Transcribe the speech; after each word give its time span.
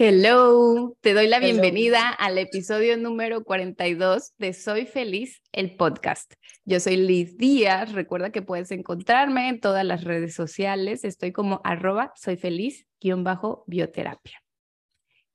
Hello, 0.00 0.96
te 1.00 1.12
doy 1.12 1.26
la 1.26 1.40
bienvenida 1.40 2.08
al 2.08 2.38
episodio 2.38 2.96
número 2.96 3.42
42 3.42 4.32
de 4.38 4.52
Soy 4.52 4.86
Feliz, 4.86 5.42
el 5.50 5.74
podcast. 5.74 6.34
Yo 6.64 6.78
soy 6.78 6.98
Liz 6.98 7.36
Díaz, 7.36 7.92
recuerda 7.94 8.30
que 8.30 8.40
puedes 8.40 8.70
encontrarme 8.70 9.48
en 9.48 9.58
todas 9.58 9.84
las 9.84 10.04
redes 10.04 10.36
sociales, 10.36 11.02
estoy 11.02 11.32
como 11.32 11.60
arroba 11.64 12.12
soy 12.14 12.36
feliz 12.36 12.86
bajo 13.02 13.64
bioterapia. 13.66 14.40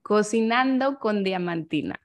Cocinando 0.02 0.98
con 0.98 1.26
Diamantina. 1.26 2.00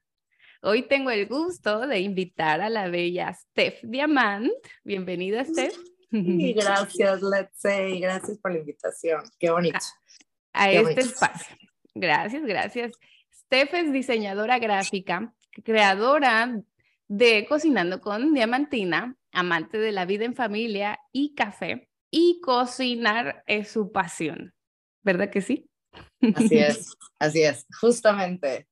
Hoy 0.61 0.83
tengo 0.83 1.11
el 1.11 1.29
gusto 1.29 1.87
de 1.87 2.01
invitar 2.01 2.61
a 2.61 2.71
la 2.71 2.89
bella 2.89 3.35
Steph 3.35 3.85
Diamant. 3.85 4.51
Bienvenida, 4.83 5.45
Steph. 5.45 5.77
gracias, 6.11 7.23
Let's 7.23 7.61
Say. 7.61 8.01
Gracias 8.01 8.37
por 8.39 8.51
la 8.51 8.59
invitación. 8.59 9.23
Qué 9.39 9.49
bonito. 9.49 9.79
A, 10.53 10.73
este 10.73 11.03
espacio. 11.03 11.57
Gracias, 11.95 12.43
gracias. 12.45 12.93
Steph 13.35 13.75
es 13.75 13.93
diseñadora 13.93 14.59
gráfica, 14.59 15.35
creadora 15.65 16.61
de 17.09 17.47
Cocinando 17.49 18.01
con 18.01 18.35
Diamantina, 18.35 19.17
amante 19.33 19.79
de 19.79 19.93
la 19.93 20.05
vida 20.05 20.25
en 20.25 20.35
familia 20.35 21.01
y 21.13 21.35
café, 21.35 21.89
y 22.11 22.41
cocinar 22.41 23.43
es 23.47 23.71
su 23.71 23.91
pasión. 23.91 24.55
¿Verdad 25.03 25.31
que 25.31 25.41
sí? 25.41 25.69
Así 26.35 26.59
es, 26.59 26.95
así 27.19 27.43
es, 27.43 27.67
justamente. 27.81 28.68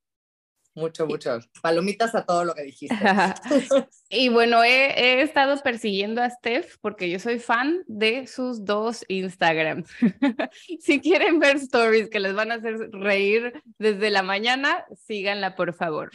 Mucho, 0.77 1.07
mucho. 1.07 1.39
Palomitas 1.63 2.15
a 2.15 2.27
todo 2.27 2.45
lo 2.45 2.55
que 2.55 2.65
dijiste. 2.65 2.95
y 4.11 4.29
bueno, 4.29 4.63
he, 4.63 5.23
estado 5.23 5.59
persiguiendo 5.63 6.23
a 6.23 6.29
Steph 6.29 6.77
porque 6.83 7.09
yo 7.09 7.19
soy 7.19 7.39
fan 7.39 7.83
de 7.87 8.27
sus 8.27 8.63
dos 8.63 9.03
Instagrams. 9.09 9.89
si 10.81 11.01
quieren 11.01 11.39
ver 11.39 11.57
stories 11.57 12.11
que 12.11 12.21
les 12.21 12.35
van 12.35 12.53
a 12.53 12.57
hacer 12.57 12.91
reír 12.93 13.63
desde 13.79 14.11
la 14.11 14.23
mañana, 14.23 14.85
síganla 15.07 15.57
por 15.57 15.73
favor. 15.73 16.11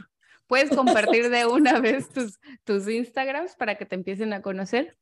¿Puedes 0.45 0.69
compartir 0.69 1.31
de 1.31 1.45
una 1.47 1.79
vez 1.79 2.09
tus, 2.09 2.39
tus 2.63 2.87
Instagrams 2.87 3.55
para 3.55 3.79
que 3.79 3.87
te 3.87 3.95
empiecen 3.95 4.31
a 4.31 4.43
conocer? 4.43 4.95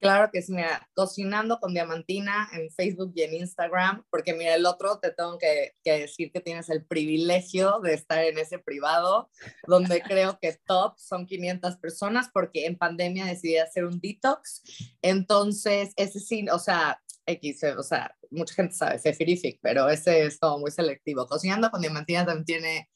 Claro 0.00 0.30
que 0.32 0.40
sí, 0.40 0.54
mira, 0.54 0.88
cocinando 0.94 1.60
con 1.60 1.74
Diamantina 1.74 2.48
en 2.54 2.70
Facebook 2.70 3.12
y 3.14 3.22
en 3.22 3.34
Instagram, 3.34 4.02
porque 4.08 4.32
mira, 4.32 4.54
el 4.54 4.64
otro 4.64 4.98
te 4.98 5.10
tengo 5.10 5.36
que, 5.36 5.74
decir 5.84 6.32
que 6.32 6.40
tienes 6.40 6.70
el 6.70 6.86
privilegio 6.86 7.80
de 7.80 7.92
estar 7.92 8.24
en 8.24 8.38
ese 8.38 8.58
privado, 8.58 9.30
donde 9.66 10.00
creo 10.00 10.38
que 10.40 10.56
top 10.64 10.94
son 10.98 11.26
500 11.26 11.76
personas, 11.76 12.30
porque 12.32 12.64
en 12.64 12.78
pandemia 12.78 13.26
decidí 13.26 13.58
hacer 13.58 13.84
un 13.84 14.00
detox. 14.00 14.62
Entonces, 15.02 15.92
ese 15.96 16.18
sí, 16.18 16.46
o 16.50 16.58
sea, 16.58 16.98
X, 17.26 17.62
o 17.76 17.82
sea, 17.82 18.16
mucha 18.30 18.54
gente 18.54 18.74
sabe, 18.74 18.98
Sefirific, 18.98 19.58
pero 19.60 19.90
ese 19.90 20.24
es 20.24 20.38
como 20.38 20.60
muy 20.60 20.70
selectivo. 20.70 21.26
Cocinando 21.26 21.70
con 21.70 21.82
Diamantina 21.82 22.24
también 22.24 22.46
tiene 22.46 22.88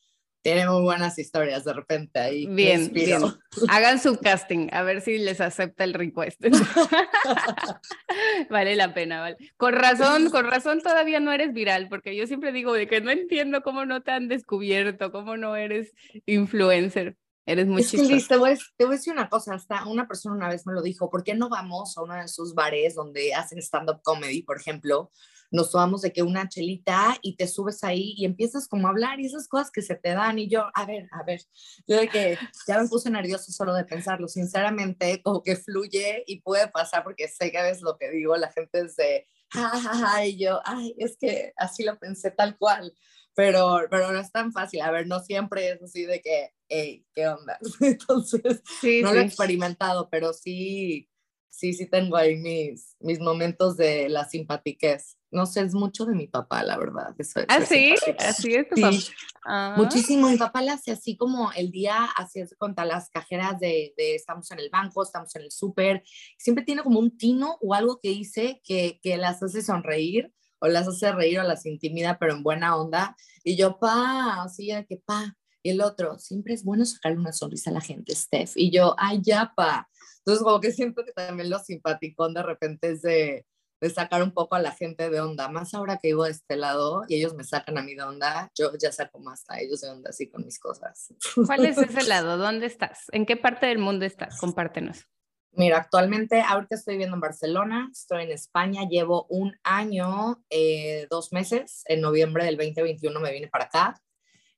tiene 0.45 0.69
muy 0.69 0.83
buenas 0.83 1.19
historias 1.19 1.65
de 1.65 1.73
repente 1.73 2.19
ahí. 2.19 2.47
Bien, 2.47 2.93
bien. 2.93 3.23
Hagan 3.71 3.99
su 3.99 4.19
casting, 4.19 4.69
a 4.73 4.83
ver 4.83 5.01
si 5.01 5.17
les 5.17 5.41
acepta 5.41 5.85
el 5.85 5.95
request. 5.95 6.39
vale 8.51 8.77
la 8.77 8.93
pena, 8.93 9.21
vale. 9.21 9.39
Con 9.57 9.73
razón, 9.73 10.29
con 10.31 10.45
razón 10.45 10.83
todavía 10.83 11.19
no 11.19 11.33
eres 11.33 11.55
viral, 11.55 11.89
porque 11.89 12.15
yo 12.15 12.27
siempre 12.27 12.53
digo 12.53 12.75
de 12.75 12.87
que 12.87 13.01
no 13.01 13.11
entiendo 13.11 13.63
cómo 13.63 13.87
no 13.87 14.03
te 14.03 14.11
han 14.11 14.29
descubierto, 14.29 15.11
cómo 15.11 15.39
no 15.39 15.57
eres 15.57 15.95
influencer. 16.27 17.17
Eres 17.47 17.67
muy 17.67 17.81
es 17.81 17.91
que, 17.91 18.25
te, 18.29 18.37
voy, 18.37 18.59
te 18.77 18.85
voy 18.85 18.95
a 18.95 18.99
decir 18.99 19.15
una 19.15 19.31
cosa, 19.31 19.55
hasta 19.55 19.87
una 19.87 20.07
persona 20.07 20.37
una 20.37 20.49
vez 20.49 20.67
me 20.67 20.75
lo 20.75 20.83
dijo, 20.83 21.09
¿por 21.09 21.25
qué 21.25 21.35
no 21.35 21.49
vamos 21.49 21.97
a 21.97 22.03
uno 22.03 22.15
de 22.15 22.25
esos 22.25 22.55
bares 22.55 22.95
donde 22.95 23.33
hacen 23.33 23.59
stand-up 23.61 24.03
comedy, 24.03 24.43
por 24.43 24.59
ejemplo? 24.59 25.11
Nos 25.55 25.71
tomamos 25.71 26.03
de 26.03 26.13
que 26.13 26.25
una 26.25 26.49
chelita 26.49 27.17
y 27.23 27.37
te 27.37 27.47
subes 27.47 27.85
ahí 27.85 28.15
y 28.17 28.25
empiezas 28.25 28.67
como 28.67 28.89
a 28.89 28.91
hablar 28.91 29.21
y 29.21 29.27
esas 29.27 29.47
cosas 29.47 29.71
que 29.71 29.83
se 29.83 29.95
te 29.95 30.11
dan 30.11 30.37
y 30.41 30.49
yo, 30.49 30.67
a 30.75 30.85
ver, 30.85 31.09
a 31.13 31.23
ver, 31.23 31.43
yo 31.87 31.97
de 31.97 32.09
que 32.09 32.37
ya 32.67 32.81
me 32.81 32.89
puse 32.89 33.09
nervioso 33.09 33.53
solo 33.53 33.73
de 33.73 33.85
pensarlo, 33.85 34.27
sinceramente, 34.27 35.23
como 35.23 35.45
que 35.45 35.55
fluye 35.55 36.25
y 36.27 36.41
puede 36.41 36.67
pasar 36.67 37.05
porque 37.05 37.29
sé 37.29 37.53
que 37.53 37.63
ves 37.63 37.83
lo 37.83 37.97
que 37.97 38.11
digo, 38.11 38.37
la 38.37 38.51
gente 38.51 38.81
es 38.81 38.97
de, 38.97 39.29
ja, 39.51 40.27
y 40.27 40.39
yo, 40.39 40.61
ay, 40.65 40.97
es 40.99 41.17
que 41.17 41.53
así 41.57 41.85
lo 41.85 42.01
pensé 42.01 42.33
tal 42.33 42.59
cual. 42.59 42.93
Pero, 43.37 43.81
pero 43.91 44.13
no 44.13 44.21
es 44.21 44.31
tan 44.31 44.53
fácil. 44.53 44.81
A 44.81 44.93
ver, 44.93 45.09
no 45.09 45.19
siempre 45.19 45.71
es 45.71 45.83
así 45.83 46.05
de 46.05 46.21
que, 46.21 46.51
hey, 46.69 47.05
¿qué 47.13 47.27
onda? 47.27 47.59
Entonces, 47.81 48.63
no 49.03 49.13
lo 49.13 49.21
he 49.21 49.25
experimentado, 49.25 50.09
pero 50.09 50.33
sí, 50.33 51.09
sí, 51.55 51.73
sí 51.73 51.87
tengo 51.87 52.17
ahí 52.17 52.37
mis, 52.37 52.97
mis 53.01 53.21
momentos 53.21 53.77
de 53.77 54.09
la 54.09 54.25
simpatiquez. 54.25 55.17
No 55.31 55.47
sé, 55.47 55.63
es 55.63 55.75
mucho 55.75 56.05
de 56.05 56.15
mi 56.15 56.29
papá, 56.29 56.63
la 56.63 56.77
verdad. 56.77 57.15
¿Ah, 57.49 57.61
sí? 57.61 57.95
Así 58.19 58.55
es 58.55 58.69
tu 58.69 58.81
papá. 58.81 58.97
Ah. 59.45 59.75
Muchísimo. 59.77 60.29
Mi 60.29 60.37
papá 60.37 60.63
le 60.63 60.71
hace 60.71 60.93
así 60.93 61.17
como 61.17 61.51
el 61.53 61.71
día, 61.71 62.05
así 62.17 62.41
es 62.41 62.55
contra 62.57 62.85
las 62.85 63.11
cajeras 63.11 63.59
de, 63.59 63.95
de, 63.97 64.15
estamos 64.15 64.51
en 64.51 64.61
el 64.61 64.71
banco, 64.71 65.03
estamos 65.03 65.35
en 65.37 65.43
el 65.43 65.51
súper. 65.51 66.03
Siempre 66.39 66.65
tiene 66.65 66.83
como 66.83 67.01
un 67.01 67.17
tino 67.17 67.59
o 67.61 67.75
algo 67.75 67.99
que 68.01 68.11
dice 68.11 68.61
que, 68.65 69.01
que 69.03 69.17
las 69.17 69.43
hace 69.43 69.63
sonreír 69.63 70.33
o 70.61 70.69
las 70.69 70.89
hace 70.89 71.13
reír 71.13 71.41
o 71.41 71.43
las 71.43 71.67
intimida, 71.67 72.19
pero 72.19 72.35
en 72.35 72.43
buena 72.43 72.77
onda. 72.77 73.17
Y 73.43 73.57
yo, 73.57 73.79
pa, 73.79 74.43
así 74.43 74.71
que 74.89 74.97
pa. 74.97 75.37
Y 75.63 75.71
el 75.71 75.81
otro, 75.81 76.19
siempre 76.19 76.53
es 76.53 76.63
bueno 76.63 76.85
sacarle 76.85 77.19
una 77.19 77.33
sonrisa 77.33 77.71
a 77.71 77.73
la 77.73 77.81
gente, 77.81 78.15
Steph. 78.15 78.53
Y 78.55 78.71
yo, 78.71 78.95
ay, 78.99 79.21
ya, 79.23 79.53
pa. 79.57 79.89
Entonces, 80.25 80.43
como 80.43 80.61
que 80.61 80.73
siento 80.73 81.05
que 81.05 81.13
también 81.13 81.51
lo 81.51 81.59
simpaticón 81.59 82.35
de 82.35 82.43
repente 82.43 82.91
es 82.91 83.03
de 83.03 83.47
de 83.85 83.91
sacar 83.91 84.23
un 84.23 84.33
poco 84.33 84.55
a 84.55 84.61
la 84.61 84.73
gente 84.73 85.11
de 85.11 85.21
onda. 85.21 85.49
Más 85.49 85.75
ahora 85.75 85.99
que 85.99 86.09
vivo 86.09 86.25
de 86.25 86.31
este 86.31 86.57
lado 86.57 87.05
y 87.07 87.17
ellos 87.17 87.35
me 87.35 87.45
sacan 87.45 87.77
a 87.77 87.83
mí 87.83 87.95
de 87.95 88.03
onda, 88.03 88.51
yo 88.55 88.71
ya 88.81 88.91
saco 88.91 89.19
más 89.21 89.45
a 89.49 89.61
ellos 89.61 89.83
de 89.83 89.91
onda 89.91 90.09
así 90.09 90.27
con 90.29 90.43
mis 90.43 90.59
cosas. 90.59 91.13
¿Cuál 91.47 91.67
es 91.67 91.77
ese 91.77 92.03
lado? 92.09 92.39
¿Dónde 92.39 92.65
estás? 92.65 93.05
¿En 93.13 93.27
qué 93.27 93.37
parte 93.37 93.67
del 93.67 93.79
mundo 93.79 94.07
estás? 94.07 94.41
Compártenos. 94.41 95.07
Mira, 95.53 95.77
actualmente, 95.77 96.41
ahorita 96.41 96.75
estoy 96.75 96.95
viviendo 96.95 97.15
en 97.15 97.21
Barcelona, 97.21 97.89
estoy 97.93 98.25
en 98.25 98.33
España, 98.33 98.89
llevo 98.89 99.27
un 99.29 99.55
año, 99.63 100.43
eh, 100.51 101.07
dos 101.11 101.33
meses, 101.33 101.85
en 101.85 102.01
noviembre 102.01 102.45
del 102.45 102.57
2021 102.57 103.21
me 103.21 103.33
vine 103.33 103.49
para 103.49 103.67
acá. 103.67 104.03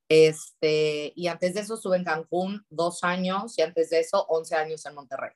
Este, 0.09 1.13
y 1.17 1.27
antes 1.27 1.55
de 1.55 1.61
eso 1.61 1.75
estuve 1.75 1.97
en 1.97 2.05
Cancún 2.05 2.65
dos 2.71 3.03
años 3.03 3.59
y 3.59 3.63
antes 3.63 3.91
de 3.91 4.01
eso 4.01 4.25
11 4.29 4.55
años 4.55 4.87
en 4.87 4.95
Monterrey. 4.95 5.33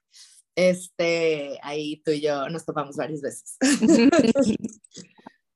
Este, 0.55 1.59
ahí 1.63 2.03
tú 2.05 2.11
y 2.13 2.21
yo 2.21 2.49
nos 2.49 2.65
topamos 2.65 2.97
varias 2.97 3.21
veces. 3.21 3.57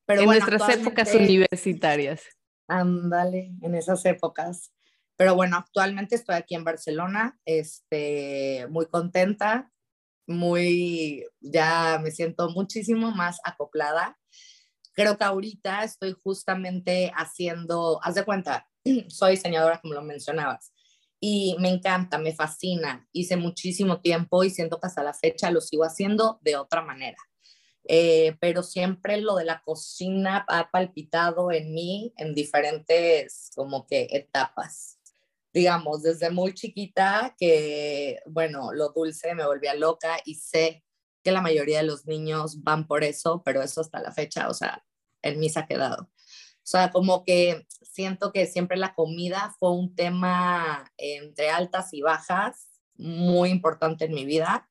Pero 0.07 0.23
en 0.23 0.27
nuestras 0.27 0.69
épocas 0.69 1.15
universitarias. 1.15 2.23
Ándale, 2.69 3.53
en 3.63 3.75
esas 3.75 4.05
épocas. 4.05 4.73
Pero 5.17 5.35
bueno, 5.35 5.57
actualmente 5.57 6.17
estoy 6.17 6.35
aquí 6.35 6.55
en 6.55 6.65
Barcelona, 6.65 7.39
este, 7.45 8.67
muy 8.69 8.87
contenta, 8.87 9.71
muy, 10.27 11.25
ya 11.41 12.01
me 12.03 12.11
siento 12.11 12.51
muchísimo 12.51 13.13
más 13.13 13.39
acoplada. 13.45 14.19
Creo 14.93 15.17
que 15.17 15.25
ahorita 15.25 15.85
estoy 15.85 16.17
justamente 16.23 17.13
haciendo, 17.15 18.01
haz 18.03 18.17
de 18.17 18.25
cuenta, 18.25 18.69
soy 19.09 19.33
diseñadora 19.33 19.81
como 19.81 19.95
lo 19.95 20.03
mencionabas, 20.03 20.73
y 21.21 21.57
me 21.59 21.71
encanta, 21.71 22.19
me 22.19 22.35
fascina. 22.35 23.09
Hice 23.11 23.37
muchísimo 23.39 24.03
tiempo 24.03 24.45
y 24.45 24.51
siento 24.51 24.79
que 24.79 24.89
hasta 24.89 25.03
la 25.03 25.15
fecha 25.15 25.51
lo 25.51 25.63
sigo 25.63 25.85
haciendo 25.85 26.39
de 26.43 26.57
otra 26.57 26.83
manera. 26.83 27.17
Eh, 27.87 28.37
pero 28.41 28.63
siempre 28.63 29.19
lo 29.21 29.37
de 29.37 29.45
la 29.45 29.63
cocina 29.63 30.45
ha 30.49 30.71
palpitado 30.71 31.51
en 31.51 31.73
mí 31.73 32.13
en 32.17 32.35
diferentes 32.35 33.51
como 33.55 33.87
que 33.87 34.09
etapas. 34.11 34.99
Digamos, 35.53 36.03
desde 36.03 36.31
muy 36.31 36.53
chiquita 36.53 37.35
que, 37.39 38.21
bueno, 38.27 38.73
lo 38.73 38.91
dulce 38.91 39.35
me 39.35 39.47
volvía 39.47 39.75
loca 39.75 40.19
y 40.27 40.35
sé 40.35 40.85
que 41.23 41.33
la 41.33 41.41
mayoría 41.41 41.79
de 41.79 41.85
los 41.85 42.07
niños 42.07 42.63
van 42.63 42.87
por 42.87 43.03
eso, 43.03 43.43
pero 43.45 43.63
eso 43.63 43.81
hasta 43.81 44.03
la 44.03 44.13
fecha, 44.13 44.49
o 44.49 44.55
sea, 44.55 44.85
en 45.23 45.41
mí 45.41 45.49
se 45.49 45.61
ha 45.61 45.67
quedado. 45.67 46.11
O 46.65 46.67
sea, 46.67 46.91
como 46.91 47.25
que 47.25 47.67
siento 47.83 48.33
que 48.33 48.47
siempre 48.47 48.77
la 48.77 48.95
comida 48.95 49.55
fue 49.59 49.71
un 49.71 49.95
tema 49.95 50.91
entre 50.97 51.51
altas 51.51 51.93
y 51.93 52.03
bajas 52.03 52.69
muy 52.97 53.51
importante 53.51 54.07
en 54.07 54.15
mi 54.15 54.25
vida. 54.25 54.71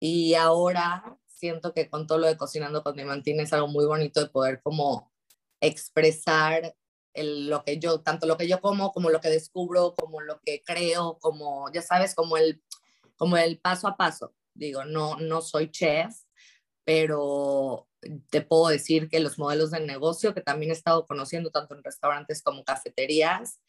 Y 0.00 0.34
ahora 0.34 1.18
siento 1.26 1.74
que 1.74 1.90
con 1.90 2.06
todo 2.06 2.18
lo 2.18 2.26
de 2.26 2.36
cocinando 2.36 2.82
con 2.82 2.94
Diamantina 2.94 3.42
es 3.42 3.52
algo 3.52 3.68
muy 3.68 3.84
bonito 3.84 4.20
de 4.20 4.30
poder 4.30 4.62
como 4.62 5.12
expresar 5.60 6.76
lo 7.14 7.64
que 7.64 7.78
yo, 7.78 8.00
tanto 8.00 8.26
lo 8.26 8.36
que 8.36 8.46
yo 8.46 8.60
como, 8.60 8.92
como 8.92 9.10
lo 9.10 9.20
que 9.20 9.28
descubro, 9.28 9.94
como 9.96 10.20
lo 10.20 10.40
que 10.40 10.62
creo, 10.64 11.18
como, 11.18 11.70
ya 11.72 11.82
sabes, 11.82 12.14
como 12.14 12.36
el, 12.36 12.62
como 13.16 13.36
el 13.36 13.58
paso 13.58 13.88
a 13.88 13.96
paso 13.96 14.34
digo, 14.58 14.84
no, 14.84 15.16
no 15.16 15.40
soy 15.40 15.70
chef, 15.70 16.14
pero 16.84 17.87
te 18.30 18.40
puedo 18.42 18.68
decir 18.68 19.08
que 19.08 19.20
los 19.20 19.38
modelos 19.38 19.70
de 19.70 19.80
negocio 19.80 20.34
que 20.34 20.40
también 20.40 20.70
he 20.70 20.74
estado 20.74 21.06
conociendo 21.06 21.50
tanto 21.50 21.74
en 21.74 21.82
restaurantes 21.82 22.42
como 22.42 22.64
cafeterías, 22.64 23.60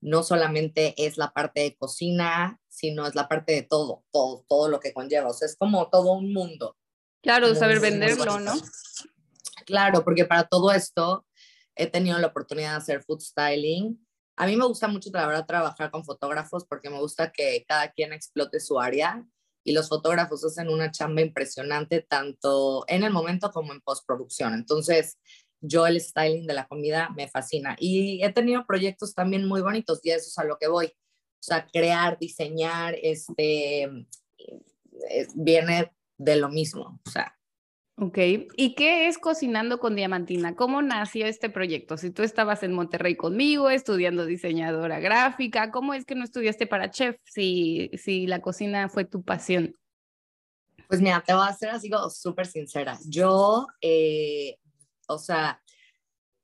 no 0.00 0.22
solamente 0.22 0.94
es 0.98 1.16
la 1.16 1.32
parte 1.32 1.60
de 1.60 1.76
cocina, 1.76 2.60
sino 2.68 3.06
es 3.06 3.14
la 3.14 3.28
parte 3.28 3.52
de 3.52 3.62
todo, 3.62 4.04
todo, 4.10 4.44
todo 4.48 4.68
lo 4.68 4.80
que 4.80 4.92
conlleva. 4.92 5.30
O 5.30 5.32
sea, 5.32 5.46
es 5.46 5.56
como 5.56 5.88
todo 5.88 6.12
un 6.12 6.32
mundo. 6.32 6.76
Claro, 7.22 7.54
saber 7.54 7.80
venderlo, 7.80 8.38
¿no? 8.38 8.54
Claro, 9.64 10.04
porque 10.04 10.24
para 10.24 10.44
todo 10.44 10.70
esto 10.70 11.26
he 11.74 11.86
tenido 11.86 12.18
la 12.18 12.28
oportunidad 12.28 12.72
de 12.72 12.76
hacer 12.76 13.02
food 13.02 13.20
styling. 13.20 13.98
A 14.36 14.46
mí 14.46 14.56
me 14.56 14.66
gusta 14.66 14.86
mucho, 14.86 15.10
la 15.12 15.26
verdad, 15.26 15.46
trabajar 15.46 15.90
con 15.90 16.04
fotógrafos 16.04 16.64
porque 16.66 16.90
me 16.90 16.98
gusta 16.98 17.32
que 17.32 17.64
cada 17.66 17.90
quien 17.90 18.12
explote 18.12 18.60
su 18.60 18.78
área 18.78 19.26
y 19.66 19.72
los 19.72 19.88
fotógrafos 19.88 20.44
hacen 20.44 20.68
una 20.68 20.92
chamba 20.92 21.22
impresionante 21.22 22.00
tanto 22.00 22.84
en 22.86 23.02
el 23.02 23.12
momento 23.12 23.50
como 23.50 23.72
en 23.72 23.80
postproducción. 23.80 24.54
Entonces, 24.54 25.18
yo 25.60 25.88
el 25.88 26.00
styling 26.00 26.46
de 26.46 26.54
la 26.54 26.68
comida 26.68 27.10
me 27.16 27.26
fascina 27.26 27.76
y 27.80 28.22
he 28.22 28.32
tenido 28.32 28.64
proyectos 28.64 29.12
también 29.12 29.44
muy 29.44 29.62
bonitos 29.62 29.98
y 30.04 30.10
eso 30.10 30.28
es 30.28 30.38
a 30.38 30.44
lo 30.44 30.56
que 30.56 30.68
voy. 30.68 30.86
O 30.86 31.42
sea, 31.42 31.66
crear, 31.66 32.16
diseñar, 32.16 32.94
este, 33.02 33.82
eh, 33.82 35.26
viene 35.34 35.92
de 36.16 36.36
lo 36.36 36.48
mismo. 36.48 37.00
O 37.04 37.10
sea, 37.10 37.36
Ok, 37.98 38.18
¿y 38.56 38.74
qué 38.74 39.08
es 39.08 39.16
Cocinando 39.16 39.80
con 39.80 39.96
Diamantina? 39.96 40.54
¿Cómo 40.54 40.82
nació 40.82 41.24
este 41.26 41.48
proyecto? 41.48 41.96
Si 41.96 42.10
tú 42.10 42.22
estabas 42.22 42.62
en 42.62 42.74
Monterrey 42.74 43.16
conmigo 43.16 43.70
estudiando 43.70 44.26
diseñadora 44.26 45.00
gráfica, 45.00 45.70
¿cómo 45.70 45.94
es 45.94 46.04
que 46.04 46.14
no 46.14 46.22
estudiaste 46.22 46.66
para 46.66 46.90
chef 46.90 47.16
si, 47.24 47.90
si 47.94 48.26
la 48.26 48.42
cocina 48.42 48.90
fue 48.90 49.06
tu 49.06 49.22
pasión? 49.22 49.74
Pues 50.88 51.00
mira, 51.00 51.24
te 51.26 51.32
voy 51.32 51.48
a 51.48 51.54
ser 51.54 51.70
así 51.70 51.90
súper 52.10 52.46
sincera. 52.46 52.98
Yo, 53.06 53.66
eh, 53.80 54.58
o 55.08 55.16
sea, 55.16 55.62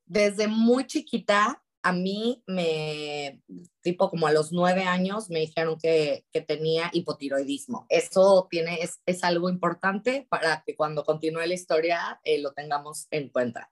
desde 0.06 0.48
muy 0.48 0.86
chiquita 0.86 1.61
a 1.82 1.92
mí 1.92 2.42
me, 2.46 3.42
tipo 3.80 4.08
como 4.08 4.26
a 4.26 4.32
los 4.32 4.52
nueve 4.52 4.84
años, 4.84 5.30
me 5.30 5.40
dijeron 5.40 5.78
que, 5.80 6.24
que 6.32 6.40
tenía 6.40 6.90
hipotiroidismo. 6.92 7.86
Eso 7.88 8.46
tiene, 8.50 8.82
es, 8.82 9.00
es, 9.04 9.24
algo 9.24 9.50
importante 9.50 10.26
para 10.30 10.62
que 10.64 10.76
cuando 10.76 11.04
continúe 11.04 11.46
la 11.46 11.54
historia 11.54 12.20
eh, 12.22 12.40
lo 12.40 12.52
tengamos 12.52 13.08
en 13.10 13.30
cuenta. 13.30 13.70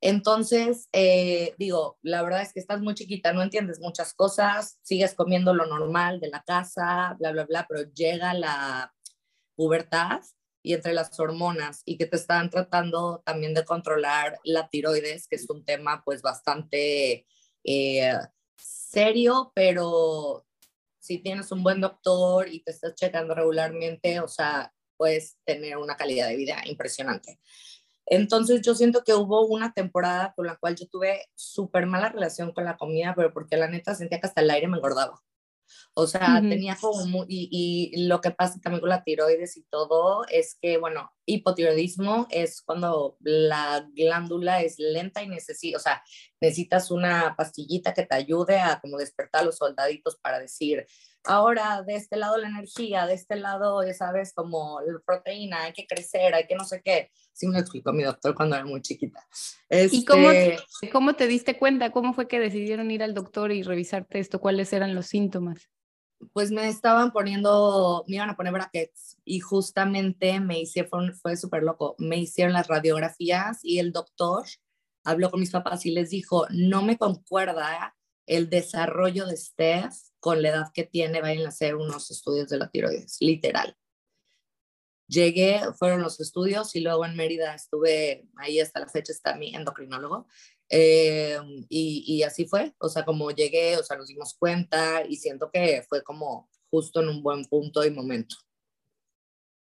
Entonces, 0.00 0.88
eh, 0.92 1.54
digo, 1.58 1.98
la 2.02 2.22
verdad 2.22 2.42
es 2.42 2.52
que 2.52 2.60
estás 2.60 2.80
muy 2.80 2.94
chiquita, 2.94 3.32
no 3.32 3.42
entiendes 3.42 3.80
muchas 3.80 4.14
cosas, 4.14 4.78
sigues 4.82 5.14
comiendo 5.14 5.54
lo 5.54 5.66
normal 5.66 6.20
de 6.20 6.28
la 6.28 6.42
casa, 6.42 7.16
bla, 7.18 7.32
bla, 7.32 7.44
bla, 7.44 7.66
pero 7.68 7.88
llega 7.92 8.34
la 8.34 8.92
pubertad 9.54 10.20
y 10.62 10.74
entre 10.74 10.92
las 10.92 11.18
hormonas 11.18 11.82
y 11.84 11.96
que 11.96 12.06
te 12.06 12.16
están 12.16 12.50
tratando 12.50 13.22
también 13.24 13.54
de 13.54 13.64
controlar 13.64 14.38
la 14.44 14.68
tiroides, 14.68 15.26
que 15.26 15.36
es 15.36 15.48
un 15.50 15.64
tema 15.64 16.02
pues 16.04 16.22
bastante 16.22 17.26
eh, 17.64 18.12
serio, 18.56 19.52
pero 19.54 20.46
si 20.98 21.18
tienes 21.18 21.50
un 21.50 21.62
buen 21.62 21.80
doctor 21.80 22.48
y 22.48 22.60
te 22.60 22.70
estás 22.70 22.94
checando 22.94 23.34
regularmente, 23.34 24.20
o 24.20 24.28
sea, 24.28 24.72
puedes 24.96 25.36
tener 25.44 25.76
una 25.78 25.96
calidad 25.96 26.28
de 26.28 26.36
vida 26.36 26.62
impresionante. 26.66 27.40
Entonces 28.06 28.62
yo 28.62 28.74
siento 28.74 29.02
que 29.04 29.14
hubo 29.14 29.46
una 29.46 29.72
temporada 29.72 30.32
con 30.34 30.46
la 30.46 30.56
cual 30.56 30.76
yo 30.76 30.86
tuve 30.88 31.26
súper 31.34 31.86
mala 31.86 32.08
relación 32.08 32.52
con 32.52 32.64
la 32.64 32.76
comida, 32.76 33.14
pero 33.16 33.32
porque 33.32 33.56
la 33.56 33.68
neta 33.68 33.94
sentía 33.94 34.20
que 34.20 34.26
hasta 34.26 34.42
el 34.42 34.50
aire 34.50 34.68
me 34.68 34.76
engordaba. 34.76 35.20
O 35.94 36.06
sea, 36.06 36.40
tenía 36.40 36.76
como, 36.80 37.24
y, 37.28 37.90
y, 37.92 38.06
lo 38.06 38.20
que 38.20 38.30
pasa 38.30 38.58
también 38.60 38.80
con 38.80 38.88
la 38.88 39.04
tiroides 39.04 39.56
y 39.56 39.64
todo 39.64 40.24
es 40.28 40.56
que, 40.60 40.78
bueno, 40.78 41.12
hipotiroidismo 41.26 42.26
es 42.30 42.62
cuando 42.62 43.16
la 43.20 43.86
glándula 43.92 44.62
es 44.62 44.78
lenta 44.78 45.22
y 45.22 45.28
necesita, 45.28 45.76
o 45.76 45.80
sea, 45.80 46.02
necesitas 46.40 46.90
una 46.90 47.34
pastillita 47.36 47.92
que 47.94 48.06
te 48.06 48.14
ayude 48.14 48.58
a 48.58 48.80
como 48.80 48.96
despertar 48.96 49.42
a 49.42 49.44
los 49.44 49.56
soldaditos 49.56 50.16
para 50.16 50.38
decir, 50.38 50.86
ahora 51.24 51.82
de 51.82 51.96
este 51.96 52.16
lado 52.16 52.36
la 52.36 52.48
energía, 52.48 53.06
de 53.06 53.14
este 53.14 53.36
lado, 53.36 53.84
ya 53.84 53.94
sabes, 53.94 54.32
como 54.32 54.80
la 54.80 54.98
proteína, 55.04 55.64
hay 55.64 55.72
que 55.72 55.86
crecer, 55.86 56.34
hay 56.34 56.46
que 56.46 56.54
no 56.54 56.64
sé 56.64 56.82
qué. 56.84 57.10
Sí 57.32 57.46
me 57.46 57.54
lo 57.54 57.60
explicó 57.60 57.92
mi 57.92 58.02
doctor 58.02 58.34
cuando 58.34 58.56
era 58.56 58.64
muy 58.64 58.82
chiquita. 58.82 59.26
¿Y 59.70 60.04
cómo, 60.04 60.30
este 60.30 60.90
cómo 60.90 61.14
te 61.14 61.26
diste 61.26 61.58
cuenta? 61.58 61.90
¿Cómo 61.90 62.12
fue 62.14 62.28
que 62.28 62.40
decidieron 62.40 62.90
ir 62.90 63.02
al 63.02 63.14
doctor 63.14 63.52
y 63.52 63.62
revisarte 63.62 64.18
esto? 64.18 64.40
¿Cuáles 64.40 64.72
eran 64.72 64.94
los 64.94 65.06
síntomas? 65.06 65.70
pues 66.32 66.50
me 66.50 66.68
estaban 66.68 67.12
poniendo, 67.12 68.04
me 68.06 68.16
iban 68.16 68.30
a 68.30 68.36
poner 68.36 68.52
brackets 68.52 69.18
y 69.24 69.40
justamente 69.40 70.38
me 70.40 70.60
hicieron, 70.60 71.14
fue 71.14 71.36
súper 71.36 71.62
loco, 71.62 71.96
me 71.98 72.16
hicieron 72.18 72.52
las 72.52 72.68
radiografías 72.68 73.58
y 73.62 73.78
el 73.78 73.92
doctor 73.92 74.44
habló 75.04 75.30
con 75.30 75.40
mis 75.40 75.50
papás 75.50 75.84
y 75.86 75.90
les 75.90 76.10
dijo, 76.10 76.46
no 76.50 76.82
me 76.82 76.96
concuerda 76.96 77.96
el 78.26 78.48
desarrollo 78.48 79.26
de 79.26 79.36
Steph 79.36 79.94
con 80.22 80.40
la 80.40 80.50
edad 80.50 80.72
que 80.72 80.84
tiene, 80.84 81.20
vayan 81.20 81.46
a 81.46 81.48
hacer 81.48 81.74
unos 81.74 82.12
estudios 82.12 82.48
de 82.48 82.56
la 82.56 82.70
tiroides, 82.70 83.16
literal. 83.18 83.76
Llegué, 85.08 85.60
fueron 85.76 86.00
los 86.00 86.20
estudios 86.20 86.76
y 86.76 86.80
luego 86.80 87.04
en 87.04 87.16
Mérida 87.16 87.56
estuve, 87.56 88.28
ahí 88.36 88.60
hasta 88.60 88.78
la 88.78 88.88
fecha 88.88 89.12
está 89.12 89.34
mi 89.34 89.52
endocrinólogo, 89.52 90.28
eh, 90.68 91.40
y, 91.68 92.22
así 92.22 92.46
fue, 92.46 92.72
o 92.78 92.88
sea, 92.88 93.04
como 93.04 93.32
llegué, 93.32 93.76
o 93.78 93.82
sea, 93.82 93.96
nos 93.96 94.06
dimos 94.06 94.34
cuenta 94.38 95.04
y 95.04 95.16
siento 95.16 95.50
que 95.50 95.84
fue 95.88 96.04
como 96.04 96.48
justo 96.70 97.00
en 97.00 97.08
un 97.08 97.20
buen 97.20 97.44
punto 97.46 97.84
y 97.84 97.90
momento. 97.90 98.36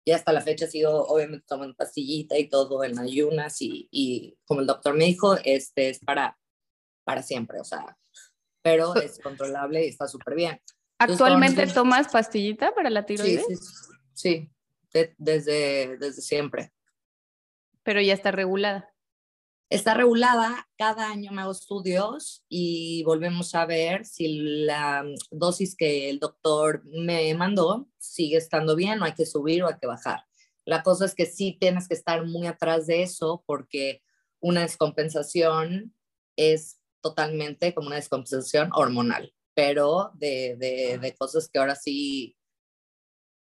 Y 0.05 0.13
hasta 0.13 0.35
la 0.35 0.43
fecha 0.43 0.67
sigo 0.67 1.07
obviamente 1.07 1.47
tomando 1.49 1.75
pastillita 1.77 2.39
y 2.39 2.51
todo 2.51 2.85
en 2.85 2.99
ayunas 2.99 3.63
y, 3.63 3.89
y 3.91 4.37
como 4.45 4.61
el 4.61 4.67
doctor 4.67 4.95
me 4.95 5.07
dijo, 5.07 5.35
este 5.45 5.89
es 5.89 6.01
para, 6.01 6.39
para 7.05 7.23
siempre, 7.23 7.59
o 7.59 7.65
sea, 7.65 7.97
pero 8.63 8.95
es 8.97 9.19
controlable 9.19 9.85
y 9.85 9.89
está 9.89 10.07
súper 10.09 10.35
bien. 10.35 10.61
¿Actualmente 10.99 11.67
tomas 11.67 12.09
pastillita 12.09 12.75
para 12.75 12.89
la 12.89 13.05
tiroides? 13.05 13.45
Sí, 14.15 14.49
sí, 14.93 15.11
desde, 15.19 15.97
desde 15.99 16.23
siempre. 16.23 16.73
Pero 17.83 18.01
ya 18.01 18.15
está 18.15 18.31
regulada. 18.31 18.89
Está 19.69 19.95
regulada, 19.95 20.69
cada 20.77 21.11
año 21.11 21.33
me 21.33 21.41
hago 21.41 21.53
estudios 21.53 22.45
y 22.47 23.03
volvemos 23.05 23.55
a 23.55 23.65
ver 23.65 24.05
si 24.05 24.65
la 24.67 25.03
dosis 25.31 25.75
que 25.75 26.11
el 26.11 26.19
doctor 26.19 26.85
me 26.85 27.33
mandó 27.35 27.89
sigue 27.97 28.37
estando 28.37 28.77
bien 28.77 29.01
o 29.01 29.07
hay 29.07 29.15
que 29.15 29.25
subir 29.25 29.63
o 29.63 29.69
hay 29.69 29.77
que 29.81 29.87
bajar. 29.87 30.25
La 30.67 30.83
cosa 30.83 31.07
es 31.07 31.15
que 31.15 31.25
sí 31.25 31.57
tienes 31.59 31.89
que 31.89 31.95
estar 31.95 32.27
muy 32.27 32.47
atrás 32.47 32.87
de 32.87 33.03
eso 33.03 33.43
porque 33.47 34.03
una 34.41 34.61
descompensación 34.61 35.95
es 36.37 36.82
totalmente 37.03 37.75
como 37.75 37.89
una 37.89 37.97
descompensación 37.97 38.71
hormonal, 38.73 39.35
pero 39.55 40.11
de, 40.15 40.57
de, 40.59 40.99
de 40.99 41.15
cosas 41.15 41.49
que 41.49 41.59
ahora 41.59 41.75
sí 41.75 42.37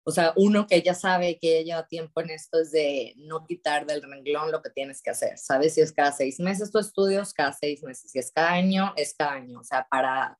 o 0.04 0.12
sea, 0.12 0.34
uno 0.36 0.66
que 0.66 0.82
ya 0.82 0.96
sabe 0.96 1.38
que 1.40 1.64
lleva 1.64 1.88
tiempo 1.88 2.22
en 2.22 2.32
esto 2.32 2.60
es 2.60 2.72
de 2.72 3.14
no 3.18 3.46
quitar 3.46 3.86
del 3.86 4.02
renglón 4.02 4.52
lo 4.52 4.62
que 4.62 4.72
tienes 4.72 5.02
que 5.02 5.12
hacer, 5.12 5.38
¿sabes? 5.38 5.76
Si 5.76 5.82
es 5.82 5.92
cada 5.92 6.12
seis 6.12 6.40
meses 6.40 6.72
tu 6.72 6.80
estudios, 6.80 7.34
cada 7.34 7.54
seis 7.54 7.84
meses. 7.84 8.12
Si 8.12 8.18
es 8.18 8.32
cada 8.32 8.52
año, 8.52 8.94
es 8.96 9.14
cada 9.16 9.34
año. 9.34 9.60
O 9.60 9.64
sea, 9.64 9.88
para 9.90 10.40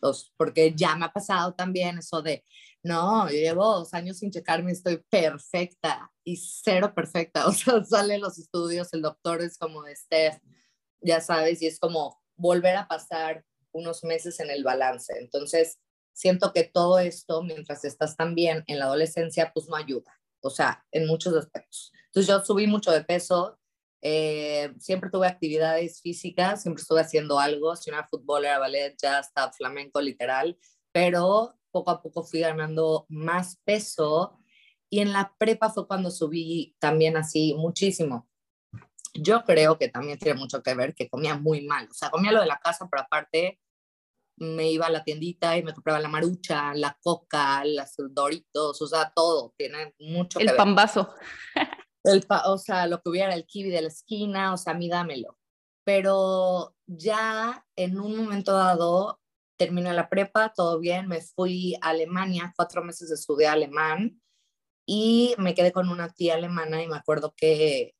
los, 0.00 0.32
porque 0.36 0.72
ya 0.76 0.94
me 0.96 1.06
ha 1.06 1.12
pasado 1.12 1.52
también 1.54 1.98
eso 1.98 2.22
de, 2.22 2.44
no, 2.84 3.28
yo 3.28 3.34
llevo 3.36 3.64
dos 3.64 3.92
años 3.94 4.18
sin 4.18 4.30
checarme, 4.30 4.72
estoy 4.72 5.02
perfecta 5.10 6.12
y 6.24 6.36
cero 6.36 6.92
perfecta. 6.94 7.46
O 7.48 7.52
sea, 7.52 7.84
salen 7.84 8.20
los 8.20 8.38
estudios, 8.38 8.92
el 8.92 9.02
doctor 9.02 9.42
es 9.42 9.58
como 9.58 9.82
de 9.82 9.96
Steph, 9.96 10.38
ya 11.00 11.20
sabes, 11.20 11.60
y 11.62 11.66
es 11.66 11.80
como 11.80 12.21
volver 12.42 12.76
a 12.76 12.88
pasar 12.88 13.44
unos 13.70 14.02
meses 14.02 14.40
en 14.40 14.50
el 14.50 14.64
balance. 14.64 15.14
Entonces, 15.18 15.78
siento 16.12 16.52
que 16.52 16.64
todo 16.64 16.98
esto, 16.98 17.42
mientras 17.42 17.84
estás 17.84 18.16
también 18.16 18.64
en 18.66 18.80
la 18.80 18.86
adolescencia, 18.86 19.52
pues 19.54 19.68
no 19.68 19.76
ayuda, 19.76 20.20
o 20.42 20.50
sea, 20.50 20.84
en 20.90 21.06
muchos 21.06 21.34
aspectos. 21.34 21.92
Entonces 22.06 22.28
yo 22.28 22.44
subí 22.44 22.66
mucho 22.66 22.90
de 22.90 23.04
peso, 23.04 23.58
eh, 24.02 24.74
siempre 24.78 25.08
tuve 25.08 25.28
actividades 25.28 26.00
físicas, 26.02 26.62
siempre 26.62 26.82
estuve 26.82 27.00
haciendo 27.00 27.38
algo, 27.38 27.76
si 27.76 27.90
una 27.90 28.06
futbolera, 28.08 28.58
ballet, 28.58 28.96
ya 29.00 29.18
hasta 29.18 29.52
flamenco 29.52 30.00
literal, 30.00 30.58
pero 30.90 31.54
poco 31.70 31.92
a 31.92 32.02
poco 32.02 32.24
fui 32.24 32.40
ganando 32.40 33.06
más 33.08 33.56
peso 33.64 34.36
y 34.90 34.98
en 34.98 35.12
la 35.12 35.32
prepa 35.38 35.70
fue 35.70 35.86
cuando 35.86 36.10
subí 36.10 36.74
también 36.80 37.16
así 37.16 37.54
muchísimo. 37.54 38.28
Yo 39.14 39.44
creo 39.44 39.78
que 39.78 39.88
también 39.88 40.18
tiene 40.18 40.38
mucho 40.38 40.62
que 40.62 40.74
ver 40.74 40.94
que 40.94 41.08
comía 41.08 41.36
muy 41.36 41.66
mal, 41.66 41.88
o 41.90 41.94
sea, 41.94 42.10
comía 42.10 42.32
lo 42.32 42.40
de 42.40 42.46
la 42.46 42.58
casa, 42.58 42.88
pero 42.90 43.02
aparte 43.02 43.60
me 44.38 44.70
iba 44.70 44.86
a 44.86 44.90
la 44.90 45.04
tiendita 45.04 45.56
y 45.56 45.62
me 45.62 45.74
compraba 45.74 46.00
la 46.00 46.08
marucha, 46.08 46.74
la 46.74 46.98
coca, 47.02 47.64
las 47.64 47.94
doritos, 48.10 48.80
o 48.80 48.86
sea, 48.86 49.12
todo, 49.14 49.54
tiene 49.56 49.94
mucho 49.98 50.38
el 50.38 50.46
que 50.46 50.52
ver. 50.52 50.54
El 50.54 50.56
pambazo. 50.56 51.14
El 52.04 52.26
o 52.46 52.58
sea, 52.58 52.86
lo 52.86 53.00
que 53.00 53.10
hubiera, 53.10 53.34
el 53.34 53.46
kiwi 53.46 53.70
de 53.70 53.82
la 53.82 53.88
esquina, 53.88 54.52
o 54.52 54.56
sea, 54.56 54.72
a 54.72 54.76
mí 54.76 54.88
dámelo. 54.88 55.38
Pero 55.84 56.74
ya 56.86 57.64
en 57.76 58.00
un 58.00 58.16
momento 58.16 58.52
dado, 58.54 59.20
terminé 59.56 59.92
la 59.92 60.08
prepa, 60.08 60.52
todo 60.52 60.80
bien, 60.80 61.06
me 61.06 61.20
fui 61.20 61.76
a 61.80 61.90
Alemania, 61.90 62.52
cuatro 62.56 62.82
meses 62.82 63.08
de 63.08 63.14
estudiar 63.14 63.52
alemán, 63.52 64.20
y 64.86 65.34
me 65.38 65.54
quedé 65.54 65.70
con 65.70 65.88
una 65.88 66.08
tía 66.08 66.34
alemana 66.34 66.82
y 66.82 66.88
me 66.88 66.96
acuerdo 66.96 67.34
que, 67.36 67.94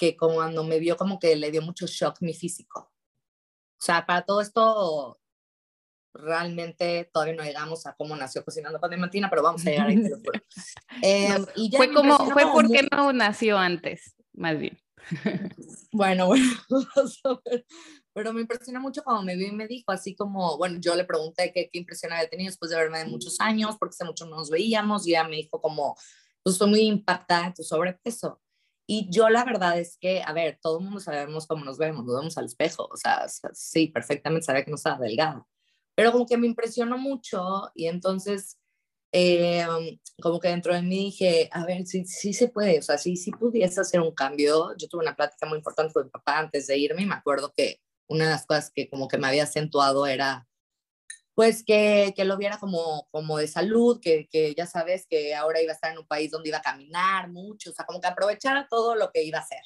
que 0.00 0.16
cuando 0.16 0.64
me 0.64 0.78
vio 0.78 0.96
como 0.96 1.18
que 1.18 1.36
le 1.36 1.50
dio 1.50 1.60
mucho 1.60 1.86
shock 1.86 2.22
mi 2.22 2.32
físico. 2.32 2.90
O 3.78 3.82
sea, 3.82 4.06
para 4.06 4.22
todo 4.22 4.40
esto 4.40 5.20
realmente 6.14 7.10
todavía 7.12 7.34
no 7.34 7.44
llegamos 7.44 7.86
a 7.86 7.94
cómo 7.94 8.16
nació 8.16 8.42
Cocinando 8.42 8.80
con 8.80 8.88
Diamantina, 8.88 9.28
pero 9.28 9.42
vamos 9.42 9.60
a 9.66 9.70
llegar 9.70 9.88
ahí. 9.88 10.02
eh, 11.02 11.36
y 11.54 11.70
fue 11.76 11.92
como, 11.92 12.16
fue 12.30 12.44
porque 12.50 12.88
no 12.90 13.12
nació 13.12 13.58
antes, 13.58 14.16
más 14.32 14.58
bien. 14.58 14.78
Bueno, 15.92 16.28
bueno, 16.28 16.46
pero 18.14 18.32
me 18.32 18.42
impresiona 18.42 18.78
mucho 18.78 19.02
cuando 19.02 19.24
me 19.24 19.34
vio 19.34 19.48
y 19.48 19.52
me 19.52 19.66
dijo, 19.66 19.90
así 19.90 20.14
como, 20.14 20.56
bueno, 20.56 20.78
yo 20.80 20.94
le 20.94 21.04
pregunté 21.04 21.52
qué, 21.52 21.68
qué 21.70 21.78
impresión 21.78 22.12
había 22.12 22.30
tenido 22.30 22.48
después 22.48 22.70
de 22.70 22.76
verme 22.76 23.00
de 23.00 23.06
muchos 23.06 23.40
años, 23.40 23.76
porque 23.78 23.94
hace 23.94 24.04
mucho 24.04 24.24
no 24.26 24.36
nos 24.36 24.50
veíamos, 24.50 25.06
y 25.06 25.10
ella 25.10 25.24
me 25.24 25.36
dijo 25.36 25.60
como, 25.60 25.96
pues 26.44 26.54
estoy 26.54 26.70
muy 26.70 26.80
impactada 26.82 27.48
en 27.48 27.54
tu 27.54 27.64
sobrepeso. 27.64 28.40
Y 28.92 29.06
yo 29.08 29.28
la 29.28 29.44
verdad 29.44 29.78
es 29.78 29.96
que, 29.98 30.20
a 30.20 30.32
ver, 30.32 30.58
todo 30.60 30.78
el 30.78 30.84
mundo 30.84 30.98
sabemos 30.98 31.46
cómo 31.46 31.64
nos 31.64 31.78
vemos, 31.78 32.04
nos 32.04 32.16
vemos 32.16 32.36
al 32.38 32.46
espejo, 32.46 32.88
o 32.90 32.96
sea, 32.96 33.24
sí, 33.52 33.86
perfectamente 33.86 34.46
sabía 34.46 34.64
que 34.64 34.72
no 34.72 34.74
estaba 34.74 34.98
delgada, 34.98 35.46
pero 35.94 36.10
como 36.10 36.26
que 36.26 36.36
me 36.36 36.48
impresionó 36.48 36.98
mucho 36.98 37.70
y 37.76 37.86
entonces 37.86 38.58
eh, 39.12 39.64
como 40.20 40.40
que 40.40 40.48
dentro 40.48 40.74
de 40.74 40.82
mí 40.82 41.04
dije, 41.04 41.48
a 41.52 41.64
ver, 41.64 41.86
sí, 41.86 42.04
sí 42.04 42.32
se 42.32 42.48
puede, 42.48 42.80
o 42.80 42.82
sea, 42.82 42.98
sí, 42.98 43.16
sí 43.16 43.30
pudiese 43.30 43.80
hacer 43.80 44.00
un 44.00 44.12
cambio. 44.12 44.74
Yo 44.76 44.88
tuve 44.88 45.02
una 45.02 45.14
plática 45.14 45.46
muy 45.46 45.58
importante 45.58 45.94
con 45.94 46.06
mi 46.06 46.10
papá 46.10 46.40
antes 46.40 46.66
de 46.66 46.76
irme 46.76 47.02
y 47.02 47.06
me 47.06 47.14
acuerdo 47.14 47.52
que 47.56 47.80
una 48.08 48.24
de 48.24 48.30
las 48.32 48.44
cosas 48.44 48.72
que 48.74 48.88
como 48.90 49.06
que 49.06 49.18
me 49.18 49.28
había 49.28 49.44
acentuado 49.44 50.08
era 50.08 50.48
pues 51.40 51.64
que, 51.64 52.12
que 52.14 52.26
lo 52.26 52.36
viera 52.36 52.58
como, 52.58 53.08
como 53.10 53.38
de 53.38 53.48
salud, 53.48 53.98
que, 53.98 54.28
que, 54.30 54.54
ya 54.54 54.66
sabes 54.66 55.06
que 55.08 55.34
ahora 55.34 55.62
iba 55.62 55.72
a 55.72 55.74
estar 55.74 55.90
en 55.90 55.96
un 55.96 56.06
país 56.06 56.30
donde 56.30 56.50
iba 56.50 56.58
a 56.58 56.60
caminar 56.60 57.30
mucho, 57.30 57.70
o 57.70 57.72
sea, 57.72 57.86
como 57.86 57.98
que 57.98 58.08
aprovechara 58.08 58.68
todo 58.68 58.94
lo 58.94 59.10
que 59.10 59.22
iba 59.22 59.38
a 59.38 59.40
hacer. 59.40 59.62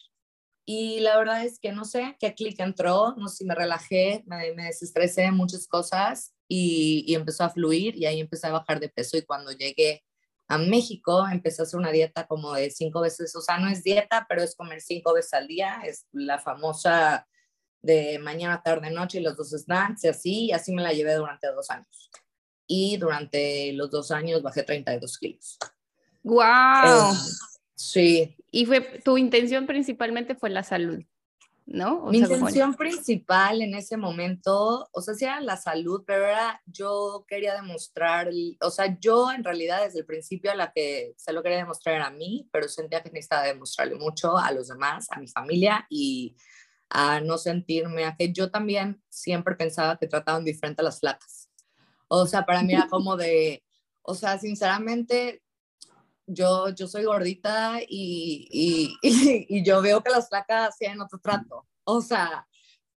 Y 0.65 1.01
la 1.01 1.19
verdad 1.19 1.45
es 1.45 1.59
que 1.59 1.73
no 1.73 1.85
sé 1.85 2.15
qué 2.21 2.33
clic 2.33 2.61
entró, 2.61 3.17
no 3.17 3.27
sé 3.27 3.39
si 3.39 3.45
me 3.45 3.57
relajé, 3.57 4.23
me, 4.25 4.53
me 4.53 4.67
desestresé 4.67 5.23
de 5.23 5.33
muchas 5.33 5.67
cosas 5.67 6.33
y, 6.47 7.05
y, 7.09 7.17
empezó 7.17 7.43
a 7.43 7.51
fluir 7.51 7.97
y 7.97 8.07
ahí 8.07 8.21
empecé 8.21 8.47
a 8.47 8.53
bajar 8.53 8.79
de 8.79 8.89
peso 8.89 9.17
y 9.17 9.23
cuando 9.23 9.51
llegué 9.51 10.05
a 10.47 10.59
México 10.59 11.27
empecé 11.29 11.63
a 11.63 11.65
hacer 11.65 11.81
una 11.81 11.91
dieta 11.91 12.29
como 12.29 12.53
de 12.55 12.71
cinco 12.71 13.01
veces, 13.01 13.35
o 13.35 13.41
sea, 13.41 13.59
no 13.59 13.69
es 13.69 13.83
dieta, 13.83 14.27
pero 14.29 14.45
es 14.45 14.55
comer 14.55 14.81
cinco 14.81 15.13
veces 15.13 15.35
al 15.35 15.49
día, 15.49 15.83
es 15.85 16.07
la 16.13 16.39
famosa 16.39 17.27
de 17.85 18.19
mañana, 18.19 18.63
tarde, 18.63 18.91
noche 18.91 19.19
y 19.19 19.23
los 19.23 19.37
dos 19.37 19.51
snacks 19.51 20.05
y 20.05 20.09
así, 20.09 20.45
y 20.47 20.53
así 20.53 20.73
me 20.73 20.83
la 20.83 20.93
llevé 20.93 21.15
durante 21.15 21.49
dos 21.49 21.71
años. 21.71 22.11
Y 22.67 22.97
durante 22.97 23.73
los 23.75 23.91
dos 23.91 24.11
años 24.11 24.43
bajé 24.43 24.63
32 24.63 25.19
kilos. 25.19 25.59
¡Wow! 26.23 27.13
Eh, 27.13 27.17
sí. 27.75 28.37
Y 28.51 28.65
fue, 28.65 28.81
tu 29.05 29.19
intención 29.19 29.67
principalmente 29.67 30.35
fue 30.35 30.49
la 30.49 30.63
salud, 30.63 30.99
¿no? 31.67 32.05
O 32.05 32.11
Mi 32.11 32.21
sea, 32.21 32.35
intención 32.35 32.75
principal 32.75 33.61
en 33.61 33.75
ese 33.75 33.99
momento, 33.99 34.89
o 34.91 35.01
sea, 35.03 35.13
sí 35.13 35.27
era 35.27 35.43
la 35.43 35.59
salud, 35.59 36.05
pero 36.07 36.25
era, 36.25 36.63
yo 36.65 37.27
quería 37.29 37.55
demostrar, 37.55 38.31
o 38.63 38.71
sea, 38.71 38.99
yo 38.99 39.31
en 39.31 39.45
realidad 39.45 39.85
desde 39.85 39.99
el 39.99 40.07
principio 40.07 40.51
a 40.51 40.55
la 40.55 40.73
que 40.73 41.13
se 41.19 41.35
lo 41.35 41.43
quería 41.43 41.59
demostrar 41.59 41.97
era 41.97 42.07
a 42.07 42.11
mí, 42.11 42.49
pero 42.51 42.67
sentía 42.67 43.03
que 43.03 43.11
necesitaba 43.11 43.43
demostrarle 43.43 43.97
mucho 43.97 44.39
a 44.39 44.51
los 44.53 44.69
demás, 44.69 45.07
a 45.11 45.21
mi 45.21 45.29
familia 45.29 45.87
y 45.91 46.35
a 46.95 47.21
no 47.21 47.39
sentirme, 47.39 48.05
a 48.05 48.15
que 48.15 48.33
yo 48.33 48.53
también 48.53 49.03
siempre 49.09 49.57
pensaba 49.57 49.99
que 49.99 50.07
trataban 50.07 50.45
diferente 50.45 50.81
a 50.81 50.85
las 50.85 51.01
flacas. 51.01 51.51
O 52.07 52.25
sea, 52.25 52.47
para 52.47 52.63
mí 52.63 52.73
era 52.73 52.87
como 52.87 53.17
de, 53.17 53.65
o 54.03 54.15
sea, 54.15 54.39
sinceramente, 54.39 55.43
yo, 56.25 56.69
yo 56.69 56.87
soy 56.87 57.03
gordita 57.05 57.81
y, 57.81 58.47
y, 58.49 58.97
y, 59.49 59.65
yo 59.65 59.83
veo 59.83 60.05
que 60.05 60.11
las 60.11 60.29
flacas 60.29 60.79
tienen 60.79 61.01
otro 61.01 61.19
trato. 61.19 61.67
O 61.83 62.01
sea, 62.01 62.47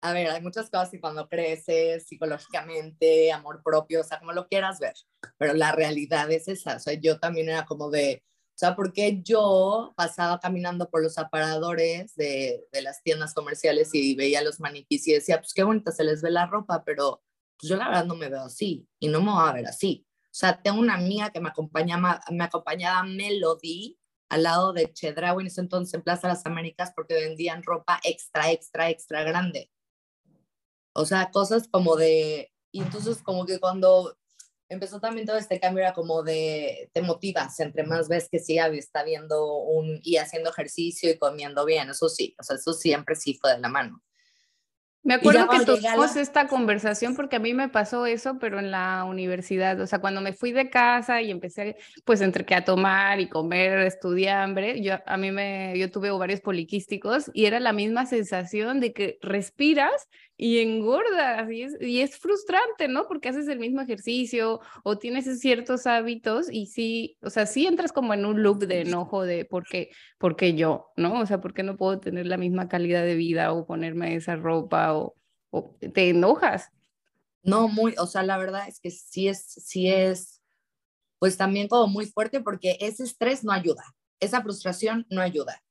a 0.01 0.11
ver, 0.11 0.29
hay 0.29 0.41
muchas 0.41 0.69
cosas 0.69 0.93
y 0.93 0.99
cuando 0.99 1.29
creces 1.29 2.05
psicológicamente, 2.05 3.31
amor 3.31 3.63
propio, 3.63 4.01
o 4.01 4.03
sea, 4.03 4.19
como 4.19 4.33
lo 4.33 4.49
quieras 4.49 4.77
ver, 4.77 4.95
pero 5.37 5.53
la 5.53 5.71
realidad 5.71 6.29
es 6.31 6.49
esa. 6.49 6.75
O 6.75 6.79
sea, 6.79 6.95
yo 6.95 7.17
también 7.17 7.47
era 7.47 7.65
como 7.65 7.89
de, 7.89 8.25
o 8.55 8.57
sea, 8.57 8.73
porque 8.73 9.21
yo 9.21 9.93
pasaba 9.97 10.39
caminando 10.39 10.89
por 10.89 11.03
los 11.03 11.17
aparadores 11.17 12.15
de, 12.15 12.65
de, 12.71 12.81
las 12.81 13.03
tiendas 13.03 13.33
comerciales 13.33 13.93
y 13.93 14.15
veía 14.15 14.41
los 14.41 14.61
maniquís 14.61 15.05
y 15.09 15.11
decía, 15.13 15.39
pues 15.39 15.53
qué 15.53 15.63
bonita 15.63 15.91
se 15.91 16.05
les 16.05 16.21
ve 16.21 16.31
la 16.31 16.45
ropa, 16.45 16.81
pero 16.85 17.21
pues 17.59 17.69
yo 17.69 17.75
la 17.75 17.89
verdad 17.89 18.05
no 18.05 18.15
me 18.15 18.29
veo 18.29 18.43
así 18.43 18.87
y 18.97 19.09
no 19.09 19.21
me 19.21 19.31
voy 19.31 19.49
a 19.49 19.51
ver 19.51 19.67
así. 19.67 20.07
O 20.07 20.37
sea, 20.37 20.61
tengo 20.61 20.79
una 20.79 20.93
amiga 20.93 21.31
que 21.31 21.41
me 21.41 21.49
acompañaba, 21.49 22.21
me 22.31 22.45
acompañaba 22.45 23.03
Melody 23.03 23.99
al 24.29 24.43
lado 24.43 24.71
de 24.71 24.91
Chedraui 24.93 25.41
en 25.41 25.47
ese 25.47 25.59
entonces 25.59 25.93
en 25.93 26.03
Plaza 26.03 26.29
Las 26.29 26.45
Américas 26.45 26.93
porque 26.95 27.15
vendían 27.15 27.61
ropa 27.61 27.99
extra, 28.05 28.51
extra, 28.51 28.89
extra 28.89 29.23
grande. 29.23 29.69
O 30.93 31.05
sea, 31.05 31.29
cosas 31.29 31.67
como 31.67 31.97
de... 31.97 32.53
Y 32.71 32.81
entonces 32.81 33.21
como 33.21 33.45
que 33.45 33.59
cuando 33.59 34.17
empezó 34.69 34.99
también 34.99 35.27
todo 35.27 35.37
este 35.37 35.59
cambio, 35.59 35.83
era 35.83 35.93
como 35.93 36.23
de, 36.23 36.89
te 36.93 37.01
motivas, 37.01 37.59
entre 37.59 37.83
más 37.83 38.07
ves 38.07 38.27
que 38.29 38.39
sí 38.39 38.57
está 38.57 39.03
viendo 39.03 39.57
un, 39.57 39.99
y 40.03 40.17
haciendo 40.17 40.49
ejercicio 40.49 41.09
y 41.09 41.17
comiendo 41.17 41.65
bien, 41.65 41.89
eso 41.89 42.09
sí, 42.09 42.35
o 42.39 42.43
sea, 42.43 42.55
eso 42.55 42.73
siempre 42.73 43.15
sí 43.15 43.37
fue 43.39 43.53
de 43.53 43.59
la 43.59 43.69
mano. 43.69 44.01
Me 45.05 45.13
acuerdo 45.13 45.47
que 45.47 45.63
tuvimos 45.63 46.15
esta 46.15 46.47
conversación 46.47 47.15
porque 47.15 47.35
a 47.35 47.39
mí 47.39 47.53
me 47.53 47.69
pasó 47.69 48.07
eso, 48.07 48.39
pero 48.39 48.57
en 48.57 48.71
la 48.71 49.03
universidad, 49.03 49.79
o 49.79 49.85
sea, 49.85 49.99
cuando 49.99 50.19
me 50.19 50.33
fui 50.33 50.51
de 50.51 50.71
casa 50.71 51.21
y 51.21 51.29
empecé, 51.29 51.77
pues, 52.05 52.21
entre 52.21 52.43
que 52.43 52.55
a 52.55 52.65
tomar 52.65 53.19
y 53.19 53.29
comer, 53.29 53.77
estudiar 53.81 54.41
hambre, 54.41 54.81
yo, 54.81 54.95
a 55.05 55.17
mí 55.17 55.29
me, 55.29 55.77
yo 55.77 55.91
tuve 55.91 56.09
varios 56.09 56.41
poliquísticos 56.41 57.29
y 57.35 57.45
era 57.45 57.59
la 57.59 57.71
misma 57.71 58.07
sensación 58.07 58.79
de 58.79 58.93
que 58.93 59.19
respiras 59.21 60.07
y 60.37 60.59
engordas 60.59 61.49
y 61.49 61.63
es, 61.63 61.77
y 61.81 62.01
es 62.01 62.17
frustrante, 62.17 62.87
¿no? 62.87 63.07
Porque 63.07 63.29
haces 63.29 63.47
el 63.47 63.59
mismo 63.59 63.81
ejercicio 63.81 64.59
o 64.83 64.97
tienes 64.97 65.39
ciertos 65.39 65.87
hábitos 65.87 66.51
y 66.51 66.65
sí, 66.67 67.17
o 67.21 67.29
sea, 67.29 67.45
sí 67.45 67.65
entras 67.65 67.91
como 67.91 68.13
en 68.13 68.25
un 68.25 68.43
loop 68.43 68.65
de 68.65 68.81
enojo 68.81 69.23
de 69.23 69.45
por 69.45 69.65
qué, 69.65 69.91
por 70.17 70.35
qué 70.35 70.55
yo, 70.55 70.91
¿no? 70.97 71.21
O 71.21 71.25
sea, 71.25 71.39
¿por 71.39 71.53
qué 71.53 71.63
no 71.63 71.77
puedo 71.77 71.99
tener 71.99 72.25
la 72.25 72.37
misma 72.37 72.67
calidad 72.67 73.03
de 73.03 73.15
vida 73.15 73.53
o 73.53 73.65
ponerme 73.65 74.15
esa 74.15 74.35
ropa 74.35 74.93
o, 74.93 75.15
o 75.51 75.75
te 75.79 76.09
enojas? 76.09 76.69
No, 77.43 77.67
muy, 77.67 77.93
o 77.97 78.07
sea, 78.07 78.23
la 78.23 78.37
verdad 78.37 78.67
es 78.67 78.79
que 78.79 78.91
sí 78.91 79.27
es, 79.27 79.45
sí 79.45 79.87
es, 79.89 80.41
pues 81.19 81.37
también 81.37 81.67
como 81.67 81.87
muy 81.87 82.07
fuerte 82.07 82.41
porque 82.41 82.77
ese 82.81 83.03
estrés 83.03 83.43
no 83.43 83.51
ayuda, 83.51 83.83
esa 84.19 84.41
frustración 84.41 85.05
no 85.09 85.21
ayuda. 85.21 85.61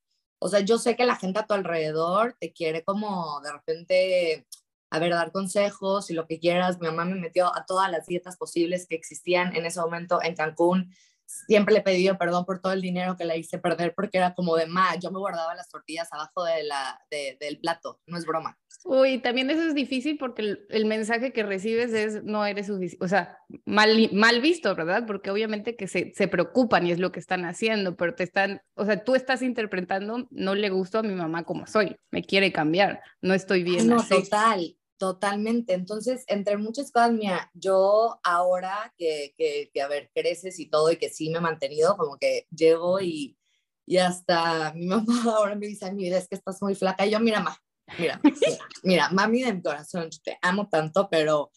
O 0.45 0.49
sea, 0.49 0.61
yo 0.61 0.77
sé 0.77 0.95
que 0.95 1.07
la 1.07 1.17
gente 1.17 1.41
a 1.41 1.47
tu 1.47 1.55
alrededor 1.55 2.37
te 2.39 2.53
quiere 2.53 2.85
como 2.85 3.41
de 3.41 3.51
repente, 3.51 4.47
a 4.91 4.99
ver, 4.99 5.13
dar 5.13 5.33
consejos 5.33 6.11
y 6.11 6.13
lo 6.13 6.27
que 6.27 6.39
quieras. 6.39 6.79
Mi 6.79 6.87
mamá 6.87 7.07
me 7.07 7.15
metió 7.15 7.47
a 7.57 7.65
todas 7.65 7.91
las 7.91 8.07
dietas 8.07 8.37
posibles 8.37 8.87
que 8.87 8.95
existían 8.95 9.57
en 9.57 9.65
ese 9.65 9.81
momento 9.81 10.23
en 10.23 10.35
Cancún. 10.35 10.95
Siempre 11.25 11.73
le 11.73 11.81
he 11.81 11.83
pedido 11.83 12.19
perdón 12.19 12.45
por 12.45 12.61
todo 12.61 12.75
el 12.75 12.83
dinero 12.83 13.17
que 13.17 13.25
le 13.25 13.39
hice 13.39 13.57
perder 13.57 13.95
porque 13.95 14.19
era 14.19 14.35
como 14.35 14.55
de, 14.55 14.67
ma, 14.67 14.95
yo 14.97 15.11
me 15.11 15.19
guardaba 15.19 15.55
las 15.55 15.71
tortillas 15.71 16.13
abajo 16.13 16.45
de 16.45 16.63
la, 16.65 17.01
de, 17.11 17.39
del 17.41 17.59
plato, 17.59 18.03
no 18.05 18.19
es 18.19 18.27
broma. 18.27 18.59
Uy, 18.87 19.19
también 19.19 19.51
eso 19.51 19.63
es 19.63 19.75
difícil 19.75 20.19
porque 20.19 20.43
el, 20.43 20.67
el, 20.69 20.85
mensaje 20.85 21.33
que 21.33 21.43
recibes 21.43 21.95
es 21.95 22.23
no 22.23 22.45
eres 22.45 22.67
suficiente, 22.67 23.03
o 23.03 23.09
sea, 23.09 23.39
mal, 23.65 24.11
mal 24.13 24.43
visto, 24.43 24.75
¿verdad? 24.77 25.05
Porque 25.07 25.31
obviamente 25.31 25.75
que 25.75 25.89
se, 25.89 26.13
se, 26.15 26.29
preocupan 26.29 26.87
y 26.87 26.93
es 26.93 26.99
lo 26.99 27.11
que 27.11 27.19
están 27.19 27.47
haciendo, 27.47 27.97
pero 27.97 28.15
te 28.15 28.25
están, 28.25 28.61
o 28.75 28.85
sea, 28.85 29.03
tú 29.03 29.15
estás 29.15 29.41
interpretando, 29.41 30.29
no 30.31 30.55
le 30.55 30.69
gusto 30.69 30.99
a 30.99 31.03
mi 31.03 31.15
mamá 31.15 31.45
como 31.45 31.67
soy, 31.67 31.97
me 32.11 32.23
quiere 32.23 32.53
cambiar, 32.53 33.01
no 33.23 33.33
estoy 33.33 33.63
bien. 33.63 33.89
No, 33.89 33.97
así. 33.97 34.11
total, 34.11 34.77
totalmente. 34.99 35.73
Entonces, 35.73 36.25
entre 36.29 36.59
muchas 36.59 36.93
cosas, 36.93 37.13
mira, 37.13 37.51
yo 37.55 38.21
ahora 38.23 38.93
que, 38.99 39.33
que, 39.39 39.71
que, 39.73 39.81
a 39.81 39.89
ver, 39.89 40.11
creces 40.15 40.61
y 40.61 40.69
todo 40.69 40.93
y 40.93 40.99
que 40.99 41.09
sí 41.09 41.31
me 41.31 41.39
he 41.39 41.41
mantenido, 41.41 41.97
como 41.97 42.19
que 42.19 42.47
llego 42.55 43.01
y, 43.01 43.39
y 43.87 43.97
hasta 43.97 44.75
mi 44.75 44.85
mamá 44.85 45.07
ahora 45.39 45.55
me 45.55 45.69
dice, 45.69 45.91
mi 45.91 46.03
vida 46.03 46.19
es 46.19 46.29
que 46.29 46.35
estás 46.35 46.61
muy 46.61 46.75
flaca. 46.75 47.07
Y 47.07 47.11
yo, 47.13 47.19
mira, 47.19 47.41
mamá 47.41 47.59
Mira, 47.99 48.21
mira, 48.83 49.09
mami 49.11 49.43
de 49.43 49.55
mi 49.55 49.63
corazón, 49.63 50.11
te 50.23 50.39
amo 50.43 50.69
tanto, 50.69 51.09
pero 51.11 51.51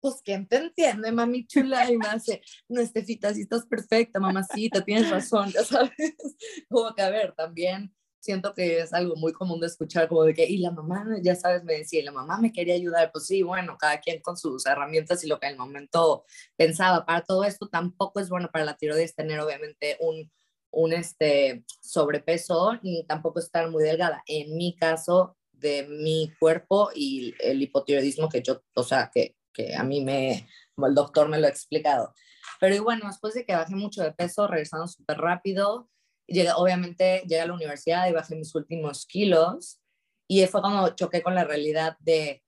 pues 0.00 0.20
¿quién 0.24 0.46
te 0.46 0.56
entiende, 0.56 1.10
mami 1.12 1.46
chula? 1.46 1.90
Y 1.90 1.96
me 1.98 2.06
hace, 2.06 2.40
no, 2.68 2.80
Estefita, 2.80 3.34
sí 3.34 3.42
estás 3.42 3.66
perfecta, 3.66 4.20
mamacita, 4.20 4.84
tienes 4.84 5.10
razón, 5.10 5.50
ya 5.50 5.64
sabes. 5.64 5.92
Como 6.68 6.94
que, 6.94 7.02
a 7.02 7.10
ver, 7.10 7.34
también 7.34 7.92
siento 8.20 8.52
que 8.52 8.80
es 8.80 8.92
algo 8.92 9.16
muy 9.16 9.32
común 9.32 9.60
de 9.60 9.66
escuchar, 9.68 10.08
como 10.08 10.24
de 10.24 10.34
que, 10.34 10.44
y 10.44 10.58
la 10.58 10.70
mamá, 10.70 11.06
ya 11.22 11.34
sabes, 11.34 11.64
me 11.64 11.74
decía, 11.74 12.00
y 12.00 12.04
la 12.04 12.12
mamá 12.12 12.38
me 12.38 12.52
quería 12.52 12.74
ayudar, 12.74 13.10
pues 13.12 13.26
sí, 13.26 13.42
bueno, 13.42 13.76
cada 13.78 14.00
quien 14.00 14.20
con 14.20 14.36
sus 14.36 14.66
herramientas 14.66 15.24
y 15.24 15.28
lo 15.28 15.38
que 15.38 15.46
en 15.46 15.52
el 15.52 15.58
momento 15.58 16.24
pensaba. 16.56 17.06
Para 17.06 17.22
todo 17.22 17.44
esto 17.44 17.68
tampoco 17.68 18.20
es 18.20 18.28
bueno 18.28 18.50
para 18.52 18.64
la 18.64 18.76
tiroides 18.76 19.14
tener, 19.14 19.40
obviamente, 19.40 19.96
un, 20.00 20.30
un 20.70 20.92
este, 20.92 21.64
sobrepeso 21.80 22.78
y 22.82 23.04
tampoco 23.06 23.38
estar 23.38 23.70
muy 23.70 23.82
delgada. 23.82 24.22
En 24.26 24.56
mi 24.56 24.76
caso, 24.76 25.36
de 25.58 25.86
mi 25.88 26.32
cuerpo 26.38 26.90
y 26.94 27.34
el 27.40 27.62
hipotiroidismo 27.62 28.28
que 28.28 28.42
yo, 28.42 28.62
o 28.74 28.82
sea, 28.82 29.10
que, 29.12 29.36
que 29.52 29.74
a 29.74 29.82
mí 29.82 30.02
me, 30.02 30.48
como 30.74 30.86
el 30.86 30.94
doctor 30.94 31.28
me 31.28 31.38
lo 31.38 31.46
ha 31.46 31.50
explicado. 31.50 32.14
Pero 32.60 32.82
bueno, 32.82 33.06
después 33.06 33.34
de 33.34 33.44
que 33.44 33.54
bajé 33.54 33.74
mucho 33.74 34.02
de 34.02 34.12
peso, 34.12 34.46
regresando 34.46 34.86
súper 34.86 35.18
rápido, 35.18 35.88
llegué, 36.26 36.52
obviamente 36.52 37.22
llegué 37.22 37.40
a 37.40 37.46
la 37.46 37.54
universidad 37.54 38.08
y 38.08 38.12
bajé 38.12 38.36
mis 38.36 38.54
últimos 38.54 39.06
kilos. 39.06 39.80
Y 40.28 40.44
fue 40.46 40.60
cuando 40.60 40.94
choqué 40.94 41.22
con 41.22 41.34
la 41.34 41.44
realidad 41.44 41.96
de 42.00 42.42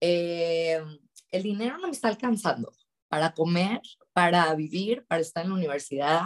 eh, 0.00 0.82
el 1.30 1.42
dinero 1.42 1.78
no 1.78 1.86
me 1.86 1.92
está 1.92 2.08
alcanzando 2.08 2.72
para 3.08 3.32
comer, 3.32 3.80
para 4.12 4.52
vivir, 4.54 5.06
para 5.06 5.20
estar 5.20 5.44
en 5.44 5.50
la 5.50 5.56
universidad, 5.56 6.22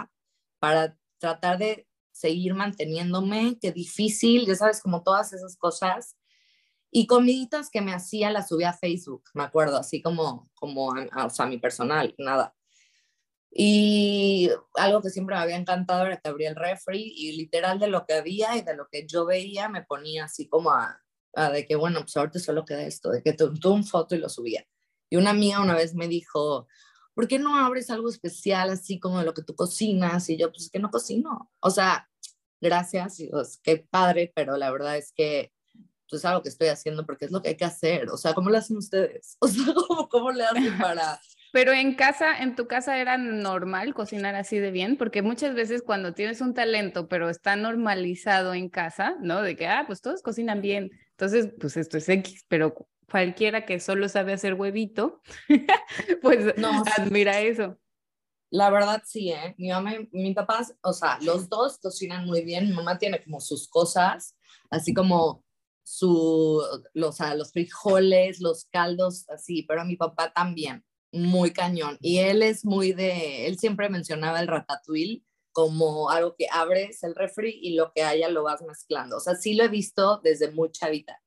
para 0.59 0.97
tratar 1.18 1.59
de 1.59 1.87
seguir 2.16 2.54
manteniéndome, 2.54 3.58
qué 3.61 3.73
difícil, 3.73 4.46
ya 4.46 4.54
sabes, 4.54 4.80
como 4.80 5.02
todas 5.02 5.32
esas 5.35 5.56
cosas. 5.56 6.16
Y 6.90 7.06
comiditas 7.06 7.68
que 7.68 7.82
me 7.82 7.92
hacía 7.92 8.30
las 8.30 8.49
subía 8.49 8.70
a 8.70 8.78
Facebook, 8.78 9.25
me 9.35 9.42
acuerdo, 9.42 9.76
así 9.76 10.00
como, 10.00 10.50
como 10.54 10.94
a, 10.94 11.26
o 11.26 11.30
sea, 11.30 11.46
mi 11.46 11.58
personal, 11.58 12.14
nada. 12.16 12.54
Y 13.50 14.50
algo 14.75 15.02
que 15.02 15.11
siempre 15.11 15.37
me 15.37 15.42
había 15.42 15.56
encantado 15.56 16.06
era 16.06 16.16
que 16.18 16.28
abría 16.28 16.49
el 16.49 16.56
refri 16.56 17.12
y 17.16 17.32
literal 17.37 17.78
de 17.78 17.88
lo 17.88 18.06
que 18.06 18.14
había 18.14 18.56
y 18.56 18.62
de 18.62 18.75
lo 18.75 18.88
que 18.88 19.06
yo 19.06 19.26
veía 19.26 19.68
me 19.68 19.82
ponía 19.82 20.25
así 20.25 20.49
como 20.49 20.70
a, 20.70 21.02
de 21.52 21.66
que, 21.66 21.76
bueno, 21.76 22.00
pues 22.00 22.16
ahorita 22.16 22.38
solo 22.38 22.64
queda 22.64 22.82
esto, 22.82 23.11
de 23.11 23.23
que 23.23 23.35
tú 23.35 23.52
un 23.64 23.85
foto 23.85 24.14
y 24.14 24.18
lo 24.18 24.30
subía. 24.30 24.66
Y 25.11 25.16
una 25.16 25.30
amiga 25.30 25.61
una 25.61 25.75
vez 25.75 25.94
me 25.94 26.08
dijo, 26.08 26.66
¿por 27.16 27.26
qué 27.26 27.38
no 27.38 27.56
abres 27.56 27.88
algo 27.88 28.11
especial 28.11 28.68
así 28.68 29.00
como 29.00 29.18
de 29.18 29.25
lo 29.25 29.32
que 29.32 29.42
tú 29.42 29.56
cocinas? 29.56 30.28
Y 30.28 30.37
yo, 30.37 30.50
pues 30.50 30.64
es 30.64 30.70
que 30.70 30.78
no 30.78 30.90
cocino. 30.90 31.50
O 31.61 31.70
sea, 31.70 32.11
gracias, 32.61 33.23
pues, 33.30 33.58
qué 33.62 33.78
padre, 33.90 34.30
pero 34.35 34.58
la 34.58 34.70
verdad 34.70 34.99
es 34.99 35.12
que 35.12 35.50
pues, 36.11 36.20
es 36.20 36.26
algo 36.26 36.42
que 36.42 36.50
estoy 36.50 36.68
haciendo 36.68 37.06
porque 37.06 37.25
es 37.25 37.30
lo 37.30 37.40
que 37.40 37.49
hay 37.49 37.56
que 37.56 37.64
hacer. 37.64 38.11
O 38.11 38.18
sea, 38.18 38.35
¿cómo 38.35 38.50
lo 38.50 38.58
hacen 38.58 38.76
ustedes? 38.76 39.38
O 39.40 39.49
sea, 39.49 39.73
¿cómo, 39.73 40.11
cómo 40.11 40.30
le 40.30 40.44
hacen 40.44 40.76
para 40.78 41.18
pero 41.52 41.73
en 41.73 41.94
casa, 41.94 42.37
en 42.37 42.54
tu 42.54 42.66
casa 42.66 42.99
era 42.99 43.16
normal 43.16 43.94
cocinar 43.94 44.35
así 44.35 44.58
de 44.58 44.70
bien, 44.70 44.99
porque 44.99 45.23
muchas 45.23 45.54
veces 45.54 45.80
cuando 45.80 46.12
tienes 46.12 46.42
un 46.42 46.52
talento, 46.52 47.08
pero 47.08 47.30
está 47.30 47.56
normalizado 47.56 48.52
en 48.52 48.68
casa, 48.68 49.16
¿no? 49.23 49.40
De 49.40 49.56
que, 49.56 49.66
ah, 49.66 49.85
pues 49.87 50.02
todos 50.02 50.20
cocinan 50.20 50.61
bien. 50.61 50.90
Entonces, 51.12 51.49
pues 51.58 51.78
esto 51.78 51.96
es 51.96 52.11
X, 52.11 52.44
pero 52.49 52.87
cualquiera 53.10 53.64
que 53.64 53.80
solo 53.80 54.08
sabe 54.08 54.32
hacer 54.32 54.54
huevito, 54.54 55.22
pues 56.22 56.56
no, 56.58 56.82
admira 56.96 57.40
eso. 57.40 57.78
La 58.50 58.70
verdad 58.70 59.02
sí, 59.04 59.32
¿eh? 59.32 59.54
Mi 59.58 59.68
mamá 59.68 59.94
y 59.94 60.08
mi 60.12 60.32
papá, 60.32 60.66
o 60.82 60.92
sea, 60.92 61.18
los 61.20 61.48
dos 61.48 61.78
cocinan 61.78 62.26
muy 62.26 62.42
bien. 62.44 62.68
Mi 62.68 62.75
mamá 62.75 62.96
tiene 62.98 63.22
como 63.22 63.40
sus 63.40 63.68
cosas, 63.68 64.36
así 64.70 64.94
como 64.94 65.44
su, 65.82 66.62
los, 66.94 67.18
los 67.34 67.52
frijoles, 67.52 68.40
los 68.40 68.66
caldos, 68.66 69.28
así, 69.28 69.62
pero 69.64 69.84
mi 69.84 69.96
papá 69.96 70.32
también 70.32 70.84
muy 71.12 71.52
cañón. 71.52 71.98
Y 72.00 72.18
él 72.18 72.42
es 72.42 72.64
muy 72.64 72.92
de, 72.92 73.46
él 73.46 73.58
siempre 73.58 73.88
mencionaba 73.88 74.40
el 74.40 74.48
ratatouille 74.48 75.22
como 75.52 76.10
algo 76.10 76.34
que 76.36 76.46
abres 76.52 77.02
el 77.02 77.14
refri 77.14 77.58
y 77.62 77.75
lo 77.75 77.92
que 77.92 78.02
haya 78.02 78.28
lo 78.28 78.42
vas 78.42 78.62
mezclando. 78.62 79.16
O 79.16 79.20
sea, 79.20 79.34
sí 79.34 79.54
lo 79.54 79.64
he 79.64 79.68
visto 79.68 80.20
desde 80.22 80.50
muy 80.50 80.70
chavita. 80.70 81.20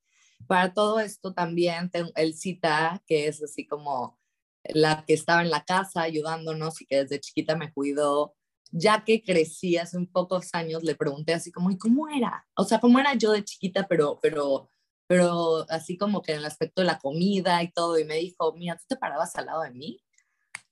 Para 0.47 0.73
todo 0.73 0.99
esto 0.99 1.33
también 1.33 1.89
tengo 1.89 2.11
el 2.15 2.33
cita, 2.33 3.03
que 3.05 3.27
es 3.27 3.43
así 3.43 3.67
como 3.67 4.19
la 4.63 5.05
que 5.05 5.13
estaba 5.13 5.41
en 5.41 5.51
la 5.51 5.63
casa 5.63 6.01
ayudándonos 6.01 6.81
y 6.81 6.85
que 6.85 7.03
desde 7.03 7.19
chiquita 7.19 7.55
me 7.55 7.71
cuidó. 7.73 8.35
Ya 8.71 9.03
que 9.03 9.23
crecí 9.23 9.77
hace 9.77 9.97
un 9.97 10.07
pocos 10.07 10.49
años, 10.53 10.83
le 10.83 10.95
pregunté 10.95 11.33
así 11.33 11.51
como, 11.51 11.71
¿y 11.71 11.77
cómo 11.77 12.07
era? 12.07 12.47
O 12.55 12.63
sea, 12.63 12.79
¿cómo 12.79 12.99
era 12.99 13.15
yo 13.15 13.31
de 13.31 13.43
chiquita, 13.43 13.87
pero, 13.87 14.19
pero 14.21 14.69
pero 15.09 15.65
así 15.69 15.97
como 15.97 16.21
que 16.21 16.33
en 16.33 16.37
el 16.37 16.45
aspecto 16.45 16.81
de 16.81 16.85
la 16.85 16.99
comida 16.99 17.63
y 17.63 17.71
todo, 17.71 17.97
y 17.97 18.05
me 18.05 18.17
dijo, 18.17 18.53
mira, 18.53 18.77
tú 18.77 18.83
te 18.89 18.95
parabas 18.95 19.35
al 19.35 19.47
lado 19.47 19.63
de 19.63 19.71
mí, 19.71 20.03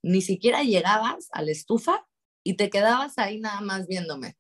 ni 0.03 0.21
siquiera 0.21 0.61
llegabas 0.61 1.27
a 1.31 1.41
la 1.41 1.51
estufa 1.51 2.07
y 2.43 2.55
te 2.55 2.69
quedabas 2.69 3.17
ahí 3.17 3.39
nada 3.39 3.61
más 3.61 3.87
viéndome. 3.87 4.37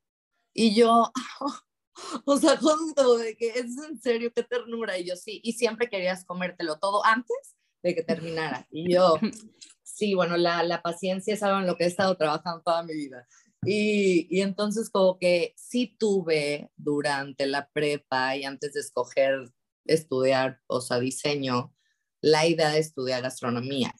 Y 0.53 0.75
yo, 0.75 1.11
o 2.25 2.37
sea, 2.37 2.57
justo 2.57 3.17
de 3.17 3.35
que 3.35 3.49
es 3.49 3.77
en 3.89 3.99
serio, 3.99 4.31
qué 4.35 4.43
ternura. 4.43 4.97
Y 4.97 5.05
yo, 5.05 5.15
sí, 5.15 5.39
y 5.43 5.53
siempre 5.53 5.89
querías 5.89 6.25
comértelo 6.25 6.79
todo 6.79 7.05
antes 7.05 7.55
de 7.83 7.95
que 7.95 8.03
terminara. 8.03 8.67
Y 8.71 8.93
yo, 8.93 9.15
sí, 9.83 10.13
bueno, 10.13 10.37
la, 10.37 10.63
la 10.63 10.81
paciencia 10.81 11.33
es 11.33 11.43
algo 11.43 11.59
en 11.59 11.67
lo 11.67 11.75
que 11.75 11.85
he 11.85 11.87
estado 11.87 12.15
trabajando 12.17 12.61
toda 12.63 12.83
mi 12.83 12.93
vida. 12.93 13.27
Y, 13.63 14.27
y, 14.29 14.41
entonces 14.41 14.89
como 14.89 15.17
que 15.17 15.53
sí 15.57 15.95
tuve 15.99 16.69
durante 16.75 17.47
la 17.47 17.67
prepa 17.69 18.35
y 18.37 18.45
antes 18.45 18.73
de 18.73 18.81
escoger 18.81 19.51
estudiar, 19.85 20.61
o 20.67 20.79
sea, 20.79 20.99
diseño, 20.99 21.73
la 22.21 22.45
idea 22.45 22.69
de 22.69 22.79
estudiar 22.79 23.21
gastronomía. 23.23 23.93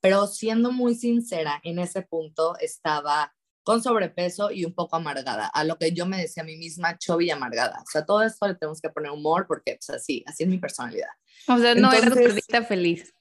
Pero 0.00 0.26
siendo 0.26 0.72
muy 0.72 0.94
sincera, 0.94 1.60
en 1.64 1.78
ese 1.78 2.02
punto 2.02 2.56
estaba 2.60 3.34
con 3.68 3.82
sobrepeso 3.82 4.50
y 4.50 4.64
un 4.64 4.72
poco 4.72 4.96
amargada, 4.96 5.46
a 5.46 5.62
lo 5.62 5.76
que 5.76 5.92
yo 5.92 6.06
me 6.06 6.16
decía 6.16 6.42
a 6.42 6.46
mí 6.46 6.56
misma, 6.56 6.96
chovi 6.96 7.28
amargada. 7.28 7.82
O 7.82 7.90
sea, 7.92 8.06
todo 8.06 8.22
esto 8.22 8.48
le 8.48 8.54
tenemos 8.54 8.80
que 8.80 8.88
poner 8.88 9.10
humor 9.10 9.44
porque, 9.46 9.74
pues 9.74 9.90
así, 9.90 10.24
así 10.26 10.44
es 10.44 10.48
mi 10.48 10.56
personalidad. 10.56 11.10
O 11.46 11.58
sea, 11.58 11.74
no 11.74 11.92
era 11.92 12.06
una 12.06 12.22
gordita 12.22 12.64
feliz. 12.64 13.12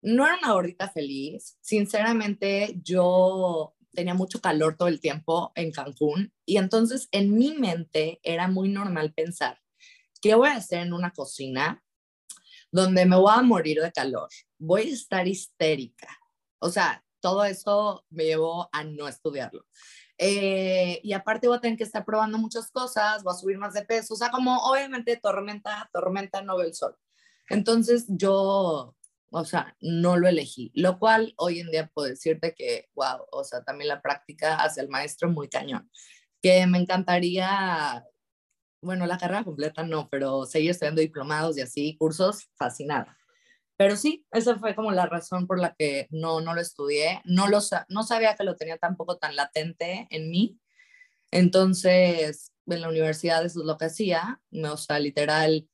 No 0.00 0.24
era 0.24 0.38
una 0.38 0.54
gordita 0.54 0.88
feliz. 0.88 1.58
Sinceramente, 1.60 2.80
yo 2.82 3.74
tenía 3.92 4.14
mucho 4.14 4.40
calor 4.40 4.74
todo 4.78 4.88
el 4.88 5.00
tiempo 5.00 5.52
en 5.54 5.70
Cancún 5.70 6.32
y 6.46 6.56
entonces 6.56 7.08
en 7.12 7.34
mi 7.34 7.54
mente 7.54 8.20
era 8.22 8.48
muy 8.48 8.70
normal 8.70 9.12
pensar 9.12 9.58
¿qué 10.24 10.34
voy 10.34 10.48
a 10.48 10.56
hacer 10.56 10.78
en 10.78 10.94
una 10.94 11.10
cocina 11.10 11.84
donde 12.72 13.04
me 13.04 13.16
voy 13.16 13.34
a 13.34 13.42
morir 13.42 13.82
de 13.82 13.92
calor? 13.92 14.30
Voy 14.58 14.80
a 14.80 14.94
estar 14.94 15.28
histérica. 15.28 16.08
O 16.58 16.70
sea, 16.70 17.03
todo 17.24 17.42
eso 17.46 18.04
me 18.10 18.24
llevó 18.24 18.68
a 18.70 18.84
no 18.84 19.08
estudiarlo. 19.08 19.64
Eh, 20.18 21.00
y 21.02 21.14
aparte 21.14 21.48
voy 21.48 21.56
a 21.56 21.60
tener 21.60 21.78
que 21.78 21.84
estar 21.84 22.04
probando 22.04 22.36
muchas 22.36 22.70
cosas, 22.70 23.22
voy 23.22 23.32
a 23.32 23.38
subir 23.38 23.56
más 23.56 23.72
de 23.72 23.82
peso, 23.82 24.12
o 24.12 24.16
sea, 24.18 24.30
como 24.30 24.58
obviamente 24.58 25.16
tormenta, 25.16 25.88
tormenta 25.90 26.42
no 26.42 26.58
ve 26.58 26.66
el 26.66 26.74
sol. 26.74 26.94
Entonces 27.48 28.04
yo, 28.08 28.94
o 29.30 29.44
sea, 29.46 29.74
no 29.80 30.18
lo 30.18 30.28
elegí, 30.28 30.70
lo 30.74 30.98
cual 30.98 31.32
hoy 31.38 31.60
en 31.60 31.70
día 31.70 31.90
puedo 31.94 32.08
decirte 32.08 32.54
que, 32.54 32.90
wow, 32.94 33.24
o 33.32 33.42
sea, 33.42 33.64
también 33.64 33.88
la 33.88 34.02
práctica 34.02 34.56
hacia 34.56 34.82
el 34.82 34.90
maestro 34.90 35.30
muy 35.30 35.48
cañón, 35.48 35.90
que 36.42 36.66
me 36.66 36.76
encantaría 36.76 38.04
bueno, 38.82 39.06
la 39.06 39.16
carrera 39.16 39.44
completa 39.44 39.82
no, 39.82 40.10
pero 40.10 40.44
seguir 40.44 40.72
estudiando 40.72 41.00
diplomados 41.00 41.56
y 41.56 41.62
así, 41.62 41.96
cursos, 41.96 42.50
fascinada. 42.54 43.16
Pero 43.76 43.96
sí, 43.96 44.24
esa 44.32 44.56
fue 44.58 44.74
como 44.74 44.92
la 44.92 45.06
razón 45.06 45.46
por 45.46 45.58
la 45.60 45.74
que 45.74 46.06
no, 46.10 46.40
no 46.40 46.54
lo 46.54 46.60
estudié. 46.60 47.20
No, 47.24 47.48
lo, 47.48 47.58
no 47.88 48.02
sabía 48.04 48.36
que 48.36 48.44
lo 48.44 48.56
tenía 48.56 48.78
tampoco 48.78 49.18
tan 49.18 49.36
latente 49.36 50.06
en 50.10 50.30
mí. 50.30 50.60
Entonces, 51.30 52.52
en 52.66 52.80
la 52.80 52.88
universidad 52.88 53.44
eso 53.44 53.60
es 53.60 53.66
lo 53.66 53.76
que 53.76 53.86
hacía. 53.86 54.40
O 54.52 54.76
sea, 54.76 54.98
literal, 55.00 55.68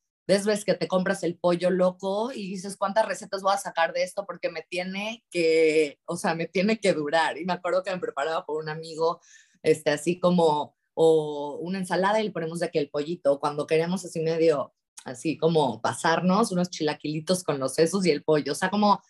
ves 0.45 0.65
que 0.65 0.75
te 0.75 0.89
compras 0.89 1.23
el 1.23 1.37
pollo 1.37 1.71
loco 1.71 2.33
y 2.33 2.49
dices, 2.49 2.77
¿cuántas 2.77 3.07
recetas 3.07 3.43
voy 3.43 3.55
a 3.55 3.59
sacar 3.59 3.93
de 3.93 4.03
esto? 4.03 4.25
Porque 4.27 4.51
me 4.51 4.63
tiene 4.63 5.25
que, 5.31 5.99
o 6.07 6.17
sea, 6.17 6.35
me 6.35 6.47
tiene 6.47 6.79
que 6.79 6.93
durar. 6.93 7.39
Y 7.39 7.45
me 7.45 7.53
acuerdo 7.53 7.83
que 7.83 7.91
me 7.91 7.99
preparaba 7.99 8.47
por 8.47 8.63
un 8.63 8.69
amigo, 8.69 9.21
este, 9.63 9.91
así 9.91 10.19
como 10.21 10.77
o 10.95 11.59
una 11.63 11.79
ensalada 11.79 12.21
y 12.21 12.25
le 12.25 12.31
ponemos 12.31 12.61
de 12.61 12.67
aquí 12.67 12.79
el 12.79 12.91
pollito. 12.91 13.41
Cuando 13.41 13.67
queremos 13.67 14.05
así 14.05 14.21
medio, 14.21 14.75
así 15.05 15.37
como 15.37 15.81
pasarnos, 15.81 16.53
unos 16.53 16.71
chilaquilitos 16.71 17.45
con 17.45 17.59
los 17.59 17.75
sesos 17.75 18.07
y 18.07 18.11
el 18.11 18.23
pollo. 18.23 18.53
O 18.53 18.55
sea, 18.55 18.71
como, 18.71 19.03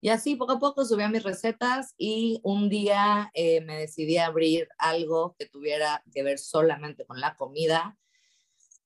y 0.00 0.08
así 0.08 0.36
poco 0.36 0.52
a 0.52 0.58
poco 0.58 0.84
subía 0.84 1.08
mis 1.08 1.22
recetas 1.22 1.94
y 1.98 2.40
un 2.42 2.68
día 2.68 3.30
eh, 3.34 3.60
me 3.62 3.78
decidí 3.78 4.16
a 4.16 4.26
abrir 4.26 4.68
algo 4.78 5.34
que 5.38 5.46
tuviera 5.46 6.02
que 6.12 6.22
ver 6.22 6.38
solamente 6.38 7.04
con 7.04 7.20
la 7.20 7.36
comida. 7.36 7.96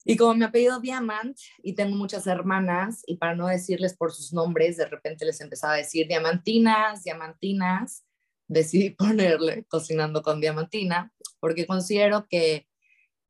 Y 0.04 0.16
como 0.16 0.34
me 0.34 0.44
apellido 0.44 0.80
Diamant 0.80 1.38
y 1.62 1.74
tengo 1.74 1.96
muchas 1.96 2.26
hermanas, 2.26 3.02
y 3.06 3.16
para 3.16 3.34
no 3.34 3.46
decirles 3.46 3.96
por 3.96 4.12
sus 4.12 4.34
nombres, 4.34 4.76
de 4.76 4.86
repente 4.86 5.24
les 5.24 5.40
empezaba 5.40 5.74
a 5.74 5.78
decir 5.78 6.06
diamantinas, 6.08 7.04
diamantinas, 7.04 8.04
decidí 8.46 8.90
ponerle 8.98 9.64
Cocinando 9.64 10.22
con 10.22 10.40
Diamantina, 10.40 11.12
porque 11.40 11.66
considero 11.66 12.26
que 12.28 12.68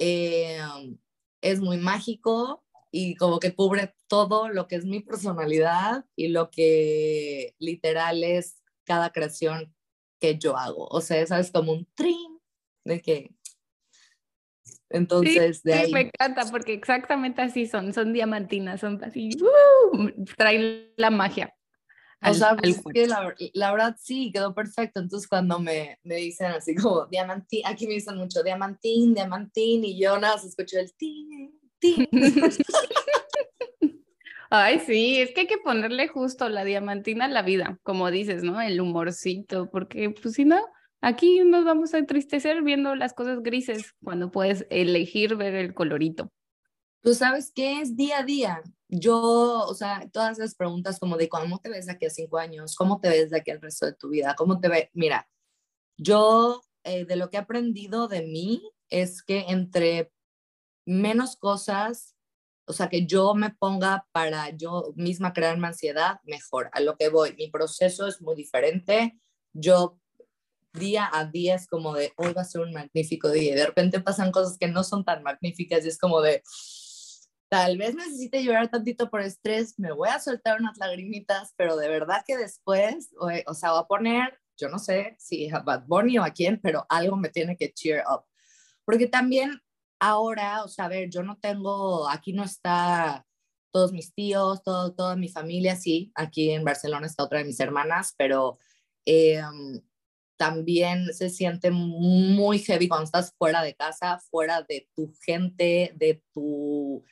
eh, 0.01 0.59
es 1.41 1.61
muy 1.61 1.77
mágico 1.77 2.65
y 2.97 3.17
como 3.17 3.41
que 3.41 3.57
cubre 3.57 3.93
todo 4.07 4.49
lo 4.49 4.69
que 4.69 4.77
es 4.77 4.85
mi 4.85 5.01
personalidad 5.01 6.05
y 6.15 6.29
lo 6.29 6.49
que 6.49 7.57
literal 7.59 8.23
es 8.23 8.63
cada 8.85 9.11
creación 9.11 9.75
que 10.21 10.39
yo 10.39 10.57
hago. 10.57 10.87
O 10.87 11.01
sea, 11.01 11.21
es 11.21 11.51
como 11.51 11.73
un 11.73 11.89
trin 11.97 12.39
de 12.85 13.03
que... 13.03 13.35
Entonces, 14.91 15.65
de 15.65 15.75
ahí... 15.75 15.93
me 15.93 16.03
encanta 16.03 16.49
porque 16.53 16.73
exactamente 16.73 17.43
así 17.43 17.67
son, 17.67 17.93
son 17.93 18.13
diamantinas, 18.13 18.81
son 18.81 19.03
así, 19.03 19.31
¡uh! 19.41 20.25
traen 20.37 20.93
la 20.97 21.11
magia 21.11 21.53
o 22.31 22.35
sea, 22.35 22.57
pues, 22.57 22.81
la, 23.53 23.73
verdad 23.73 23.97
sí, 24.01 24.31
quedó 24.33 24.55
perfecto. 24.55 25.01
Entonces 25.01 25.29
cuando 25.29 25.59
me, 25.59 25.99
me 26.03 26.17
dicen 26.17 26.47
así 26.53 26.75
como 26.75 27.07
diamantín, 27.07 27.63
aquí 27.67 27.87
me 27.87 27.95
dicen 27.95 28.17
mucho 28.17 28.43
diamantín, 28.43 29.15
diamantín, 29.15 29.85
y 29.85 29.99
yo 30.01 30.19
nada, 30.19 30.39
se 30.39 30.49
escuchó 30.49 30.79
el 30.79 30.93
tin, 30.95 31.53
Ay, 34.51 34.81
sí, 34.81 35.20
es 35.20 35.33
que 35.33 35.42
hay 35.42 35.47
que 35.47 35.59
ponerle 35.59 36.09
justo 36.09 36.49
la 36.49 36.64
diamantina 36.64 37.25
a 37.25 37.29
la 37.29 37.42
vida, 37.42 37.79
como 37.83 38.11
dices, 38.11 38.42
¿no? 38.42 38.61
El 38.61 38.81
humorcito, 38.81 39.70
porque 39.70 40.11
pues 40.11 40.35
si 40.35 40.44
no, 40.44 40.61
Aquí 41.05 41.40
nos 41.44 41.66
vamos 41.66 41.92
a 41.92 41.99
entristecer 41.99 42.62
viendo 42.62 42.94
las 42.94 43.12
cosas 43.12 43.42
grises 43.42 43.94
cuando 44.03 44.31
puedes 44.31 44.66
elegir 44.70 45.37
ver 45.37 45.55
el 45.55 45.75
colorito. 45.75 46.33
Tú 47.03 47.12
sabes 47.12 47.53
qué 47.55 47.83
es 47.83 47.94
día 47.94 48.20
a 48.20 48.23
día. 48.23 48.62
Yo, 48.88 49.20
o 49.20 49.75
sea, 49.75 50.09
todas 50.11 50.38
esas 50.38 50.55
preguntas 50.55 50.99
como 50.99 51.18
de 51.18 51.29
cómo 51.29 51.59
te 51.59 51.68
ves 51.68 51.85
de 51.85 51.92
aquí 51.92 52.07
a 52.07 52.11
cinco 52.11 52.38
años, 52.38 52.75
cómo 52.75 53.01
te 53.01 53.11
ves 53.11 53.29
de 53.29 53.37
aquí 53.37 53.51
al 53.51 53.61
resto 53.61 53.85
de 53.85 53.92
tu 53.92 54.09
vida, 54.09 54.35
cómo 54.35 54.61
te 54.61 54.70
ves. 54.70 54.88
Mira, 54.94 55.29
yo 55.99 56.62
eh, 56.85 57.05
de 57.05 57.16
lo 57.16 57.29
que 57.29 57.37
he 57.37 57.40
aprendido 57.40 58.09
de 58.09 58.23
mí 58.23 58.62
es 58.88 59.23
que 59.23 59.44
entre 59.49 60.11
menos 60.87 61.37
cosas, 61.37 62.14
o 62.66 62.73
sea, 62.73 62.88
que 62.88 63.07
yo 63.07 63.35
me 63.35 63.51
ponga 63.51 64.07
para 64.12 64.51
yo 64.51 64.92
misma 64.97 65.33
crearme 65.33 65.68
ansiedad, 65.68 66.20
mejor. 66.25 66.70
A 66.73 66.81
lo 66.81 66.97
que 66.97 67.09
voy, 67.09 67.35
mi 67.37 67.51
proceso 67.51 68.07
es 68.07 68.23
muy 68.23 68.35
diferente. 68.35 69.18
Yo 69.53 69.99
día 70.73 71.09
a 71.12 71.25
día 71.27 71.55
es 71.55 71.66
como 71.66 71.94
de, 71.94 72.12
hoy 72.16 72.33
va 72.33 72.42
a 72.42 72.44
ser 72.44 72.62
un 72.62 72.73
magnífico 72.73 73.31
día 73.31 73.53
y 73.53 73.55
de 73.55 73.66
repente 73.66 74.01
pasan 74.01 74.33
cosas 74.33 74.59
que 74.59 74.68
no 74.68 74.83
son 74.83 75.05
tan 75.05 75.23
magníficas 75.23 75.85
y 75.85 75.88
es 75.88 75.99
como 75.99 76.20
de, 76.20 76.42
tal 77.49 77.79
vez 77.79 77.94
necesite 77.94 78.42
llorar 78.42 78.68
tantito 78.68 79.09
por 79.09 79.20
estrés, 79.20 79.79
me 79.79 79.92
voy 79.92 80.09
a 80.09 80.18
soltar 80.18 80.59
unas 80.59 80.77
lagrimitas, 80.79 81.55
pero 81.57 81.77
de 81.77 81.88
verdad 81.88 82.25
que 82.27 82.37
después, 82.37 83.14
o, 83.20 83.29
o 83.47 83.55
sea, 83.55 83.70
voy 83.70 83.81
a 83.81 83.87
poner, 83.87 84.40
yo 84.57 84.68
no 84.68 84.79
sé 84.79 85.16
si 85.18 85.49
a 85.51 85.61
Bad 85.61 85.85
Bunny 85.87 86.18
o 86.18 86.25
a 86.25 86.31
quién, 86.31 86.61
pero 86.61 86.85
algo 86.88 87.16
me 87.16 87.29
tiene 87.29 87.57
que 87.57 87.73
cheer 87.73 88.03
up. 88.12 88.25
Porque 88.85 89.07
también 89.07 89.61
ahora, 90.09 90.64
o 90.64 90.69
sea, 90.69 90.85
a 90.87 90.88
ver, 90.88 91.09
yo 91.11 91.23
no 91.23 91.38
tengo, 91.38 92.09
aquí 92.09 92.33
no 92.33 92.45
está 92.45 93.27
todos 93.73 93.93
mis 93.93 94.14
tíos, 94.14 94.62
todo, 94.62 94.95
toda 94.95 95.17
mi 95.17 95.29
familia, 95.29 95.77
sí, 95.77 96.12
aquí 96.14 96.51
en 96.51 96.64
Barcelona 96.64 97.07
está 97.07 97.25
otra 97.25 97.38
de 97.38 97.47
mis 97.47 97.59
hermanas, 97.59 98.14
pero 98.17 98.59
em, 99.07 99.81
también 100.37 101.12
se 101.12 101.31
siente 101.31 101.71
muy 101.71 102.59
heavy 102.59 102.87
cuando 102.87 103.05
estás 103.05 103.33
fuera 103.37 103.62
de 103.62 103.75
casa, 103.75 104.21
fuera 104.31 104.62
de 104.62 104.88
tu 104.95 105.12
gente, 105.25 105.93
de 105.97 106.23
tu 106.33 107.03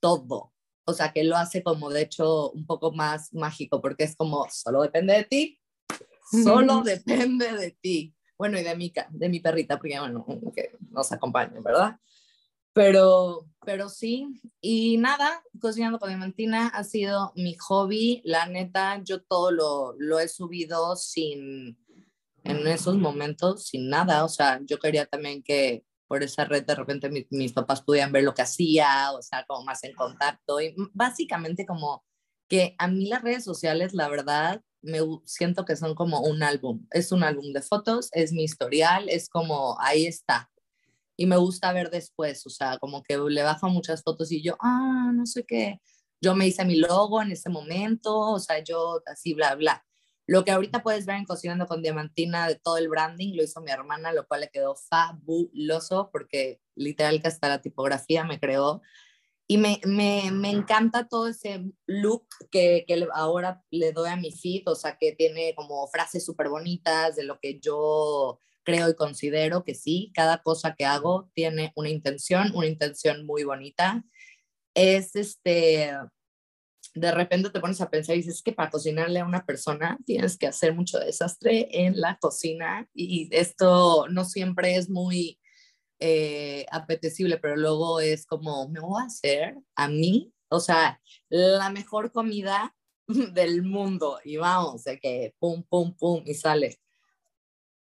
todo. 0.00 0.52
O 0.84 0.92
sea, 0.92 1.12
que 1.12 1.24
lo 1.24 1.36
hace 1.36 1.62
como 1.62 1.90
de 1.90 2.02
hecho 2.02 2.50
un 2.50 2.66
poco 2.66 2.92
más 2.92 3.32
mágico, 3.32 3.80
porque 3.80 4.04
es 4.04 4.14
como, 4.14 4.46
solo 4.50 4.82
depende 4.82 5.14
de 5.14 5.24
ti, 5.24 5.60
solo 6.44 6.82
depende 6.82 7.52
de 7.52 7.70
ti. 7.80 8.14
Bueno, 8.36 8.58
y 8.58 8.62
de 8.62 8.76
mi, 8.76 8.92
de 9.10 9.28
mi 9.28 9.40
perrita, 9.40 9.78
porque 9.78 9.98
bueno, 9.98 10.26
que 10.54 10.72
nos 10.90 11.10
acompaña, 11.12 11.60
¿verdad? 11.60 11.96
Pero, 12.74 13.46
pero 13.66 13.88
sí, 13.90 14.40
y 14.60 14.96
nada, 14.96 15.42
cocinando 15.60 15.98
con 15.98 16.08
Diamantina 16.08 16.68
ha 16.68 16.84
sido 16.84 17.32
mi 17.36 17.54
hobby. 17.56 18.22
La 18.24 18.46
neta, 18.46 19.02
yo 19.04 19.22
todo 19.22 19.50
lo, 19.50 19.94
lo 19.98 20.18
he 20.18 20.28
subido 20.28 20.96
sin, 20.96 21.78
en 22.44 22.66
esos 22.66 22.96
momentos, 22.96 23.66
sin 23.66 23.88
nada. 23.90 24.24
O 24.24 24.28
sea, 24.28 24.60
yo 24.64 24.78
quería 24.78 25.06
también 25.06 25.42
que 25.42 25.84
por 26.08 26.22
esa 26.22 26.44
red 26.44 26.64
de 26.64 26.74
repente 26.74 27.10
mis 27.30 27.52
papás 27.52 27.82
pudieran 27.82 28.12
ver 28.12 28.24
lo 28.24 28.34
que 28.34 28.42
hacía, 28.42 29.12
o 29.12 29.22
sea, 29.22 29.44
como 29.46 29.64
más 29.64 29.84
en 29.84 29.94
contacto. 29.94 30.60
Y 30.60 30.74
básicamente 30.94 31.66
como 31.66 32.04
que 32.48 32.74
a 32.78 32.88
mí 32.88 33.06
las 33.08 33.22
redes 33.22 33.44
sociales, 33.44 33.92
la 33.94 34.08
verdad, 34.08 34.62
me 34.82 34.98
siento 35.26 35.64
que 35.64 35.76
son 35.76 35.94
como 35.94 36.20
un 36.20 36.42
álbum. 36.42 36.86
Es 36.90 37.12
un 37.12 37.22
álbum 37.22 37.52
de 37.52 37.62
fotos, 37.62 38.08
es 38.12 38.32
mi 38.32 38.44
historial, 38.44 39.08
es 39.08 39.28
como 39.28 39.78
ahí 39.80 40.06
está 40.06 40.50
y 41.16 41.26
me 41.26 41.36
gusta 41.36 41.72
ver 41.72 41.90
después, 41.90 42.46
o 42.46 42.50
sea, 42.50 42.78
como 42.78 43.02
que 43.02 43.18
le 43.18 43.42
bajo 43.42 43.68
muchas 43.68 44.02
fotos 44.02 44.32
y 44.32 44.42
yo, 44.42 44.56
ah, 44.60 45.10
no 45.14 45.26
sé 45.26 45.44
qué, 45.44 45.80
yo 46.22 46.34
me 46.34 46.46
hice 46.46 46.64
mi 46.64 46.76
logo 46.76 47.20
en 47.20 47.32
ese 47.32 47.50
momento, 47.50 48.16
o 48.16 48.38
sea, 48.38 48.62
yo 48.62 49.00
así, 49.06 49.34
bla, 49.34 49.54
bla. 49.56 49.84
Lo 50.26 50.44
que 50.44 50.52
ahorita 50.52 50.82
puedes 50.84 51.04
ver 51.04 51.16
en 51.16 51.24
Cocinando 51.24 51.66
con 51.66 51.82
Diamantina 51.82 52.46
de 52.46 52.54
todo 52.54 52.76
el 52.78 52.88
branding 52.88 53.34
lo 53.34 53.42
hizo 53.42 53.60
mi 53.60 53.72
hermana, 53.72 54.12
lo 54.12 54.26
cual 54.26 54.42
le 54.42 54.50
quedó 54.50 54.76
fabuloso 54.76 56.10
porque 56.12 56.60
literal 56.76 57.20
que 57.20 57.28
hasta 57.28 57.48
la 57.48 57.60
tipografía 57.60 58.24
me 58.24 58.38
creó. 58.38 58.82
Y 59.48 59.58
me, 59.58 59.80
me, 59.84 60.30
me 60.30 60.50
encanta 60.50 61.08
todo 61.08 61.28
ese 61.28 61.64
look 61.86 62.26
que, 62.50 62.84
que 62.86 63.06
ahora 63.12 63.62
le 63.70 63.92
doy 63.92 64.08
a 64.08 64.16
mi 64.16 64.30
feed, 64.30 64.62
o 64.68 64.76
sea, 64.76 64.96
que 64.96 65.12
tiene 65.12 65.54
como 65.56 65.86
frases 65.88 66.24
súper 66.24 66.48
bonitas 66.48 67.16
de 67.16 67.24
lo 67.24 67.38
que 67.40 67.58
yo 67.58 68.38
creo 68.64 68.88
y 68.90 68.94
considero 68.94 69.64
que 69.64 69.74
sí, 69.74 70.12
cada 70.14 70.42
cosa 70.42 70.74
que 70.74 70.84
hago 70.84 71.30
tiene 71.34 71.72
una 71.76 71.90
intención, 71.90 72.52
una 72.54 72.66
intención 72.66 73.26
muy 73.26 73.44
bonita. 73.44 74.04
Es 74.74 75.16
este, 75.16 75.92
de 76.94 77.12
repente 77.12 77.50
te 77.50 77.60
pones 77.60 77.80
a 77.80 77.90
pensar 77.90 78.16
y 78.16 78.20
dices 78.20 78.42
que 78.42 78.52
para 78.52 78.70
cocinarle 78.70 79.20
a 79.20 79.24
una 79.24 79.44
persona 79.46 79.98
tienes 80.04 80.36
que 80.36 80.46
hacer 80.46 80.74
mucho 80.74 80.98
desastre 80.98 81.68
en 81.70 82.00
la 82.00 82.18
cocina 82.18 82.88
y 82.94 83.28
esto 83.32 84.06
no 84.08 84.24
siempre 84.24 84.76
es 84.76 84.90
muy 84.90 85.38
eh, 86.00 86.66
apetecible, 86.70 87.38
pero 87.38 87.56
luego 87.56 88.00
es 88.00 88.26
como, 88.26 88.68
me 88.68 88.80
voy 88.80 89.00
a 89.02 89.06
hacer 89.06 89.56
a 89.76 89.88
mí, 89.88 90.32
o 90.48 90.60
sea, 90.60 91.00
la 91.28 91.70
mejor 91.70 92.12
comida 92.12 92.74
del 93.32 93.62
mundo 93.62 94.18
y 94.24 94.36
vamos, 94.36 94.84
de 94.84 94.98
que 94.98 95.34
pum, 95.38 95.62
pum, 95.62 95.94
pum 95.96 96.22
y 96.26 96.34
sale 96.34 96.81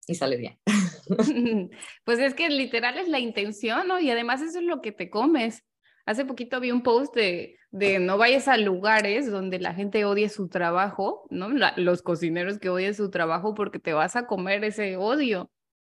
y 0.06 0.14
sale 0.14 0.36
bien. 0.36 0.58
Pues 2.04 2.18
es 2.18 2.34
que 2.34 2.48
literal 2.48 2.98
es 2.98 3.08
la 3.08 3.20
intención, 3.20 3.86
¿no? 3.86 4.00
Y 4.00 4.10
además 4.10 4.42
eso 4.42 4.58
es 4.58 4.64
lo 4.64 4.80
que 4.80 4.90
te 4.90 5.08
comes. 5.08 5.62
Hace 6.04 6.24
poquito 6.24 6.58
vi 6.60 6.72
un 6.72 6.82
post 6.82 7.14
de, 7.14 7.56
de 7.70 7.98
no 7.98 8.18
vayas 8.18 8.48
a 8.48 8.56
lugares 8.56 9.30
donde 9.30 9.58
la 9.58 9.74
gente 9.74 10.04
odie 10.04 10.28
su 10.28 10.48
trabajo, 10.48 11.26
¿no? 11.30 11.48
los 11.76 12.02
cocineros 12.02 12.58
que 12.58 12.70
odian 12.70 12.94
su 12.94 13.10
trabajo 13.10 13.54
porque 13.54 13.78
te 13.78 13.92
vas 13.92 14.16
a 14.16 14.26
comer 14.26 14.64
ese 14.64 14.96
odio, 14.96 15.50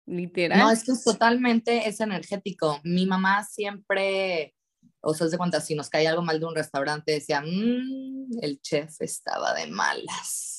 literal. 0.05 0.59
No, 0.59 0.71
es 0.71 0.83
que 0.83 0.91
es 0.91 1.03
totalmente 1.03 1.87
es 1.87 1.99
energético. 1.99 2.79
Mi 2.83 3.05
mamá 3.05 3.43
siempre, 3.43 4.55
o 5.01 5.13
sea, 5.13 5.27
de 5.27 5.37
cuenta, 5.37 5.61
si 5.61 5.75
nos 5.75 5.89
cae 5.89 6.07
algo 6.07 6.21
mal 6.21 6.39
de 6.39 6.45
un 6.45 6.55
restaurante, 6.55 7.13
decía, 7.13 7.41
mmm, 7.41 8.39
el 8.41 8.59
chef 8.61 9.01
estaba 9.01 9.53
de 9.53 9.67
malas 9.67 10.58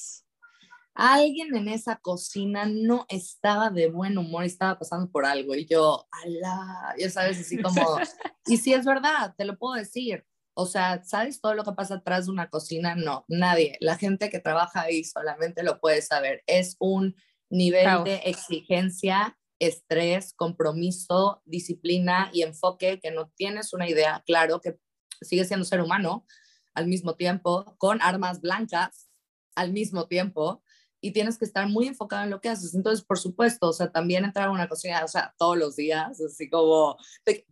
alguien 1.01 1.57
en 1.57 1.69
esa 1.69 1.97
cocina 1.97 2.67
no 2.67 3.07
estaba 3.09 3.71
de 3.71 3.89
buen 3.89 4.19
humor 4.19 4.45
estaba 4.45 4.79
pasando 4.79 5.11
por 5.11 5.25
algo. 5.25 5.55
Y 5.55 5.67
yo, 5.67 6.07
ala, 6.11 6.95
ya 6.99 7.09
sabes, 7.09 7.41
así 7.41 7.57
como, 7.63 7.99
y 8.47 8.59
si 8.59 8.75
es 8.75 8.85
verdad, 8.85 9.35
te 9.37 9.45
lo 9.45 9.59
puedo 9.59 9.75
decir. 9.75 10.27
O 10.55 10.67
sea, 10.67 11.03
¿sabes 11.05 11.41
todo 11.41 11.55
lo 11.55 11.65
que 11.65 11.73
pasa 11.73 11.95
atrás 11.95 12.27
de 12.27 12.33
una 12.33 12.51
cocina? 12.51 12.95
No, 12.95 13.25
nadie. 13.29 13.79
La 13.81 13.97
gente 13.97 14.29
que 14.29 14.41
trabaja 14.41 14.83
ahí 14.83 15.05
solamente 15.05 15.63
lo 15.63 15.81
puede 15.81 16.03
saber. 16.03 16.43
Es 16.47 16.77
un 16.79 17.15
nivel 17.49 18.05
de 18.05 18.17
exigencia, 18.25 19.39
estrés, 19.59 20.35
compromiso, 20.35 21.41
disciplina 21.47 22.31
y 22.33 22.43
enfoque 22.43 23.01
que 23.01 23.11
no 23.11 23.31
tienes 23.37 23.73
una 23.73 23.89
idea, 23.89 24.23
claro, 24.27 24.61
que 24.61 24.79
sigue 25.23 25.45
siendo 25.45 25.65
ser 25.65 25.81
humano 25.81 26.27
al 26.75 26.89
mismo 26.89 27.17
tiempo, 27.17 27.75
con 27.79 28.03
armas 28.03 28.41
blancas 28.41 29.09
al 29.57 29.73
mismo 29.73 30.07
tiempo, 30.07 30.63
y 31.01 31.13
tienes 31.13 31.39
que 31.39 31.45
estar 31.45 31.69
muy 31.69 31.87
enfocado 31.89 32.25
en 32.25 32.31
lo 32.31 32.41
que 32.41 32.49
haces. 32.49 32.75
Entonces, 32.75 33.05
por 33.05 33.19
supuesto, 33.19 33.69
o 33.69 33.73
sea, 33.73 33.91
también 33.91 34.25
entrar 34.25 34.49
a 34.49 34.53
una 34.53 34.69
cocina, 34.69 35.05
o 35.05 35.09
sea, 35.09 35.35
todos 35.39 35.57
los 35.57 35.77
días, 35.77 36.21
así 36.21 36.49
como, 36.49 36.97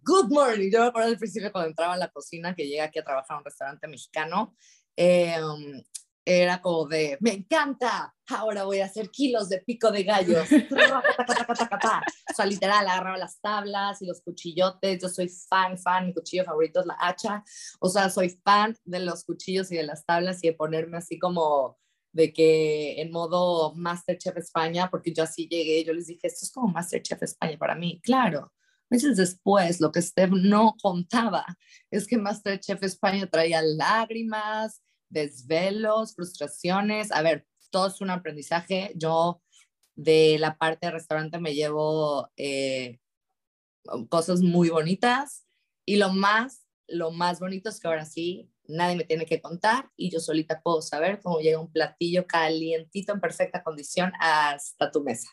good 0.05 0.29
morning. 0.29 0.71
Yo 0.71 0.81
me 0.81 0.87
acuerdo 0.89 1.09
al 1.09 1.19
principio 1.19 1.51
cuando 1.53 1.71
entraba 1.71 1.95
a 1.95 1.99
la 1.99 2.09
cocina, 2.09 2.55
que 2.55 2.65
llegué 2.65 2.83
aquí 2.83 2.99
a 2.99 3.05
trabajar 3.05 3.37
a 3.37 3.39
un 3.39 3.45
restaurante 3.45 3.89
mexicano, 3.89 4.55
em, 4.97 5.83
era 6.25 6.61
como 6.61 6.87
de, 6.87 7.17
me 7.21 7.33
encanta, 7.33 8.15
ahora 8.27 8.65
voy 8.65 8.81
a 8.81 8.85
hacer 8.85 9.11
kilos 9.11 9.49
de 9.49 9.61
pico 9.63 9.91
de 9.91 10.03
gallos. 10.05 10.47
o 10.53 12.35
sea, 12.35 12.45
literal, 12.45 12.87
agarraba 12.87 13.17
las 13.17 13.41
tablas 13.41 14.03
y 14.03 14.07
los 14.07 14.21
cuchillotes. 14.21 15.01
Yo 15.01 15.09
soy 15.09 15.31
fan, 15.31 15.79
fan, 15.79 16.09
mi 16.09 16.13
cuchillo 16.13 16.45
favorito 16.45 16.81
es 16.81 16.87
la 16.87 16.99
hacha. 17.01 17.43
O 17.81 17.89
sea, 17.89 18.11
soy 18.11 18.39
fan 18.45 18.77
de 18.85 19.01
los 19.01 19.25
cuchillos 19.25 19.73
y 19.73 19.77
de 19.77 19.85
las 19.85 20.05
tablas 20.05 20.45
y 20.45 20.49
de 20.49 20.53
ponerme 20.53 20.99
así 20.99 21.19
como 21.19 21.79
de 22.12 22.33
que 22.33 23.01
en 23.01 23.11
modo 23.11 23.75
Masterchef 23.75 24.37
España, 24.37 24.88
porque 24.90 25.12
yo 25.12 25.23
así 25.23 25.47
llegué, 25.49 25.85
yo 25.85 25.92
les 25.92 26.07
dije, 26.07 26.27
esto 26.27 26.44
es 26.44 26.53
como 26.53 26.73
Masterchef 26.73 27.23
España 27.23 27.57
para 27.59 27.75
mí. 27.75 28.01
Claro, 28.03 28.53
meses 28.90 29.16
después, 29.16 29.81
lo 29.81 29.92
que 29.92 30.03
Steph 30.03 30.31
no 30.31 30.75
contaba 30.83 31.44
es 31.90 32.07
que 32.07 32.18
Masterchef 32.18 32.83
España 32.83 33.27
traía 33.27 33.62
lágrimas, 33.62 34.83
desvelos, 35.09 36.14
frustraciones. 36.14 37.12
A 37.12 37.23
ver, 37.23 37.47
todo 37.71 37.88
es 37.88 38.01
un 38.01 38.11
aprendizaje. 38.11 38.92
Yo 38.97 39.42
de 39.94 40.38
la 40.38 40.57
parte 40.57 40.87
de 40.87 40.92
restaurante 40.92 41.38
me 41.38 41.55
llevo 41.55 42.31
eh, 42.37 43.01
cosas 44.09 44.40
muy 44.42 44.71
bonitas 44.71 45.47
y 45.85 45.97
lo 45.97 46.12
más, 46.12 46.66
lo 46.87 47.11
más 47.11 47.40
bonito 47.40 47.68
es 47.68 47.81
que 47.81 47.88
ahora 47.88 48.05
sí 48.05 48.51
nadie 48.68 48.96
me 48.96 49.04
tiene 49.04 49.26
que 49.26 49.40
contar 49.40 49.90
y 49.96 50.11
yo 50.11 50.20
solita 50.20 50.61
puedo 50.61 50.83
saber 50.83 51.20
cómo 51.20 51.40
llega 51.40 51.59
un 51.59 51.72
platillo 51.72 52.26
calientito 52.26 53.12
en 53.12 53.20
perfecta 53.20 53.62
condición 53.62 54.12
hasta 54.20 54.90
tu 54.90 55.02
mesa. 55.02 55.31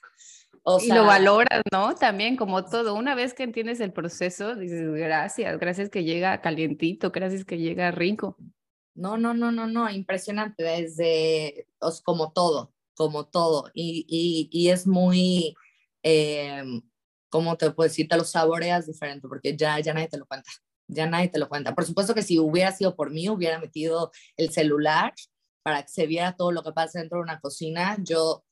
y 0.82 0.88
lo 0.88 1.06
valoras, 1.06 1.62
¿no? 1.72 1.94
También 1.96 2.38
como 2.38 2.66
todo, 2.66 2.96
una 2.96 3.14
vez 3.14 3.34
que 3.34 3.44
entiendes 3.44 3.80
el 3.82 3.92
proceso, 3.92 4.56
dices, 4.56 4.90
gracias, 4.94 5.60
gracias 5.60 5.90
que 5.90 6.04
llega 6.04 6.42
calientito, 6.42 7.12
gracias 7.12 7.46
que 7.46 7.58
llega 7.58 7.92
rico. 7.92 8.38
No, 8.96 9.18
no, 9.18 9.34
no, 9.34 9.52
no, 9.52 9.68
no, 9.68 9.90
impresionante, 9.92 10.64
desde, 10.64 11.68
como 12.04 12.32
todo, 12.32 12.74
como 12.96 13.28
todo. 13.28 13.70
Y, 13.74 14.06
y, 14.08 14.50
y 14.58 14.70
es 14.70 14.88
muy, 14.88 15.54
em, 16.02 16.82
¿cómo 17.30 17.58
te 17.58 17.70
puedo 17.72 17.90
decir? 17.90 18.08
Te 18.08 18.16
lo 18.16 18.24
saboreas 18.24 18.88
diferente 18.88 19.28
porque 19.28 19.58
ya, 19.58 19.78
ya 19.82 19.94
nadie 19.94 20.08
te 20.08 20.18
lo 20.18 20.26
cuenta. 20.26 20.50
Ya 20.88 21.08
nadie 21.08 21.30
te 21.30 21.40
lo 21.40 21.50
cuenta. 21.50 21.74
Por 21.74 21.86
supuesto 21.86 22.14
que 22.14 22.22
si 22.22 22.40
hubiera 22.40 22.72
sido 22.72 22.96
por 22.96 23.12
mí, 23.12 23.30
hubiera 23.30 23.60
metido 23.60 24.12
el 24.38 24.52
celular 24.52 25.14
para 25.64 25.82
que 25.82 25.90
se 25.90 26.06
viera 26.06 26.36
todo 26.36 26.52
lo 26.52 26.64
que 26.64 26.72
pasa 26.72 27.00
dentro 27.00 27.18
de 27.18 27.24
una 27.24 27.40
cocina. 27.40 27.98
Yo, 28.04 28.46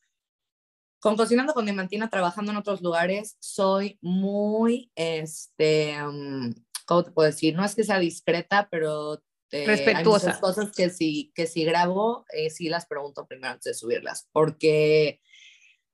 con 0.99 1.15
Cocinando 1.15 1.53
con 1.53 1.65
Diamantina, 1.65 2.09
trabajando 2.09 2.51
en 2.51 2.57
otros 2.57 2.81
lugares, 2.81 3.37
soy 3.39 3.99
muy, 4.01 4.91
este, 4.95 5.95
mm, 6.01 6.53
¿cómo 6.85 7.03
te 7.03 7.11
puedo 7.11 7.27
decir? 7.27 7.55
No 7.55 7.63
es 7.63 7.75
que 7.75 7.83
sea 7.83 7.99
discreta, 7.99 8.67
pero 8.71 9.21
respetuosa. 9.51 10.31
Hay 10.33 10.39
cosas 10.39 10.71
que 10.71 10.89
si, 10.89 11.31
que 11.35 11.45
si 11.45 11.63
grabo, 11.63 12.25
eh, 12.33 12.49
sí 12.49 12.69
las 12.69 12.87
pregunto 12.87 13.27
primero 13.27 13.53
antes 13.53 13.63
de 13.65 13.73
subirlas, 13.75 14.27
porque 14.31 15.21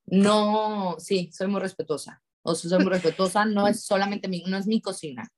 no, 0.06 0.96
sí, 0.98 1.30
soy 1.32 1.48
muy 1.48 1.60
respetuosa. 1.60 2.22
O 2.42 2.54
sea, 2.54 2.70
soy 2.70 2.78
muy 2.78 2.92
respetuosa, 2.92 3.44
no 3.44 3.68
es 3.68 3.84
solamente 3.84 4.28
mi, 4.28 4.42
no 4.44 4.56
es 4.56 4.66
mi 4.66 4.80
cocina. 4.80 5.30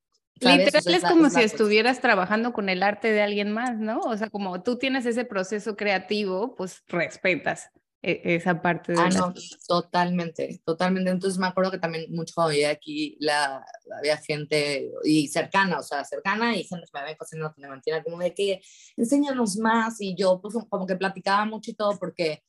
Literal 0.43 0.95
es, 0.95 1.03
como 1.03 1.31
si 1.31 1.41
estuvieras 1.41 2.01
trabajando 2.01 2.53
con 2.53 2.69
el 2.69 2.83
arte 2.83 3.13
de 3.13 3.23
alguien 3.23 3.53
más, 3.53 3.79
¿no? 3.79 4.01
O 4.01 4.17
sea, 4.17 4.29
como 4.29 4.63
tú 4.63 4.77
tienes 4.77 5.07
ese 5.07 5.25
proceso 5.25 5.77
creativo, 5.77 6.55
pues 6.55 6.83
respetas 6.89 7.71
e, 8.03 8.21
esa 8.35 8.61
parte 8.61 8.93
de 8.93 9.01
ah, 9.01 9.09
no, 9.11 9.33
totalmente, 9.69 10.61
totalmente. 10.65 11.11
Entonces 11.11 11.39
me 11.39 11.47
acuerdo 11.47 11.71
que 11.71 11.79
también 11.79 12.07
mucho 12.11 12.35
llegué 12.51 12.67
aquí 12.67 13.17
la, 13.21 13.65
había 13.97 14.17
gente 14.17 14.91
y 15.05 15.29
cercana, 15.29 15.79
o 15.79 15.83
sea, 15.83 16.05
cercana 16.05 16.57
y 16.57 16.65
gente 16.65 16.87
que 16.87 16.99
me 16.99 17.01
había 17.01 17.17
cocinado 17.17 17.55
me 17.57 17.69
mantiene 17.69 18.03
como 18.03 18.19
de 18.19 18.35
que 18.35 18.61
enséñanos 18.97 19.57
más 19.57 20.01
y 20.01 20.17
yo 20.17 20.41
pues 20.41 20.55
como 20.69 20.87
que 20.87 20.97
platicaba 20.97 21.45
mucho 21.45 21.71
y 21.71 21.75
todo 21.75 21.97
porque 21.99 22.43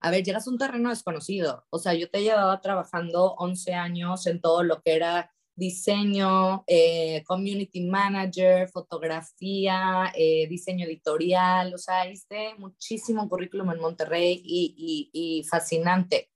a 0.00 0.10
ver, 0.10 0.22
llegas 0.22 0.46
a 0.46 0.50
un 0.50 0.58
terreno 0.58 0.90
desconocido. 0.90 1.64
O 1.70 1.78
sea, 1.78 1.94
yo 1.94 2.10
te 2.10 2.22
llevaba 2.22 2.60
trabajando 2.60 3.34
11 3.38 3.72
años 3.72 4.26
en 4.26 4.38
todo 4.40 4.62
lo 4.62 4.82
que 4.82 4.94
era 4.96 5.33
diseño, 5.56 6.64
eh, 6.66 7.22
community 7.26 7.82
manager, 7.82 8.68
fotografía, 8.68 10.12
eh, 10.14 10.46
diseño 10.48 10.86
editorial, 10.86 11.72
o 11.74 11.78
sea, 11.78 12.10
hice 12.10 12.54
muchísimo 12.58 13.28
currículum 13.28 13.70
en 13.70 13.80
Monterrey 13.80 14.42
y, 14.44 15.10
y, 15.12 15.44
fascinante. 15.44 16.30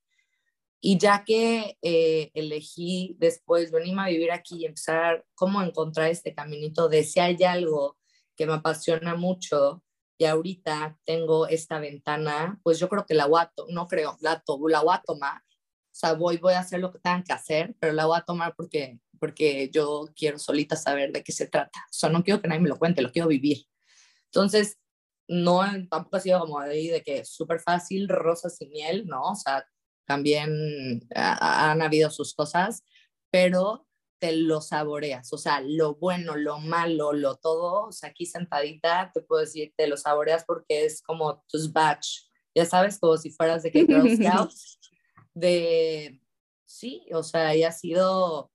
Y 0.81 0.99
ya 0.99 1.25
que 1.25 1.77
eh, 1.83 2.31
elegí 2.35 3.17
después 3.19 3.73
venirme 3.73 4.03
a 4.03 4.09
vivir 4.09 4.31
aquí 4.31 4.59
y 4.59 4.67
empezar 4.67 5.25
cómo 5.35 5.61
encontrar 5.63 6.09
este 6.11 6.35
caminito 6.35 6.89
de 6.89 7.03
si 7.03 7.19
hay 7.19 7.43
algo 7.43 7.99
que 8.37 8.47
me 8.47 8.55
apasiona 8.55 9.17
mucho 9.17 9.83
y 10.19 10.25
ahorita 10.25 10.99
tengo 11.05 11.49
esta 11.49 11.81
ventana, 11.81 12.61
pues 12.63 12.79
yo 12.79 12.89
creo 12.89 13.07
que 13.07 13.15
la 13.15 13.27
voy 13.27 13.41
a, 13.41 13.53
no 13.69 13.89
creo, 13.89 14.17
la, 14.21 14.43
la 14.69 14.83
voy 14.83 14.95
a 14.95 15.03
tomar. 15.05 15.43
O 15.99 16.01
sea, 16.01 16.13
voy, 16.13 16.37
voy 16.37 16.55
a 16.55 16.61
hacer 16.61 16.79
lo 16.79 16.93
que 16.93 17.01
tengan 17.01 17.25
que 17.25 17.33
hacer, 17.33 17.75
pero 17.81 17.93
la 17.93 18.07
voy 18.07 18.19
a 18.19 18.25
tomar 18.25 18.55
porque 18.57 19.01
porque 19.19 19.71
yo 19.73 20.09
quiero 20.17 20.39
solita 20.39 20.77
saber 20.77 21.13
de 21.13 21.23
qué 21.23 21.33
se 21.33 21.47
trata. 21.47 21.79
O 21.87 21.93
sea, 21.93 22.09
no 22.09 22.25
quiero 22.25 22.41
que 22.41 22.49
nadie 22.49 22.61
me 22.61 22.69
lo 22.69 22.79
cuente, 22.79 23.03
lo 23.03 23.13
quiero 23.13 23.29
vivir. 23.29 23.67
Entonces, 24.27 24.79
no, 25.29 25.61
tampoco 25.91 26.17
ha 26.17 26.21
sido 26.21 26.41
como 26.41 26.59
ahí 26.59 26.89
de 26.89 27.03
que 27.03 27.25
súper 27.25 27.61
fácil, 27.61 28.09
rosas 28.09 28.61
y 28.61 28.67
miel, 28.69 29.07
¿no? 29.07 29.23
O 29.23 29.35
sea, 29.35 29.67
también 30.07 31.07
han 31.15 31.83
habido 31.83 32.11
sus 32.11 32.35
cosas, 32.35 32.83
pero 33.31 33.87
te 34.19 34.33
lo 34.33 34.61
saboreas, 34.61 35.33
o 35.33 35.39
sea, 35.39 35.61
lo 35.61 35.95
bueno, 35.95 36.37
lo 36.37 36.59
malo, 36.59 37.13
lo 37.13 37.37
todo, 37.37 37.87
o 37.87 37.93
sea, 37.93 38.11
aquí 38.11 38.27
sentadita 38.27 39.13
te 39.15 39.21
puedo 39.21 39.43
decir, 39.43 39.73
te 39.77 39.87
lo 39.87 39.97
saboreas 39.97 40.45
porque 40.45 40.85
es 40.85 41.03
como 41.03 41.45
tus 41.49 41.73
batch, 41.73 42.23
ya 42.55 42.65
sabes, 42.65 42.99
como 42.99 43.17
si 43.17 43.31
fueras 43.31 43.63
de 43.63 43.71
que 43.71 43.87
Girl 43.87 44.09
Scouts, 44.17 44.81
de, 45.35 46.21
sí, 46.67 47.07
o 47.13 47.23
sea, 47.23 47.55
y 47.55 47.63
ha 47.63 47.71
sido 47.71 48.51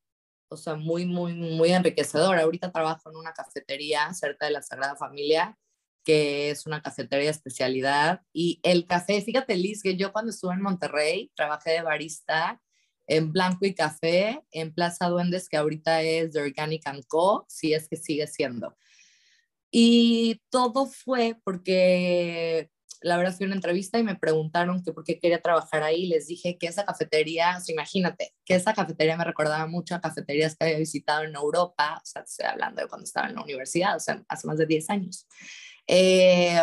o 0.54 0.58
sea, 0.58 0.76
muy, 0.76 1.06
muy, 1.06 1.34
muy 1.34 1.72
enriquecedor. 1.72 2.38
Ahorita 2.40 2.72
trabajo 2.72 3.10
en 3.10 3.18
una 3.18 3.34
cafetería 3.34 4.14
cerca 4.14 4.46
de 4.46 4.54
la 4.54 4.62
Sagrada 4.62 4.96
Familia, 4.96 5.58
que 6.04 6.52
es 6.52 6.66
una 6.66 6.82
cafetería 6.82 7.26
de 7.26 7.32
especialidad. 7.32 8.22
Y 8.34 8.60
el 8.64 8.86
café, 8.88 9.22
fíjate 9.22 9.56
Liz, 9.56 9.84
que 9.84 9.96
yo 9.98 10.14
cuando 10.14 10.32
estuve 10.32 10.54
en 10.54 10.62
Monterrey 10.62 11.32
trabajé 11.36 11.72
de 11.72 11.82
barista 11.82 12.62
en 13.08 13.32
Blanco 13.32 13.66
y 13.66 13.76
Café, 13.76 14.44
en 14.52 14.74
Plaza 14.74 15.10
Duendes, 15.10 15.50
que 15.50 15.58
ahorita 15.58 16.02
es 16.04 16.32
The 16.32 16.42
Organic 16.42 16.84
Co., 17.08 17.46
si 17.50 17.74
es 17.74 17.90
que 17.90 17.98
sigue 17.98 18.28
siendo. 18.28 18.78
Y 19.72 20.42
todo 20.50 20.86
fue 20.86 21.36
porque 21.44 22.70
la 23.04 23.18
verdad 23.18 23.36
fui 23.36 23.46
a 23.46 23.48
una 23.48 23.56
entrevista 23.56 24.00
y 24.00 24.04
me 24.04 24.16
preguntaron 24.16 24.84
que 24.84 24.94
por 24.94 25.04
qué 25.04 25.20
quería 25.20 25.42
trabajar 25.42 25.84
ahí. 25.84 26.08
Les 26.08 26.28
dije 26.28 26.58
que 26.58 26.68
esa 26.68 26.86
cafetería, 26.86 27.58
imagínate, 27.68 28.34
que 28.46 28.56
esa 28.56 28.74
cafetería 28.74 29.18
me 29.18 29.26
recordaba 29.26 29.68
mucho 29.68 29.96
a 29.96 30.02
cafeterías 30.02 30.56
que 30.56 30.66
había 30.66 30.78
visitado 30.78 31.24
en 31.24 31.36
Europa, 31.36 32.00
o 32.02 32.06
sea, 32.06 32.24
estoy 32.24 32.46
hablando 32.46 32.82
de 32.82 32.88
cuando 32.88 33.04
estaba 33.04 33.28
en 33.28 33.36
la 33.36 33.44
universidad, 33.44 33.96
o 33.98 34.00
sea, 34.00 34.24
hace 34.28 34.48
más 34.48 34.58
de 34.58 34.66
10 34.66 34.90
años. 34.90 35.28
Eh, 35.86 36.62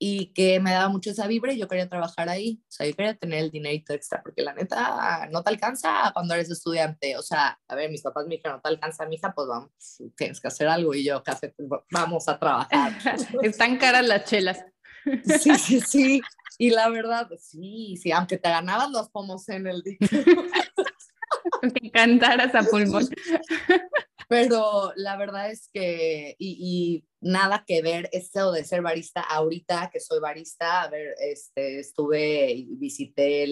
y 0.00 0.32
que 0.32 0.60
me 0.60 0.70
daba 0.70 0.88
mucho 0.88 1.10
esa 1.10 1.26
vibra 1.26 1.52
y 1.52 1.58
yo 1.58 1.66
quería 1.66 1.88
trabajar 1.88 2.28
ahí, 2.28 2.62
o 2.62 2.70
sea, 2.70 2.86
yo 2.86 2.94
quería 2.94 3.14
tener 3.14 3.40
el 3.40 3.50
dinerito 3.50 3.92
extra, 3.92 4.22
porque 4.22 4.42
la 4.42 4.54
neta 4.54 5.28
no 5.32 5.42
te 5.42 5.50
alcanza 5.50 6.10
cuando 6.14 6.34
eres 6.34 6.50
estudiante, 6.50 7.16
o 7.16 7.22
sea, 7.22 7.58
a 7.66 7.74
ver, 7.74 7.90
mis 7.90 8.02
papás 8.02 8.26
me 8.26 8.36
dijeron, 8.36 8.58
no 8.58 8.62
te 8.62 8.68
alcanza, 8.68 9.06
mija, 9.06 9.32
pues 9.34 9.48
vamos, 9.48 9.70
tienes 10.16 10.40
que 10.40 10.48
hacer 10.48 10.68
algo 10.68 10.94
y 10.94 11.04
yo, 11.04 11.22
café, 11.24 11.52
vamos 11.90 12.28
a 12.28 12.38
trabajar. 12.38 12.92
Están 13.42 13.76
caras 13.78 14.06
las 14.06 14.24
chelas. 14.24 14.64
Sí, 15.04 15.54
sí, 15.58 15.80
sí. 15.80 16.20
Y 16.58 16.70
la 16.70 16.88
verdad, 16.88 17.28
sí, 17.38 17.96
sí, 18.02 18.10
aunque 18.10 18.38
te 18.38 18.48
ganabas 18.48 18.90
los 18.90 19.08
pomos 19.10 19.48
en 19.48 19.66
el 19.66 19.82
día. 19.82 19.98
Te 21.74 21.90
cantaras 21.90 22.54
a 22.54 22.62
pulmón. 22.62 23.08
Pero 24.28 24.92
la 24.96 25.16
verdad 25.16 25.50
es 25.50 25.70
que, 25.72 26.36
y, 26.38 27.04
nada 27.20 27.64
que 27.66 27.80
ver 27.82 28.08
esto 28.12 28.52
de 28.52 28.64
ser 28.64 28.82
barista 28.82 29.22
ahorita 29.22 29.90
que 29.92 30.00
soy 30.00 30.20
barista, 30.20 30.82
a 30.82 30.88
ver, 30.88 31.14
este, 31.18 31.80
estuve 31.80 32.52
y 32.52 32.76
visité 32.76 33.46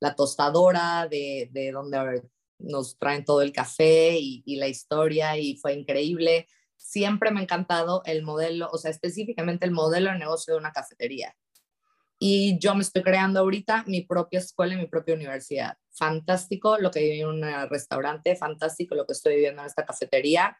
la 0.00 0.14
tostadora 0.14 1.06
de, 1.08 1.48
de 1.52 1.70
donde 1.70 2.22
nos 2.58 2.98
traen 2.98 3.24
todo 3.24 3.42
el 3.42 3.52
café 3.52 4.18
y, 4.18 4.42
y, 4.44 4.56
la 4.56 4.68
historia 4.68 5.38
y 5.38 5.56
fue 5.56 5.74
increíble 5.74 6.46
siempre 6.78 7.30
me 7.30 7.40
ha 7.40 7.42
encantado 7.42 8.02
el 8.06 8.22
modelo, 8.22 8.70
o 8.72 8.78
sea, 8.78 8.90
específicamente 8.90 9.66
el 9.66 9.72
modelo 9.72 10.10
de 10.10 10.18
negocio 10.18 10.54
de 10.54 10.60
una 10.60 10.72
cafetería. 10.72 11.36
Y 12.18 12.58
yo 12.58 12.74
me 12.74 12.82
estoy 12.82 13.02
creando 13.02 13.40
ahorita 13.40 13.84
mi 13.86 14.00
propia 14.02 14.40
escuela 14.40 14.74
y 14.74 14.78
mi 14.78 14.86
propia 14.86 15.14
universidad. 15.14 15.76
Fantástico 15.90 16.78
lo 16.78 16.90
que 16.90 17.00
viví 17.00 17.20
en 17.20 17.28
un 17.28 17.42
restaurante, 17.68 18.34
fantástico 18.34 18.94
lo 18.94 19.06
que 19.06 19.12
estoy 19.12 19.34
viviendo 19.34 19.62
en 19.62 19.66
esta 19.68 19.84
cafetería, 19.84 20.56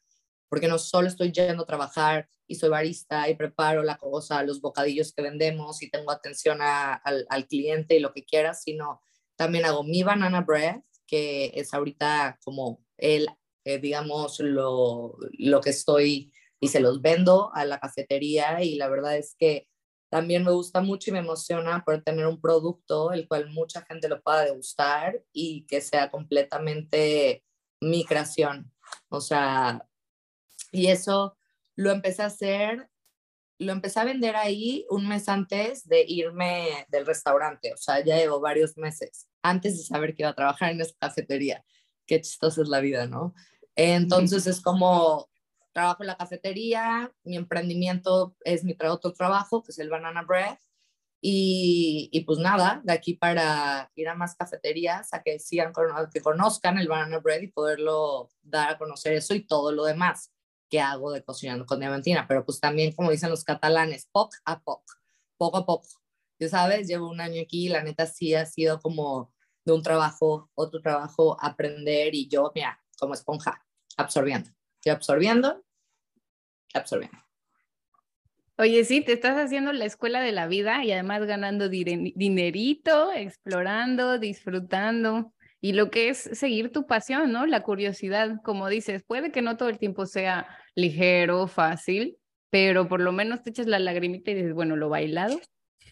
porque 0.48 0.68
no 0.68 0.78
solo 0.78 1.09
estoy 1.09 1.33
yendo 1.33 1.64
a 1.64 1.66
trabajar 1.66 2.28
y 2.46 2.54
soy 2.54 2.68
barista 2.68 3.28
y 3.28 3.35
preparo 3.35 3.83
la 3.83 3.96
cosa, 3.96 4.42
los 4.42 4.61
bocadillos 4.61 5.12
que 5.12 5.22
vendemos 5.22 5.83
y 5.83 5.90
tengo 5.90 6.11
atención 6.11 6.61
al, 6.61 7.26
al 7.28 7.46
cliente 7.46 7.96
y 7.96 8.00
lo 8.00 8.12
que 8.12 8.24
quiera, 8.24 8.54
sino 8.54 9.02
también 9.37 9.64
hago 9.64 9.83
mi 9.85 10.02
banana 10.02 10.40
bread, 10.42 10.81
que 11.07 11.52
es 11.54 11.74
ahorita 11.74 12.38
como 12.44 12.85
el 12.96 13.28
eh, 13.68 13.78
digamos, 13.78 14.40
lo, 14.40 15.16
lo 15.38 15.61
que 15.61 15.70
estoy 15.70 16.33
y 16.61 16.68
se 16.68 16.81
los 16.81 17.00
vendo 17.00 17.50
a 17.54 17.64
la 17.64 17.78
cafetería 17.78 18.62
y 18.62 18.76
la 18.76 18.88
verdad 18.88 19.16
es 19.16 19.35
que 19.38 19.68
también 20.11 20.44
me 20.44 20.52
gusta 20.52 20.81
mucho 20.81 21.11
y 21.11 21.12
me 21.12 21.18
emociona 21.18 21.85
poder 21.85 22.02
tener 22.02 22.26
un 22.26 22.40
producto 22.40 23.12
el 23.12 23.28
cual 23.28 23.50
mucha 23.50 23.83
gente 23.83 24.09
lo 24.09 24.22
pueda 24.22 24.44
degustar 24.44 25.22
y 25.33 25.66
que 25.66 25.81
sea 25.81 26.11
completamente 26.11 27.44
mi 27.81 28.04
creación. 28.04 28.72
O 29.09 29.20
sea, 29.20 29.87
y 30.72 30.87
eso 30.87 31.37
lo 31.76 31.90
empecé 31.90 32.22
a 32.22 32.26
hacer, 32.26 32.88
lo 33.59 33.72
empecé 33.72 34.00
a 34.00 34.04
vender 34.04 34.35
ahí 34.37 34.87
un 34.88 35.07
mes 35.09 35.28
antes 35.28 35.87
de 35.87 36.04
irme 36.09 36.87
del 36.88 37.07
restaurante. 37.07 37.72
O 37.74 37.76
sea, 37.76 38.02
ya 38.02 38.16
llevo 38.16 38.40
varios 38.40 38.76
meses 38.78 39.28
antes 39.42 39.76
de 39.76 39.85
saber 39.85 40.14
que 40.14 40.22
iba 40.22 40.31
a 40.31 40.35
trabajar 40.35 40.72
en 40.72 40.81
esa 40.81 40.94
cafetería. 40.98 41.64
Qué 42.07 42.20
chistosa 42.20 42.62
es 42.62 42.68
la 42.68 42.81
vida, 42.81 43.07
¿no? 43.07 43.35
Entonces 43.80 44.48
es 44.48 44.60
como 44.60 45.28
trabajo 45.72 46.02
en 46.02 46.08
la 46.08 46.16
cafetería, 46.16 47.12
mi 47.22 47.36
emprendimiento 47.36 48.34
es 48.44 48.64
mi 48.64 48.76
otro 48.90 49.12
trabajo, 49.12 49.62
que 49.62 49.70
es 49.70 49.78
el 49.78 49.88
Banana 49.88 50.22
Bread. 50.22 50.58
Y, 51.20 52.08
y, 52.12 52.20
pues 52.22 52.38
nada, 52.38 52.80
de 52.84 52.92
aquí 52.92 53.14
para 53.14 53.90
ir 53.94 54.08
a 54.08 54.16
más 54.16 54.34
cafeterías, 54.34 55.14
a 55.14 55.22
que 55.22 55.38
sigan, 55.38 55.72
que 56.12 56.20
conozcan 56.20 56.78
el 56.78 56.88
Banana 56.88 57.18
Bread 57.18 57.42
y 57.42 57.52
poderlo 57.52 58.30
dar 58.42 58.70
a 58.70 58.78
conocer 58.78 59.12
eso 59.12 59.32
y 59.34 59.46
todo 59.46 59.70
lo 59.70 59.84
demás 59.84 60.32
que 60.68 60.80
hago 60.80 61.12
de 61.12 61.22
cocinando 61.22 61.64
con 61.64 61.78
diamantina. 61.78 62.26
Pero 62.26 62.44
pues 62.44 62.58
también, 62.58 62.92
como 62.92 63.12
dicen 63.12 63.30
los 63.30 63.44
catalanes, 63.44 64.08
poc 64.10 64.34
a 64.44 64.60
poc, 64.60 64.82
poco 65.36 65.56
a 65.58 65.66
poco. 65.66 65.88
Ya 66.40 66.48
sabes, 66.48 66.88
llevo 66.88 67.08
un 67.08 67.20
año 67.20 67.42
aquí 67.42 67.66
y 67.66 67.68
la 67.68 67.84
neta 67.84 68.06
sí 68.06 68.34
ha 68.34 68.44
sido 68.44 68.80
como 68.80 69.32
de 69.64 69.72
un 69.72 69.82
trabajo, 69.84 70.50
otro 70.54 70.80
trabajo, 70.80 71.36
aprender 71.40 72.14
y 72.16 72.28
yo, 72.28 72.50
mira, 72.54 72.80
como 72.98 73.14
esponja, 73.14 73.64
absorbiendo. 73.98 74.48
Estoy 74.76 74.92
absorbiendo, 74.92 75.62
absorbiendo. 76.72 77.18
Oye, 78.56 78.84
sí, 78.84 79.02
te 79.02 79.12
estás 79.12 79.37
haciendo 79.37 79.72
la 79.72 79.84
escuela 79.84 80.20
de 80.20 80.32
la 80.32 80.48
vida 80.48 80.84
y 80.84 80.90
además 80.90 81.24
ganando 81.26 81.68
dinerito, 81.68 83.12
explorando, 83.12 84.18
disfrutando. 84.18 85.32
y 85.61 85.72
lo 85.72 85.90
que 85.90 86.08
es 86.08 86.18
seguir 86.18 86.70
tu 86.70 86.87
pasión, 86.87 87.32
¿no? 87.32 87.46
La 87.46 87.62
curiosidad, 87.62 88.40
como 88.44 88.68
dices, 88.68 89.02
puede 89.04 89.32
que 89.32 89.42
no 89.42 89.56
todo 89.56 89.68
el 89.68 89.78
tiempo 89.78 90.06
sea 90.06 90.48
ligero, 90.76 91.48
fácil, 91.48 92.16
pero 92.50 92.88
por 92.88 93.00
lo 93.00 93.12
menos 93.12 93.42
te 93.42 93.50
echas 93.50 93.66
la 93.66 93.80
lagrimita 93.80 94.30
y 94.30 94.34
dices, 94.34 94.54
bueno, 94.54 94.76
lo 94.76 94.88
bailado. 94.88 95.40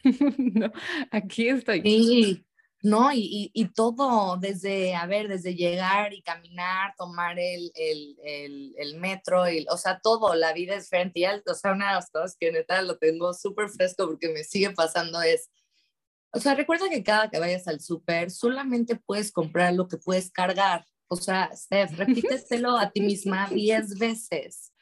no, 0.39 0.73
aquí 1.11 1.49
estoy. 1.49 1.83
Sí, 1.83 2.47
no, 2.83 3.13
y, 3.13 3.51
y, 3.53 3.69
todo, 3.69 4.37
desde, 4.37 4.95
a 4.95 5.07
ver, 5.07 5.29
desde 5.29 5.55
llegar 5.55 6.13
y 6.13 6.23
caminar, 6.23 6.95
tomar 6.97 7.39
el, 7.39 7.73
el, 7.75 8.17
el, 8.23 8.75
el 8.77 8.97
metro, 9.01 9.51
y, 9.51 9.67
o 9.71 9.77
sea, 9.77 9.99
todo, 10.01 10.35
la 10.35 10.53
vida 10.53 10.77
es 10.77 10.85
diferente. 10.85 11.21
Y, 11.21 11.25
o 11.25 11.55
sea, 11.55 11.73
una 11.73 11.89
de 11.89 11.95
las 11.95 12.11
cosas 12.11 12.37
que 12.39 12.53
neta 12.53 12.83
lo 12.83 12.99
tengo 12.99 13.33
súper 13.35 13.71
fresco 13.71 14.07
porque 14.07 14.29
me 14.29 14.45
sigue 14.45 14.71
pasando 14.71 15.21
es, 15.23 15.51
o 16.33 16.39
sea, 16.39 16.55
recuerda 16.55 16.89
que 16.91 17.03
cada 17.03 17.31
que 17.31 17.39
vayas 17.39 17.67
al 17.67 17.81
súper 17.81 18.31
solamente 18.31 18.97
puedes 18.97 19.33
comprar 19.33 19.73
lo 19.75 19.89
que 19.89 19.97
puedes 19.97 20.31
cargar. 20.31 20.85
O 21.09 21.17
sea, 21.17 21.51
Steph, 21.57 21.93
repíteselo 21.97 22.77
a 22.77 22.91
ti 22.91 23.01
misma 23.01 23.49
10 23.49 23.99
veces. 23.99 24.73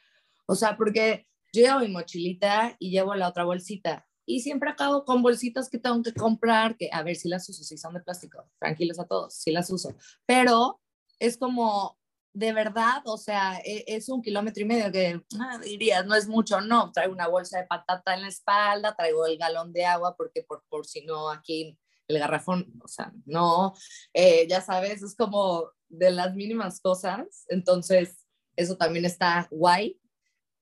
O 0.47 0.55
sea, 0.55 0.75
porque 0.75 1.27
yo 1.53 1.61
llevo 1.61 1.79
mi 1.79 1.87
mochilita 1.87 2.75
y 2.77 2.91
llevo 2.91 3.15
la 3.15 3.29
otra 3.29 3.45
bolsita 3.45 4.05
y 4.25 4.41
siempre 4.41 4.69
acabo 4.69 5.05
con 5.05 5.21
bolsitas 5.21 5.69
que 5.69 5.77
tengo 5.77 6.01
que 6.01 6.13
comprar, 6.13 6.75
que 6.77 6.89
a 6.91 7.03
ver 7.03 7.15
si 7.15 7.29
las 7.29 7.47
uso, 7.49 7.63
si 7.63 7.77
son 7.77 7.93
de 7.93 8.01
plástico, 8.01 8.49
tranquilos 8.59 8.99
a 8.99 9.05
todos, 9.05 9.35
si 9.35 9.51
las 9.51 9.69
uso, 9.69 9.95
pero 10.25 10.81
es 11.19 11.37
como, 11.37 11.97
de 12.33 12.51
verdad, 12.53 13.01
o 13.05 13.17
sea, 13.17 13.59
e, 13.63 13.85
es 13.87 14.09
un 14.09 14.21
kilómetro 14.21 14.63
y 14.63 14.65
medio 14.65 14.91
que 14.91 15.21
ah, 15.39 15.59
dirías, 15.59 16.05
no 16.05 16.15
es 16.15 16.27
mucho, 16.27 16.59
no, 16.61 16.91
traigo 16.91 17.13
una 17.13 17.27
bolsa 17.27 17.59
de 17.59 17.67
patata 17.67 18.13
en 18.13 18.21
la 18.21 18.27
espalda, 18.27 18.95
traigo 18.95 19.25
el 19.25 19.37
galón 19.37 19.71
de 19.71 19.85
agua, 19.85 20.15
porque 20.17 20.43
por, 20.43 20.63
por 20.69 20.85
si 20.85 21.05
no 21.05 21.29
aquí 21.29 21.77
el 22.07 22.19
garrafón, 22.19 22.71
o 22.83 22.87
sea, 22.87 23.11
no, 23.25 23.73
eh, 24.13 24.47
ya 24.47 24.61
sabes, 24.61 25.01
es 25.01 25.15
como 25.15 25.71
de 25.87 26.11
las 26.11 26.35
mínimas 26.35 26.79
cosas, 26.81 27.45
entonces 27.49 28.25
eso 28.55 28.77
también 28.77 29.05
está 29.05 29.47
guay, 29.51 29.99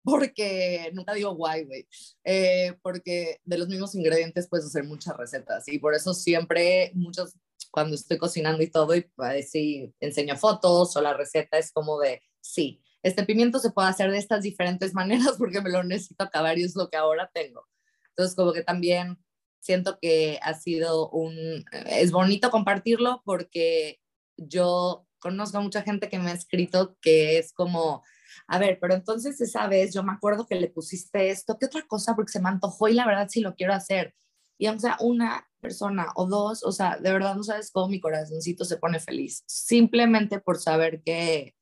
porque, 0.04 0.89
nunca 0.94 1.13
digo 1.13 1.36
guay, 1.36 1.66
güey, 1.66 1.88
eh, 2.24 2.78
porque 2.82 3.39
de 3.44 3.58
los 3.58 3.68
mismos 3.68 3.96
ingredientes 3.96 4.48
puedes 4.50 4.66
hacer 4.66 4.84
muchas 4.84 5.16
recetas 5.18 5.68
y 5.68 5.80
por 5.80 5.96
eso 5.96 6.13
siempre, 6.13 6.92
muchos, 6.94 7.36
cuando 7.72 7.96
estoy 7.96 8.18
cocinando 8.18 8.62
y 8.62 8.68
todo, 8.68 8.96
y 8.96 9.06
si 9.44 9.94
enseño 10.00 10.36
fotos 10.36 10.96
o 10.96 11.02
la 11.02 11.13
receta 11.13 11.58
es 11.58 11.72
como 11.72 12.00
de, 12.00 12.22
sí, 12.42 12.84
este 13.04 13.24
pimiento 13.26 13.60
se 13.60 13.72
puede 13.72 13.89
hacer 13.89 14.12
de 14.12 14.18
estas 14.18 14.44
diferentes 14.44 14.94
maneras 14.94 15.36
porque 15.38 15.62
me 15.62 15.70
lo 15.70 15.84
necesito 15.84 16.24
acabar 16.24 16.58
y 16.58 16.63
es 16.63 16.76
lo 16.76 16.89
que 16.89 16.98
ahora 16.98 17.30
tengo. 17.34 17.68
Entonces, 18.10 18.36
como 18.36 18.54
que 18.54 18.63
también 18.63 19.18
siento 19.60 19.98
que 20.00 20.39
ha 20.42 20.54
sido 20.54 21.10
un, 21.10 21.63
es 21.72 22.12
bonito 22.12 22.52
compartirlo 22.52 23.22
porque 23.26 24.00
yo 24.38 25.08
conozco 25.20 25.58
a 25.58 25.62
mucha 25.62 25.82
gente 25.84 26.10
que 26.10 26.20
me 26.20 26.32
ha 26.32 26.34
escrito 26.34 26.98
que 27.02 27.38
es 27.38 27.54
como, 27.54 28.04
a 28.48 28.60
ver, 28.60 28.78
pero 28.80 28.93
entonces 28.93 29.39
esa 29.41 29.67
vez 29.67 29.93
yo 29.93 30.04
me 30.04 30.13
acuerdo 30.13 30.46
que 30.46 30.56
le 30.56 30.69
pusiste 30.69 31.30
esto, 31.30 31.58
¿qué 31.60 31.65
otra 31.65 31.84
cosa? 31.88 32.15
Porque 32.15 32.32
se 32.32 32.41
me 32.41 32.50
antojó 32.50 32.88
y 32.88 32.93
la 32.93 33.06
verdad 33.06 33.28
sí 33.30 33.41
lo 33.41 33.56
quiero 33.56 33.74
hacer. 33.74 34.15
Y 34.58 34.67
aunque 34.67 34.82
sea 34.82 34.98
una 35.00 35.50
persona 35.60 36.08
o 36.15 36.26
dos, 36.28 36.63
o 36.63 36.72
sea, 36.72 36.98
de 36.98 37.12
verdad 37.12 37.36
no 37.36 37.43
sabes 37.43 37.72
cómo 37.72 37.88
mi 37.88 38.00
corazoncito 38.00 38.65
se 38.65 38.78
pone 38.78 39.00
feliz, 39.00 39.43
simplemente 39.48 40.39
por 40.39 40.60
saber 40.60 41.02
que 41.04 41.56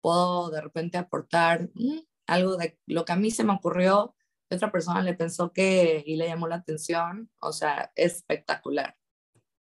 puedo 0.00 0.50
de 0.50 0.60
repente 0.60 0.98
aportar 0.98 1.70
mm, 1.74 2.00
algo 2.26 2.56
de 2.56 2.78
lo 2.86 3.04
que 3.04 3.12
a 3.12 3.16
mí 3.16 3.30
se 3.30 3.44
me 3.44 3.54
ocurrió, 3.54 4.14
que 4.48 4.56
otra 4.56 4.70
persona 4.70 5.02
le 5.02 5.14
pensó 5.14 5.52
que 5.52 6.02
y 6.06 6.16
le 6.16 6.28
llamó 6.28 6.46
la 6.46 6.56
atención, 6.56 7.30
o 7.40 7.52
sea, 7.52 7.90
espectacular. 7.96 8.96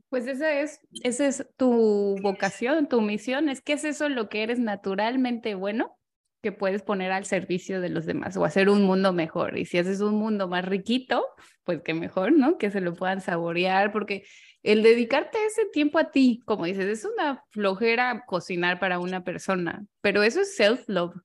Pues 0.09 0.25
esa 0.25 0.51
es, 0.53 0.79
esa 1.03 1.27
es 1.27 1.47
tu 1.55 2.17
vocación, 2.23 2.87
tu 2.87 3.01
misión, 3.01 3.47
es 3.47 3.61
que 3.61 3.73
es 3.73 3.83
eso 3.83 4.09
lo 4.09 4.27
que 4.27 4.41
eres 4.41 4.57
naturalmente 4.57 5.53
bueno 5.53 5.98
que 6.41 6.51
puedes 6.51 6.81
poner 6.81 7.11
al 7.11 7.25
servicio 7.25 7.81
de 7.81 7.89
los 7.89 8.05
demás 8.05 8.37
o 8.37 8.45
hacer 8.45 8.69
un 8.69 8.83
mundo 8.83 9.13
mejor. 9.13 9.57
Y 9.57 9.65
si 9.65 9.77
haces 9.77 10.01
un 10.01 10.15
mundo 10.15 10.47
más 10.47 10.65
riquito, 10.65 11.25
pues 11.63 11.81
qué 11.83 11.93
mejor, 11.93 12.31
¿no? 12.31 12.57
Que 12.57 12.71
se 12.71 12.81
lo 12.81 12.93
puedan 12.93 13.21
saborear, 13.21 13.91
porque 13.91 14.23
el 14.63 14.83
dedicarte 14.83 15.37
ese 15.45 15.65
tiempo 15.71 15.99
a 15.99 16.11
ti, 16.11 16.41
como 16.45 16.65
dices, 16.65 16.85
es 16.85 17.05
una 17.05 17.43
flojera 17.49 18.23
cocinar 18.25 18.79
para 18.79 18.99
una 18.99 19.23
persona, 19.23 19.85
pero 20.01 20.23
eso 20.23 20.41
es 20.41 20.55
self-love. 20.55 21.15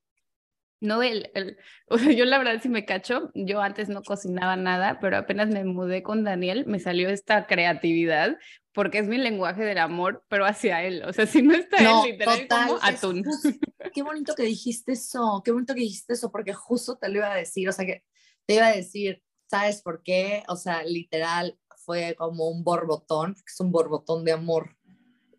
No, 0.81 1.03
el, 1.03 1.31
el, 1.35 1.57
o 1.89 1.99
sea, 1.99 2.13
yo 2.13 2.25
la 2.25 2.39
verdad 2.39 2.61
si 2.61 2.69
me 2.69 2.85
cacho, 2.85 3.31
yo 3.35 3.61
antes 3.61 3.89
no 3.89 4.03
cocinaba 4.03 4.57
nada, 4.57 4.99
pero 5.01 5.17
apenas 5.17 5.49
me 5.49 5.65
mudé 5.65 6.03
con 6.03 6.25
Daniel, 6.25 6.67
me 6.67 6.79
salió 6.79 7.09
esta 7.09 7.47
creatividad, 7.47 8.37
porque 8.75 8.99
es 8.99 9.07
mi 9.07 9.17
lenguaje 9.17 9.63
del 9.63 9.79
amor, 9.79 10.25
pero 10.29 10.45
hacia 10.45 10.83
él. 10.83 11.05
O 11.05 11.13
sea, 11.13 11.27
si 11.27 11.41
no 11.43 11.55
está 11.55 11.77
él, 11.79 12.13
literal, 12.13 12.49
como 12.49 12.79
atún. 12.83 13.25
qué 13.95 14.03
bonito 14.03 14.35
que 14.35 14.43
dijiste 14.43 14.93
eso, 14.93 15.43
qué 15.45 15.53
bonito 15.53 15.75
que 15.75 15.81
dijiste 15.81 16.13
eso, 16.13 16.31
porque 16.33 16.53
justo 16.53 16.99
te 16.99 17.09
lo 17.09 17.19
iba 17.19 17.33
a 17.33 17.37
decir, 17.37 17.69
o 17.69 17.73
sea, 17.73 17.87
que 17.87 18.05
te 18.47 18.55
iba 18.55 18.67
a 18.67 18.73
decir, 18.73 19.23
¿sabes 19.49 19.81
por 19.81 20.03
qué? 20.03 20.43
O 20.49 20.57
sea, 20.57 20.83
literal, 20.83 21.57
fue 21.77 22.17
como 22.17 22.49
un 22.49 22.65
borbotón, 22.65 23.37
es 23.47 23.61
un 23.61 23.71
borbotón 23.71 24.25
de 24.25 24.33
amor, 24.33 24.77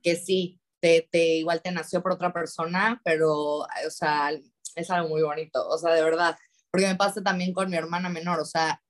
que 0.02 0.16
sí, 0.16 0.62
te, 0.80 1.08
te 1.12 1.38
igual 1.38 1.62
te 1.62 1.72
nació 1.72 2.02
por 2.02 2.14
otra 2.14 2.32
persona, 2.32 3.02
pero, 3.04 3.34
o 3.60 3.90
sea, 3.90 4.32
es 4.76 4.90
algo 4.90 5.10
muy 5.10 5.24
bonito, 5.24 5.68
o 5.68 5.78
sea, 5.78 5.94
de 5.94 6.04
verdad, 6.04 6.38
porque 6.72 6.88
me 6.88 6.96
pasa 6.96 7.22
también 7.22 7.54
con 7.54 7.70
mi 7.70 7.76
hermana 7.76 8.08
menor, 8.08 8.40
o 8.40 8.46
sea, 8.46 8.82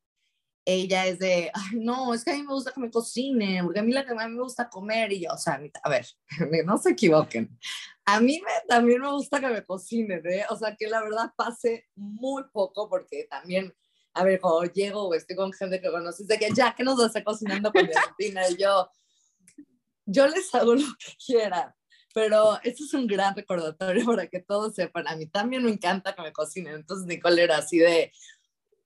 ella 0.65 1.06
es 1.06 1.19
de, 1.19 1.51
Ay, 1.54 1.80
no, 1.80 2.13
es 2.13 2.23
que 2.23 2.32
a 2.32 2.34
mí 2.34 2.41
me 2.41 2.54
gusta 2.54 2.71
que 2.71 2.80
me 2.80 2.89
cocine, 2.89 3.62
porque 3.63 3.80
a 3.80 3.84
mí, 3.84 3.91
la, 3.91 4.01
a 4.01 4.28
mí 4.28 4.36
me 4.36 4.41
gusta 4.41 4.67
comer 4.67 5.13
y 5.13 5.21
yo, 5.21 5.32
o 5.32 5.38
sea, 5.38 5.62
a 5.84 5.89
ver, 5.89 6.06
no 6.65 6.78
se 6.78 6.91
equivoquen. 6.91 7.58
A 8.04 8.19
mí 8.19 8.41
me, 8.43 8.51
también 8.67 9.01
me 9.01 9.12
gusta 9.12 9.39
que 9.39 9.47
me 9.47 9.63
cocine, 9.63 10.21
¿eh? 10.25 10.45
O 10.49 10.56
sea, 10.56 10.75
que 10.75 10.88
la 10.88 11.01
verdad 11.01 11.32
pase 11.36 11.88
muy 11.95 12.43
poco 12.51 12.89
porque 12.89 13.28
también, 13.30 13.73
a 14.13 14.23
ver, 14.23 14.39
cuando 14.39 14.71
llego 14.71 15.08
o 15.08 15.13
estoy 15.13 15.36
con 15.36 15.54
gente 15.54 15.80
que 15.80 15.91
conoces, 15.91 16.28
de 16.28 16.38
que 16.38 16.49
ya, 16.51 16.73
que 16.75 16.84
nos 16.84 17.01
está 17.04 17.23
cocinando 17.23 17.71
con 17.71 17.88
rutina? 18.17 18.49
Y 18.49 18.58
yo, 18.58 18.89
yo 20.06 20.28
les 20.28 20.54
hago 20.54 20.75
lo 20.75 20.86
que 20.99 21.13
quiera. 21.25 21.75
Pero 22.13 22.58
esto 22.63 22.86
es 22.86 22.93
un 22.93 23.08
gran 23.08 23.36
recordatorio 23.36 24.06
para 24.06 24.28
que 24.28 24.39
todos 24.39 24.73
sepan. 24.73 25.06
A 25.08 25.17
mí 25.17 25.25
también 25.25 25.63
me 25.65 25.71
encanta 25.71 26.15
que 26.15 26.21
me 26.21 26.32
cocinen. 26.32 26.75
Entonces 26.75 27.06
Nicole 27.08 27.43
era 27.43 27.58
así 27.58 27.78
de, 27.78 28.13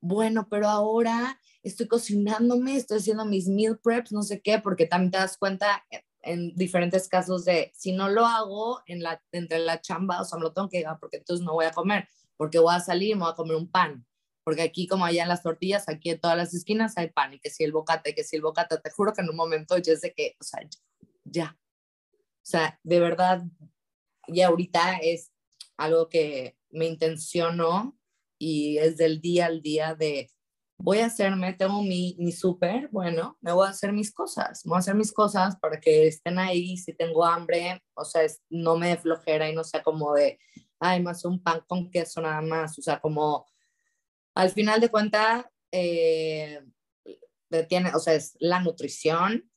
bueno, 0.01 0.47
pero 0.49 0.67
ahora 0.67 1.39
estoy 1.63 1.87
cocinándome, 1.87 2.75
estoy 2.75 2.99
haciendo 2.99 3.25
mis 3.25 3.47
meal 3.47 3.79
preps, 3.79 4.11
no 4.11 4.23
sé 4.23 4.41
qué, 4.41 4.59
porque 4.59 4.85
también 4.85 5.11
te 5.11 5.17
das 5.17 5.37
cuenta 5.37 5.85
en 6.21 6.53
diferentes 6.55 7.07
casos 7.07 7.45
de 7.45 7.71
si 7.75 7.91
no 7.91 8.09
lo 8.09 8.25
hago 8.25 8.81
en 8.85 9.03
la, 9.03 9.21
entre 9.31 9.59
la 9.59 9.81
chamba, 9.81 10.21
o 10.21 10.25
sea, 10.25 10.37
me 10.37 10.43
lo 10.43 10.53
tengo 10.53 10.69
que 10.69 10.79
llevar 10.79 10.99
porque 10.99 11.17
entonces 11.17 11.45
no 11.45 11.53
voy 11.53 11.65
a 11.65 11.71
comer, 11.71 12.07
porque 12.37 12.59
voy 12.59 12.75
a 12.75 12.79
salir 12.79 13.11
y 13.11 13.15
me 13.15 13.21
voy 13.21 13.31
a 13.31 13.35
comer 13.35 13.55
un 13.55 13.69
pan. 13.69 14.05
Porque 14.43 14.61
aquí, 14.63 14.87
como 14.87 15.05
allá 15.05 15.23
en 15.23 15.29
las 15.29 15.43
tortillas, 15.43 15.87
aquí 15.89 16.09
en 16.09 16.19
todas 16.19 16.35
las 16.35 16.53
esquinas 16.53 16.97
hay 16.97 17.09
pan, 17.09 17.33
y 17.33 17.39
que 17.39 17.49
si 17.49 17.63
el 17.63 17.71
bocate, 17.71 18.15
que 18.15 18.23
si 18.23 18.35
el 18.35 18.41
bocate, 18.41 18.77
te 18.79 18.89
juro 18.89 19.13
que 19.13 19.21
en 19.21 19.29
un 19.29 19.35
momento 19.35 19.77
yo 19.77 19.95
sé 19.95 20.13
que, 20.13 20.35
o 20.39 20.43
sea, 20.43 20.61
ya. 21.23 21.57
O 22.11 22.45
sea, 22.49 22.79
de 22.83 22.99
verdad, 22.99 23.43
ya 24.27 24.47
ahorita 24.47 24.97
es 24.97 25.31
algo 25.77 26.09
que 26.09 26.57
me 26.71 26.87
intenciono 26.87 27.98
y 28.39 28.77
es 28.79 28.97
del 28.97 29.21
día 29.21 29.47
al 29.47 29.61
día 29.61 29.93
de 29.93 30.31
voy 30.79 30.99
a 30.99 31.07
hacerme, 31.07 31.53
tengo 31.53 31.83
mi, 31.83 32.15
mi 32.19 32.31
súper, 32.31 32.87
bueno, 32.89 33.37
me 33.41 33.51
voy 33.51 33.67
a 33.67 33.71
hacer 33.71 33.91
mis 33.91 34.13
cosas, 34.13 34.63
voy 34.63 34.77
a 34.77 34.79
hacer 34.79 34.95
mis 34.95 35.11
cosas 35.11 35.57
para 35.57 35.79
que 35.79 36.07
estén 36.07 36.39
ahí, 36.39 36.77
si 36.77 36.93
tengo 36.93 37.25
hambre, 37.25 37.83
o 37.93 38.05
sea, 38.05 38.25
no 38.49 38.77
me 38.77 38.97
flojera 38.97 39.49
y 39.49 39.53
no 39.53 39.65
sea 39.65 39.83
como 39.83 40.13
de, 40.13 40.39
ay, 40.79 41.03
más 41.03 41.25
un 41.25 41.43
pan 41.43 41.61
con 41.67 41.91
queso 41.91 42.21
nada 42.21 42.41
más, 42.41 42.79
o 42.79 42.81
sea, 42.81 42.99
como 43.01 43.45
al 44.35 44.51
final 44.51 44.79
de 44.79 44.89
cuentas, 44.89 45.45
eh, 45.71 46.61
tiene, 47.67 47.91
o 47.93 47.99
sea, 47.99 48.13
es 48.13 48.37
la 48.39 48.61
nutrición 48.61 49.51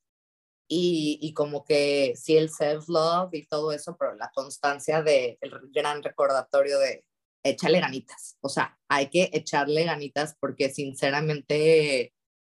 y, 0.66 1.18
y 1.22 1.34
como 1.34 1.64
que 1.64 2.14
sí 2.16 2.36
el 2.36 2.50
self-love 2.50 3.32
y 3.34 3.46
todo 3.46 3.72
eso, 3.72 3.96
pero 3.96 4.16
la 4.16 4.32
constancia 4.34 5.02
del 5.02 5.38
gran 5.72 6.02
recordatorio 6.02 6.78
de, 6.80 7.04
échale 7.42 7.80
ganitas. 7.80 8.36
O 8.40 8.48
sea, 8.48 8.78
hay 8.88 9.08
que 9.08 9.30
echarle 9.32 9.84
ganitas 9.84 10.36
porque 10.40 10.70
sinceramente 10.70 12.12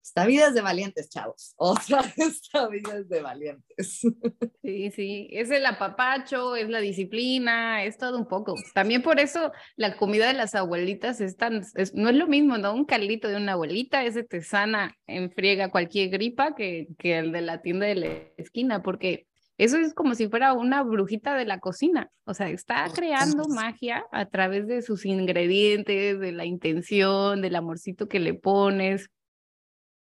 esta 0.07 0.25
vida 0.25 0.47
es 0.47 0.55
de 0.55 0.61
valientes, 0.61 1.09
chavos. 1.11 1.55
O 1.59 1.77
sea, 1.77 2.01
esta 2.17 2.69
vida 2.69 2.97
es 2.97 3.09
de 3.09 3.23
valientes. 3.23 4.03
Sí, 4.63 4.91
sí, 4.91 5.29
es 5.31 5.53
el 5.53 5.65
apapacho, 5.65 6.57
es 6.57 6.69
la 6.69 6.81
disciplina, 6.81 7.85
es 7.85 7.99
todo 7.99 8.19
un 8.19 8.27
poco. 8.27 8.57
También 8.75 9.01
por 9.01 9.21
eso 9.21 9.53
la 9.77 9.97
comida 9.97 10.27
de 10.27 10.33
las 10.33 10.57
abuelitas 10.57 11.21
es 11.21 11.37
tan, 11.37 11.63
no 11.95 12.09
es 12.09 12.17
lo 12.17 12.27
mismo, 12.27 12.59
¿no? 12.59 12.75
Un 12.75 12.85
caldito 12.85 13.29
de 13.29 13.37
una 13.37 13.53
abuelita, 13.53 14.05
ese 14.05 14.25
te 14.25 14.43
sana, 14.43 14.97
enfriega 15.07 15.71
cualquier 15.71 16.09
gripa 16.11 16.57
que, 16.57 16.89
que 16.99 17.19
el 17.19 17.31
de 17.31 17.43
la 17.43 17.63
tienda 17.63 17.87
de 17.87 17.95
la 17.95 18.09
esquina, 18.39 18.83
porque 18.83 19.29
eso 19.59 19.79
es 19.79 19.95
como 19.95 20.15
si 20.15 20.29
fuera 20.29 20.53
una 20.53 20.83
brujita 20.83 21.35
de 21.35 21.47
la 21.47 21.61
cocina. 21.61 22.11
O 22.25 22.35
sea, 22.35 22.51
está 22.51 22.87
creando 22.95 23.45
magia 23.49 24.05
a 24.13 24.27
través 24.27 24.67
de 24.67 24.83
sus 24.83 25.07
ingredientes, 25.07 26.21
de 26.21 26.33
la 26.33 26.45
intención, 26.45 27.41
del 27.41 27.57
amorcito 27.57 28.07
que 28.09 28.21
le 28.21 28.35
pones. 28.35 29.09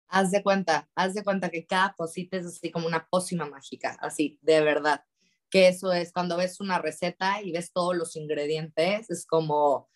Haz 0.09 0.33
de 0.33 0.43
cuenta, 0.43 0.89
haz 0.95 1.15
de 1.15 1.23
cuenta 1.23 1.51
que 1.51 1.67
cada 1.67 1.95
cosita 1.97 2.37
es 2.37 2.47
así 2.47 2.71
como 2.71 2.87
una 2.87 3.07
pócima 3.09 3.47
mágica, 3.47 3.97
así, 4.01 4.39
de 4.43 4.61
verdad. 4.61 5.05
que 5.51 5.69
eso 5.69 5.93
es 5.93 6.13
cuando 6.13 6.37
ves 6.37 6.61
una 6.61 6.81
receta 6.81 7.41
y 7.41 7.53
ves 7.53 7.73
todos 7.73 7.97
los 7.97 8.17
ingredientes, 8.17 9.09
es 9.09 9.25
como 9.25 9.89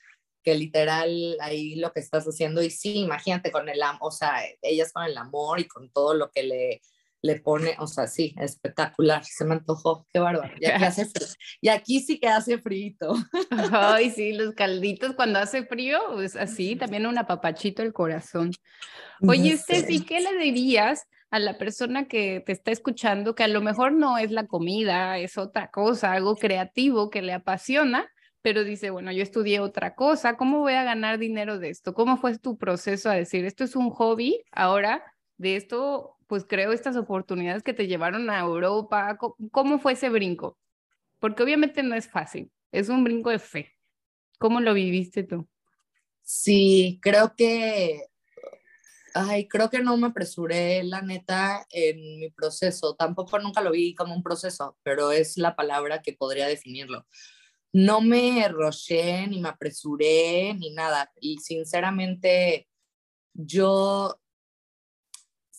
que 0.45 0.55
literal 0.55 1.37
ahí 1.41 1.75
lo 1.75 1.93
que 1.93 1.99
estás 1.99 2.25
haciendo 2.27 2.63
y 2.63 2.71
sí, 2.71 2.95
imagínate 3.01 3.51
con 3.51 3.69
el, 3.69 3.81
o 4.01 4.11
sea, 4.13 4.37
ellas 4.63 4.93
con 4.93 5.05
el 5.05 5.19
amor 5.19 5.59
y 5.59 5.67
con 5.67 5.91
todo 5.91 6.15
lo 6.15 6.31
que 6.31 6.45
le, 6.45 6.81
le 7.23 7.41
pone, 7.41 7.75
o 7.79 7.87
sea, 7.87 8.07
sí, 8.07 8.35
espectacular, 8.39 9.25
se 9.25 9.45
me 9.45 9.55
antojó, 9.55 10.07
qué 10.13 10.19
bárbaro, 10.19 10.55
y 10.61 10.67
aquí, 10.67 10.85
hace 10.85 11.09
y 11.61 11.69
aquí 11.69 12.01
sí 12.01 12.21
que 12.21 12.29
hace 12.29 12.59
frío. 12.59 12.97
Ay, 13.73 14.11
sí, 14.15 14.33
los 14.33 14.55
calditos 14.55 15.15
cuando 15.15 15.39
hace 15.39 15.65
frío, 15.65 16.01
pues 16.13 16.37
así, 16.37 16.77
también 16.77 17.07
un 17.07 17.19
apapachito 17.19 17.83
el 17.83 17.93
corazón. 17.93 18.53
Oye, 19.27 19.57
Ceci, 19.57 20.05
¿qué 20.05 20.21
le 20.21 20.37
dirías 20.39 21.07
a 21.31 21.39
la 21.39 21.59
persona 21.59 22.07
que 22.07 22.43
te 22.45 22.53
está 22.53 22.71
escuchando 22.71 23.35
que 23.35 23.45
a 23.45 23.49
lo 23.49 23.61
mejor 23.61 23.93
no 23.93 24.19
es 24.19 24.31
la 24.31 24.47
comida, 24.47 25.19
es 25.19 25.37
otra 25.37 25.71
cosa, 25.71 26.13
algo 26.13 26.37
creativo 26.37 27.11
que 27.11 27.23
le 27.23 27.33
apasiona, 27.33 28.09
pero 28.41 28.65
dice, 28.65 28.91
bueno, 28.91 29.13
yo 29.13 29.23
estudié 29.23 29.61
otra 29.61 29.95
cosa, 29.95 30.37
¿cómo 30.37 30.61
voy 30.61 30.75
a 30.75 30.85
ganar 30.85 31.19
dinero 31.19 31.59
de 31.59 31.71
esto? 31.71 31.93
¿Cómo 31.93 32.17
fue 32.17 32.39
tu 32.39 32.57
proceso 32.57 33.11
a 33.11 33.15
decir, 33.15 33.45
esto 33.45 33.65
es 33.65 33.77
un 33.77 33.91
hobby, 33.91 34.43
ahora 34.53 35.03
de 35.37 35.57
esto, 35.57 36.17
pues 36.29 36.45
creo 36.49 36.73
estas 36.73 36.97
oportunidades 36.97 37.65
que 37.65 37.75
te 37.75 37.89
llevaron 37.89 38.31
a 38.31 38.41
Europa? 38.41 39.19
¿Cómo 39.51 39.81
fue 39.81 39.95
ese 39.95 40.09
brinco? 40.09 40.57
Porque 41.19 41.43
obviamente 41.43 41.83
no 41.83 41.97
es 41.97 42.09
fácil, 42.09 42.53
es 42.71 42.89
un 42.89 43.03
brinco 43.03 43.31
de 43.31 43.41
fe. 43.41 43.75
¿Cómo 44.39 44.61
lo 44.61 44.75
viviste 44.75 45.25
tú? 45.25 45.49
Sí, 46.23 47.01
creo 47.03 47.35
que 47.35 48.09
Ay, 49.15 49.49
creo 49.49 49.71
que 49.71 49.81
no 49.81 49.97
me 49.97 50.09
apresuré, 50.09 50.85
la 50.85 51.03
neta, 51.03 51.67
en 51.71 52.21
mi 52.21 52.31
proceso. 52.31 52.95
Tampoco 52.95 53.39
nunca 53.39 53.61
lo 53.61 53.73
vi 53.73 53.95
como 53.95 54.15
un 54.15 54.23
proceso, 54.23 54.77
pero 54.85 55.11
es 55.13 55.37
la 55.39 55.57
palabra 55.57 56.03
que 56.03 56.13
podría 56.13 56.47
definirlo. 56.47 57.07
No 57.73 58.01
me 58.01 58.47
roché, 58.49 59.27
ni 59.27 59.41
me 59.41 59.49
apresuré, 59.49 60.55
ni 60.55 60.71
nada. 60.71 61.11
Y 61.21 61.39
sinceramente, 61.39 62.69
yo 63.35 64.21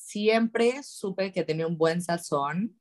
siempre 0.09 0.81
supe 0.83 1.31
que 1.31 1.43
tenía 1.43 1.67
un 1.67 1.77
buen 1.77 2.01
sazón 2.01 2.79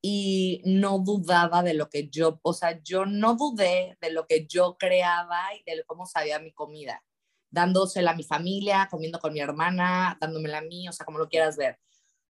y 0.00 0.62
no 0.64 0.98
dudaba 1.00 1.62
de 1.62 1.74
lo 1.74 1.88
que 1.90 2.08
yo, 2.08 2.38
o 2.42 2.52
sea, 2.52 2.80
yo 2.82 3.06
no 3.06 3.34
dudé 3.34 3.98
de 4.00 4.12
lo 4.12 4.26
que 4.26 4.46
yo 4.46 4.76
creaba 4.78 5.42
y 5.54 5.70
de 5.70 5.84
cómo 5.84 6.06
sabía 6.06 6.38
mi 6.38 6.52
comida 6.52 7.02
dándosela 7.50 8.12
a 8.12 8.16
mi 8.16 8.24
familia, 8.24 8.88
comiendo 8.90 9.18
con 9.18 9.32
mi 9.32 9.40
hermana, 9.40 10.16
dándomela 10.20 10.58
a 10.58 10.62
mí, 10.62 10.88
o 10.88 10.92
sea, 10.92 11.06
como 11.06 11.18
lo 11.18 11.28
quieras 11.28 11.56
ver. 11.56 11.78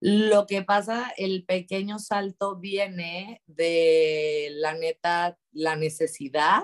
Lo 0.02 0.46
que 0.46 0.62
pasa, 0.62 1.14
el 1.18 1.46
pequeño 1.46 2.00
salto 2.00 2.58
viene 2.58 3.42
de 3.46 4.50
la 4.56 4.74
neta, 4.74 5.38
la 5.52 5.76
necesidad 5.76 6.64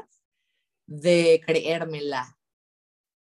de 0.85 1.41
creérmela. 1.45 2.37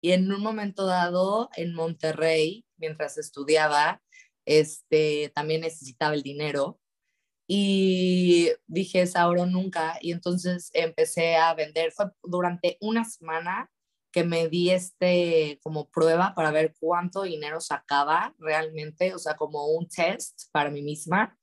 Y 0.00 0.12
en 0.12 0.30
un 0.32 0.42
momento 0.42 0.86
dado, 0.86 1.50
en 1.56 1.74
Monterrey, 1.74 2.64
mientras 2.76 3.18
estudiaba, 3.18 4.02
este, 4.46 5.30
también 5.34 5.60
necesitaba 5.62 6.14
el 6.14 6.22
dinero. 6.22 6.80
Y 7.48 8.50
dije, 8.66 9.02
es 9.02 9.16
ahora 9.16 9.42
o 9.42 9.46
nunca. 9.46 9.98
Y 10.00 10.12
entonces 10.12 10.70
empecé 10.72 11.36
a 11.36 11.54
vender. 11.54 11.92
Fue 11.92 12.06
durante 12.22 12.78
una 12.80 13.04
semana 13.04 13.70
que 14.12 14.24
me 14.24 14.48
di 14.48 14.70
este 14.70 15.60
como 15.62 15.90
prueba 15.90 16.34
para 16.34 16.50
ver 16.50 16.74
cuánto 16.80 17.22
dinero 17.22 17.60
sacaba 17.60 18.34
realmente, 18.38 19.14
o 19.14 19.18
sea, 19.18 19.36
como 19.36 19.66
un 19.66 19.88
test 19.88 20.44
para 20.52 20.70
mí 20.70 20.82
misma. 20.82 21.38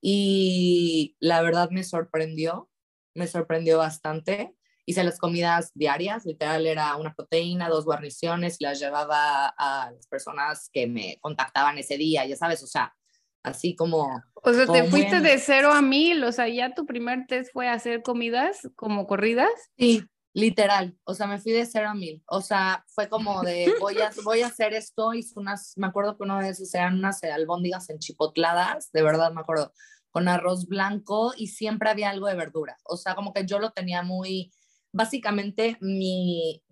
Y 0.00 1.16
la 1.20 1.40
verdad 1.42 1.70
me 1.70 1.84
sorprendió, 1.84 2.68
me 3.14 3.26
sorprendió 3.26 3.78
bastante. 3.78 4.54
Hice 4.86 5.04
las 5.04 5.18
comidas 5.18 5.70
diarias, 5.74 6.24
literal 6.24 6.66
era 6.66 6.96
una 6.96 7.14
proteína, 7.14 7.68
dos 7.68 7.84
guarniciones 7.84 8.56
y 8.58 8.64
las 8.64 8.80
llevaba 8.80 9.54
a 9.56 9.92
las 9.92 10.06
personas 10.08 10.68
que 10.72 10.86
me 10.86 11.18
contactaban 11.20 11.78
ese 11.78 11.96
día, 11.96 12.26
ya 12.26 12.36
sabes, 12.36 12.62
o 12.62 12.66
sea, 12.66 12.94
así 13.42 13.76
como... 13.76 14.22
O 14.34 14.52
sea, 14.52 14.66
te 14.66 14.84
fuiste 14.84 15.20
de 15.20 15.38
cero 15.38 15.72
a 15.72 15.82
mil, 15.82 16.24
o 16.24 16.32
sea, 16.32 16.48
ya 16.48 16.74
tu 16.74 16.84
primer 16.84 17.26
test 17.28 17.52
fue 17.52 17.68
hacer 17.68 18.02
comidas 18.02 18.68
como 18.74 19.06
corridas. 19.06 19.50
Sí, 19.78 20.04
Literal, 20.34 20.96
o 21.04 21.12
sea, 21.12 21.26
me 21.26 21.38
fui 21.38 21.52
de 21.52 21.66
cero 21.66 21.90
a 21.90 21.94
mil. 21.94 22.22
O 22.26 22.40
sea, 22.40 22.84
fue 22.88 23.08
como 23.08 23.42
de 23.42 23.66
voy 23.80 23.98
a, 23.98 24.10
voy 24.24 24.40
a 24.40 24.46
hacer 24.46 24.72
esto. 24.72 25.12
Hice 25.12 25.38
unas, 25.38 25.74
me 25.76 25.86
acuerdo 25.86 26.16
que 26.16 26.22
una 26.22 26.38
vez 26.38 26.74
eran 26.74 26.94
unas 26.98 27.22
albóndigas 27.22 27.90
enchipotladas, 27.90 28.90
de 28.92 29.02
verdad 29.02 29.32
me 29.32 29.42
acuerdo, 29.42 29.72
con 30.10 30.28
arroz 30.28 30.68
blanco 30.68 31.32
y 31.36 31.48
siempre 31.48 31.90
había 31.90 32.10
algo 32.10 32.28
de 32.28 32.34
verdura. 32.34 32.78
O 32.84 32.96
sea, 32.96 33.14
como 33.14 33.34
que 33.34 33.44
yo 33.44 33.58
lo 33.58 33.72
tenía 33.72 34.02
muy, 34.02 34.52
básicamente 34.92 35.76
mi, 35.80 36.62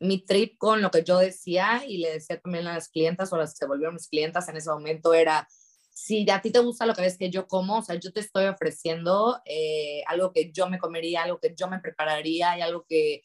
mi 0.00 0.24
trip 0.24 0.58
con 0.58 0.82
lo 0.82 0.90
que 0.90 1.04
yo 1.04 1.18
decía 1.18 1.82
y 1.86 1.98
le 1.98 2.12
decía 2.12 2.40
también 2.40 2.66
a 2.66 2.74
las 2.74 2.88
clientas 2.88 3.32
o 3.32 3.36
las 3.36 3.52
que 3.52 3.58
se 3.58 3.66
volvieron 3.66 3.94
mis 3.94 4.08
clientas 4.08 4.48
en 4.48 4.56
ese 4.56 4.70
momento 4.70 5.14
era, 5.14 5.46
si 5.90 6.28
a 6.30 6.40
ti 6.40 6.50
te 6.50 6.58
gusta 6.58 6.86
lo 6.86 6.94
que 6.94 7.02
ves 7.02 7.18
que 7.18 7.30
yo 7.30 7.46
como, 7.46 7.78
o 7.78 7.82
sea, 7.82 7.96
yo 7.96 8.12
te 8.12 8.20
estoy 8.20 8.46
ofreciendo 8.46 9.40
eh, 9.44 10.02
algo 10.06 10.32
que 10.32 10.50
yo 10.52 10.68
me 10.68 10.78
comería, 10.78 11.22
algo 11.22 11.38
que 11.38 11.54
yo 11.54 11.68
me 11.68 11.80
prepararía 11.80 12.58
y 12.58 12.62
algo 12.62 12.84
que 12.88 13.22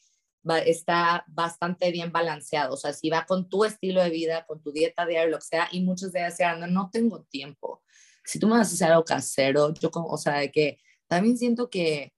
está 0.66 1.24
bastante 1.28 1.90
bien 1.90 2.12
balanceado. 2.12 2.74
O 2.74 2.76
sea, 2.76 2.92
si 2.92 3.10
va 3.10 3.26
con 3.26 3.48
tu 3.48 3.64
estilo 3.64 4.02
de 4.02 4.10
vida, 4.10 4.46
con 4.46 4.62
tu 4.62 4.70
dieta 4.70 5.06
diaria, 5.06 5.30
lo 5.30 5.38
que 5.38 5.46
sea, 5.46 5.68
y 5.72 5.80
muchos 5.82 6.12
de 6.12 6.22
decían, 6.22 6.60
no, 6.60 6.66
no 6.66 6.90
tengo 6.92 7.24
tiempo. 7.24 7.82
Si 8.24 8.38
tú 8.38 8.46
me 8.46 8.58
vas 8.58 8.70
a 8.70 8.74
hacer 8.74 8.92
algo 8.92 9.04
casero, 9.04 9.72
yo 9.74 9.90
como, 9.90 10.08
o 10.08 10.18
sea, 10.18 10.34
de 10.34 10.52
que 10.52 10.78
también 11.08 11.36
siento 11.38 11.70
que 11.70 12.12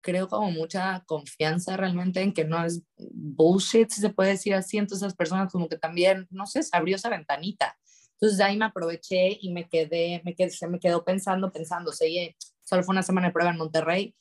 creo 0.00 0.28
como 0.28 0.50
mucha 0.50 1.04
confianza 1.06 1.76
realmente 1.76 2.22
en 2.22 2.32
que 2.32 2.44
no 2.44 2.64
es 2.64 2.82
bullshit, 2.96 3.90
si 3.90 4.00
se 4.00 4.10
puede 4.10 4.30
decir 4.30 4.54
así, 4.54 4.78
entonces 4.78 5.06
esas 5.06 5.16
personas 5.16 5.52
como 5.52 5.68
que 5.68 5.78
también, 5.78 6.26
no 6.30 6.46
sé, 6.46 6.62
se 6.62 6.76
abrió 6.76 6.96
esa 6.96 7.08
ventanita 7.08 7.76
entonces 8.20 8.40
ahí 8.40 8.58
me 8.58 8.66
aproveché 8.66 9.38
y 9.40 9.50
me 9.50 9.66
quedé, 9.66 10.20
me 10.24 10.34
quedé, 10.34 10.50
se 10.50 10.68
me 10.68 10.78
quedó 10.78 11.02
pensando, 11.04 11.50
pensando, 11.50 11.90
seguí, 11.90 12.36
solo 12.62 12.82
fue 12.82 12.92
una 12.92 13.02
semana 13.02 13.28
de 13.28 13.32
prueba 13.32 13.52
en 13.52 13.56
Monterrey. 13.56 14.14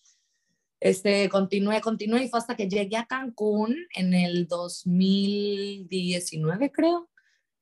Este, 0.79 1.27
continué, 1.27 1.81
continué 1.81 2.23
y 2.23 2.29
fue 2.29 2.39
hasta 2.39 2.55
que 2.55 2.69
llegué 2.69 2.95
a 2.95 3.05
Cancún 3.05 3.75
en 3.93 4.13
el 4.13 4.47
2019, 4.47 6.71
creo, 6.71 7.09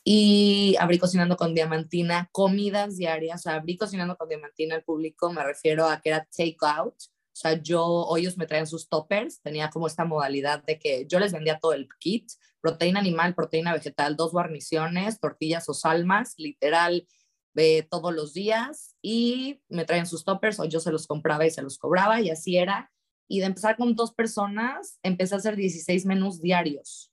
y 0.03 0.75
abrí 0.79 0.99
cocinando 0.99 1.37
con 1.37 1.55
Diamantina, 1.55 2.29
comidas 2.31 2.97
diarias, 2.97 3.47
abrí 3.47 3.75
cocinando 3.75 4.15
con 4.15 4.29
Diamantina 4.29 4.75
al 4.75 4.83
público, 4.83 5.33
me 5.33 5.43
refiero 5.43 5.89
a 5.89 6.01
que 6.01 6.09
era 6.09 6.23
take 6.25 6.57
out, 6.61 6.93
o 7.37 7.39
sea, 7.39 7.61
yo, 7.61 8.07
ellos 8.17 8.35
me 8.35 8.47
traían 8.47 8.65
sus 8.65 8.89
toppers, 8.89 9.41
tenía 9.43 9.69
como 9.69 9.85
esta 9.85 10.05
modalidad 10.05 10.63
de 10.63 10.79
que 10.79 11.05
yo 11.07 11.19
les 11.19 11.31
vendía 11.31 11.59
todo 11.59 11.73
el 11.73 11.87
kit, 11.99 12.31
proteína 12.61 12.99
animal, 12.99 13.35
proteína 13.35 13.73
vegetal, 13.73 14.15
dos 14.15 14.31
guarniciones, 14.31 15.19
tortillas 15.19 15.69
o 15.69 15.75
salmas, 15.75 16.33
literal, 16.37 17.07
de 17.53 17.87
todos 17.87 18.11
los 18.11 18.33
días, 18.33 18.95
y 19.03 19.61
me 19.69 19.85
traían 19.85 20.07
sus 20.07 20.25
toppers 20.25 20.59
o 20.59 20.65
yo 20.65 20.79
se 20.79 20.91
los 20.91 21.05
compraba 21.05 21.45
y 21.45 21.51
se 21.51 21.61
los 21.61 21.77
cobraba, 21.77 22.21
y 22.21 22.31
así 22.31 22.57
era. 22.57 22.91
Y 23.27 23.39
de 23.39 23.45
empezar 23.45 23.77
con 23.77 23.95
dos 23.95 24.15
personas, 24.15 24.97
empecé 25.03 25.35
a 25.35 25.37
hacer 25.37 25.55
16 25.55 26.07
menús 26.07 26.41
diarios 26.41 27.06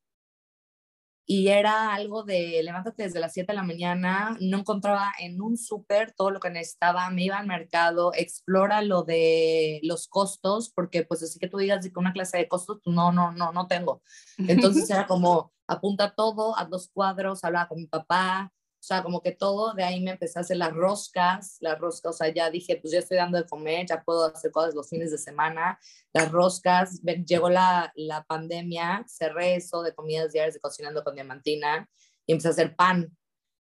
y 1.26 1.48
era 1.48 1.94
algo 1.94 2.22
de 2.22 2.62
levántate 2.62 3.04
desde 3.04 3.20
las 3.20 3.32
7 3.32 3.52
de 3.52 3.56
la 3.56 3.62
mañana, 3.62 4.36
no 4.40 4.58
encontraba 4.58 5.12
en 5.18 5.40
un 5.40 5.56
súper 5.56 6.12
todo 6.12 6.30
lo 6.30 6.40
que 6.40 6.50
necesitaba, 6.50 7.08
me 7.10 7.24
iba 7.24 7.38
al 7.38 7.46
mercado, 7.46 8.12
explora 8.14 8.82
lo 8.82 9.04
de 9.04 9.80
los 9.82 10.06
costos, 10.08 10.70
porque 10.74 11.04
pues 11.04 11.22
así 11.22 11.38
que 11.38 11.48
tú 11.48 11.58
digas 11.58 11.84
que 11.84 11.98
una 11.98 12.12
clase 12.12 12.38
de 12.38 12.48
costos, 12.48 12.80
pues, 12.84 12.94
no, 12.94 13.12
no, 13.12 13.32
no, 13.32 13.52
no 13.52 13.66
tengo. 13.66 14.02
Entonces 14.38 14.88
era 14.90 15.06
como 15.06 15.52
apunta 15.66 16.14
todo 16.14 16.58
a 16.58 16.66
dos 16.66 16.90
cuadros, 16.92 17.42
hablaba 17.42 17.68
con 17.68 17.78
mi 17.78 17.86
papá, 17.86 18.52
o 18.84 18.86
sea, 18.86 19.02
como 19.02 19.22
que 19.22 19.32
todo, 19.32 19.72
de 19.72 19.82
ahí 19.82 19.98
me 20.02 20.10
empecé 20.10 20.38
a 20.38 20.42
hacer 20.42 20.58
las 20.58 20.74
roscas, 20.74 21.56
las 21.60 21.78
roscas, 21.78 22.14
o 22.14 22.18
sea, 22.18 22.28
ya 22.28 22.50
dije, 22.50 22.76
pues 22.76 22.92
ya 22.92 22.98
estoy 22.98 23.16
dando 23.16 23.38
de 23.38 23.46
comer, 23.46 23.86
ya 23.86 24.02
puedo 24.02 24.26
hacer 24.26 24.50
cosas 24.50 24.74
los 24.74 24.90
fines 24.90 25.10
de 25.10 25.16
semana, 25.16 25.78
las 26.12 26.30
roscas, 26.30 27.00
llegó 27.26 27.48
la, 27.48 27.90
la 27.96 28.24
pandemia, 28.24 29.02
cerré 29.08 29.54
eso 29.54 29.82
de 29.82 29.94
comidas 29.94 30.34
diarias 30.34 30.52
de 30.52 30.60
cocinando 30.60 31.02
con 31.02 31.14
diamantina 31.14 31.88
y 32.26 32.32
empecé 32.32 32.48
a 32.48 32.50
hacer 32.50 32.76
pan 32.76 33.16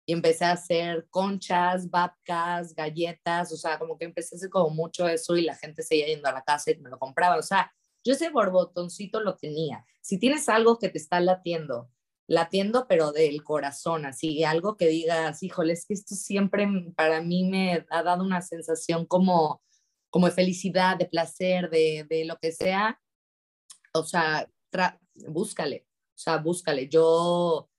y 0.06 0.12
empecé 0.12 0.44
a 0.44 0.52
hacer 0.52 1.08
conchas, 1.10 1.90
babkas, 1.90 2.76
galletas, 2.76 3.54
o 3.54 3.56
sea, 3.56 3.80
como 3.80 3.98
que 3.98 4.04
empecé 4.04 4.36
a 4.36 4.38
hacer 4.40 4.50
como 4.50 4.72
mucho 4.72 5.08
eso 5.08 5.38
y 5.38 5.44
la 5.44 5.56
gente 5.56 5.84
seguía 5.84 6.08
yendo 6.08 6.28
a 6.28 6.34
la 6.34 6.44
casa 6.44 6.72
y 6.72 6.80
me 6.80 6.90
lo 6.90 7.00
compraba, 7.00 7.38
o 7.38 7.44
sea, 7.44 7.72
yo 8.04 8.12
ese 8.12 8.30
borbotoncito 8.30 9.22
lo 9.22 9.38
tenía. 9.38 9.86
Si 10.02 10.20
tienes 10.20 10.50
algo 10.50 10.78
que 10.80 10.90
te 10.90 10.98
está 10.98 11.22
latiendo, 11.22 11.90
latiendo, 12.28 12.88
pero 12.88 13.12
del 13.12 13.44
corazón, 13.44 14.06
así, 14.06 14.44
algo 14.44 14.78
que 14.78 14.88
digas, 14.88 15.44
híjole, 15.44 15.74
es 15.74 15.86
que 15.86 15.94
esto 15.94 16.16
siempre 16.16 16.68
para 16.96 17.22
mí 17.22 17.44
me 17.50 17.86
ha 17.90 18.04
dado 18.04 18.24
una 18.24 18.42
sensación 18.42 19.06
como, 19.06 19.62
como 20.10 20.28
de 20.28 20.34
felicidad, 20.34 20.98
de 20.98 21.06
placer, 21.06 21.70
de, 21.70 22.06
de 22.10 22.26
lo 22.26 22.38
que 22.38 22.52
sea, 22.52 23.00
o 23.94 24.04
sea, 24.04 24.50
búscale, 25.28 25.86
o 26.16 26.18
sea, 26.18 26.38
búscale. 26.38 26.88
Yo 26.90 27.70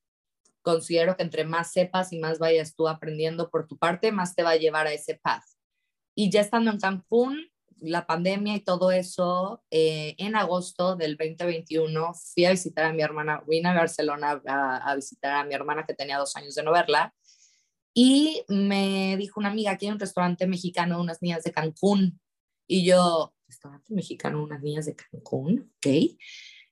considero 0.63 1.17
que 1.17 1.23
entre 1.23 1.45
más 1.45 1.73
sepas 1.73 2.13
y 2.13 2.19
más 2.19 2.39
vayas 2.39 2.75
tú 2.75 2.89
aprendiendo 2.89 3.51
por 3.51 3.67
tu 3.67 3.77
parte, 3.77 4.13
más 4.13 4.35
te 4.35 4.43
va 4.43 4.51
a 4.51 4.57
llevar 4.57 4.87
a 4.87 4.93
ese 4.93 5.17
path. 5.17 5.45
Y 6.17 6.31
ya 6.31 6.41
estando 6.41 6.71
en 6.71 6.79
Cancún, 6.79 7.51
la 7.85 8.07
pandemia 8.07 8.57
y 8.57 8.61
todo 8.61 8.91
eso, 8.91 9.63
eh, 9.71 10.15
en 10.19 10.37
agosto 10.37 10.97
del 10.97 11.17
2021 11.17 12.13
fui 12.15 12.45
a 12.45 12.51
visitar 12.51 12.87
a 12.87 12.93
mi 12.93 13.03
hermana, 13.03 13.43
vine 13.47 13.69
a 13.69 13.75
Barcelona 13.75 14.43
a, 14.47 14.95
visitar 14.95 15.33
a 15.37 15.45
mi 15.45 15.55
hermana 15.55 15.85
que 15.87 15.95
tenía 15.95 16.19
dos 16.19 16.37
años 16.37 16.55
de 16.55 16.63
no 16.63 16.73
verla, 16.73 17.15
y 17.95 18.45
me 18.49 19.17
dijo 19.17 19.39
una 19.39 19.51
amiga 19.51 19.77
que 19.79 19.87
hay 19.87 19.93
un 19.93 20.01
restaurante 20.01 20.47
mexicano, 20.47 21.01
unas 21.01 21.23
niñas 21.23 21.45
de 21.45 21.53
Cancún, 21.53 22.21
y 22.67 22.85
yo, 22.85 23.35
restaurante 23.47 23.95
mexicano, 23.95 24.43
unas 24.43 24.63
niñas 24.63 24.87
de 24.87 24.97
Cancún, 24.97 25.73
ok. 25.77 26.17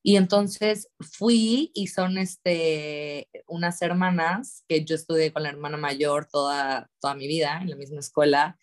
Y 0.04 0.16
entonces 0.16 0.88
fui 0.98 1.70
y 1.74 1.86
son 1.86 2.18
este, 2.18 3.28
unas 3.46 3.80
hermanas 3.82 4.64
que 4.68 4.84
yo 4.84 4.96
estudié 4.96 5.32
con 5.32 5.44
la 5.44 5.50
hermana 5.50 5.76
mayor 5.76 6.26
toda, 6.26 6.90
toda 7.00 7.14
mi 7.14 7.28
vida 7.28 7.60
en 7.62 7.70
la 7.70 7.76
misma 7.76 8.00
escuela. 8.00 8.58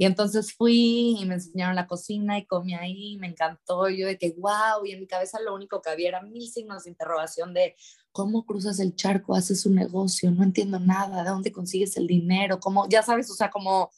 Y 0.00 0.06
entonces 0.06 0.54
fui 0.54 1.14
y 1.20 1.26
me 1.26 1.34
enseñaron 1.34 1.76
la 1.76 1.86
cocina 1.86 2.38
y 2.38 2.46
comí 2.46 2.72
ahí, 2.72 3.18
me 3.18 3.26
encantó. 3.26 3.90
Y 3.90 3.98
yo 3.98 4.06
de 4.06 4.16
que, 4.16 4.34
wow, 4.38 4.82
y 4.86 4.92
en 4.92 5.00
mi 5.00 5.06
cabeza 5.06 5.38
lo 5.42 5.54
único 5.54 5.82
que 5.82 5.90
había 5.90 6.08
era 6.08 6.22
mil 6.22 6.48
signos 6.50 6.84
de 6.84 6.90
interrogación 6.92 7.52
de 7.52 7.76
cómo 8.10 8.46
cruzas 8.46 8.80
el 8.80 8.96
charco, 8.96 9.34
haces 9.34 9.66
un 9.66 9.74
negocio, 9.74 10.30
no 10.30 10.42
entiendo 10.42 10.80
nada, 10.80 11.22
de 11.22 11.28
dónde 11.28 11.52
consigues 11.52 11.98
el 11.98 12.06
dinero, 12.06 12.60
cómo, 12.60 12.88
ya 12.88 13.02
sabes, 13.02 13.30
o 13.30 13.34
sea, 13.34 13.50
como 13.50 13.90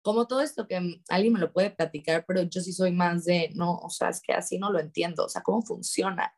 como 0.00 0.26
todo 0.26 0.40
esto 0.40 0.66
que 0.66 1.02
alguien 1.10 1.34
me 1.34 1.40
lo 1.40 1.52
puede 1.52 1.70
platicar, 1.70 2.24
pero 2.26 2.40
yo 2.44 2.62
sí 2.62 2.72
soy 2.72 2.92
más 2.92 3.26
de, 3.26 3.50
no, 3.54 3.76
o 3.76 3.90
sea, 3.90 4.08
es 4.08 4.22
que 4.22 4.32
así 4.32 4.58
no 4.58 4.72
lo 4.72 4.80
entiendo, 4.80 5.26
o 5.26 5.28
sea, 5.28 5.42
cómo 5.42 5.60
funciona. 5.60 6.32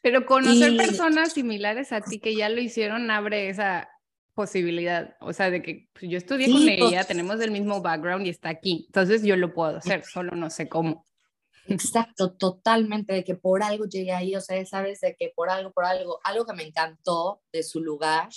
Pero 0.00 0.24
conocer 0.24 0.74
personas 0.74 1.34
similares 1.34 1.92
a 1.92 2.00
ti 2.00 2.18
que 2.18 2.34
ya 2.34 2.48
lo 2.48 2.62
hicieron 2.62 3.10
abre 3.10 3.50
esa 3.50 3.90
posibilidad, 4.38 5.16
o 5.20 5.32
sea, 5.32 5.50
de 5.50 5.60
que 5.60 5.88
pues, 5.92 6.08
yo 6.08 6.16
estudié 6.16 6.48
con 6.48 6.62
ella, 6.68 6.98
pues 6.98 7.08
tenemos 7.08 7.40
el 7.40 7.50
mismo 7.50 7.82
background 7.82 8.24
y 8.24 8.30
está 8.30 8.50
aquí, 8.50 8.84
entonces 8.86 9.24
yo 9.24 9.34
lo 9.34 9.52
puedo 9.52 9.78
hacer, 9.78 10.04
solo 10.04 10.36
no 10.36 10.48
sé 10.48 10.68
cómo. 10.68 11.04
Exacto, 11.66 12.36
totalmente, 12.36 13.14
de 13.14 13.24
que 13.24 13.34
por 13.34 13.64
algo 13.64 13.86
llegué 13.86 14.12
ahí, 14.12 14.36
o 14.36 14.40
sea, 14.40 14.64
sabes, 14.64 15.00
de 15.00 15.16
que 15.18 15.32
por 15.34 15.50
algo, 15.50 15.72
por 15.72 15.84
algo, 15.84 16.20
algo 16.22 16.46
que 16.46 16.52
me 16.52 16.62
encantó 16.62 17.42
de 17.52 17.64
su 17.64 17.80
lugar 17.80 18.28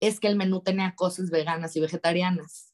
es 0.00 0.20
que 0.20 0.28
el 0.28 0.36
menú 0.36 0.60
tenía 0.60 0.92
cosas 0.94 1.30
veganas 1.30 1.74
y 1.76 1.80
vegetarianas. 1.80 2.71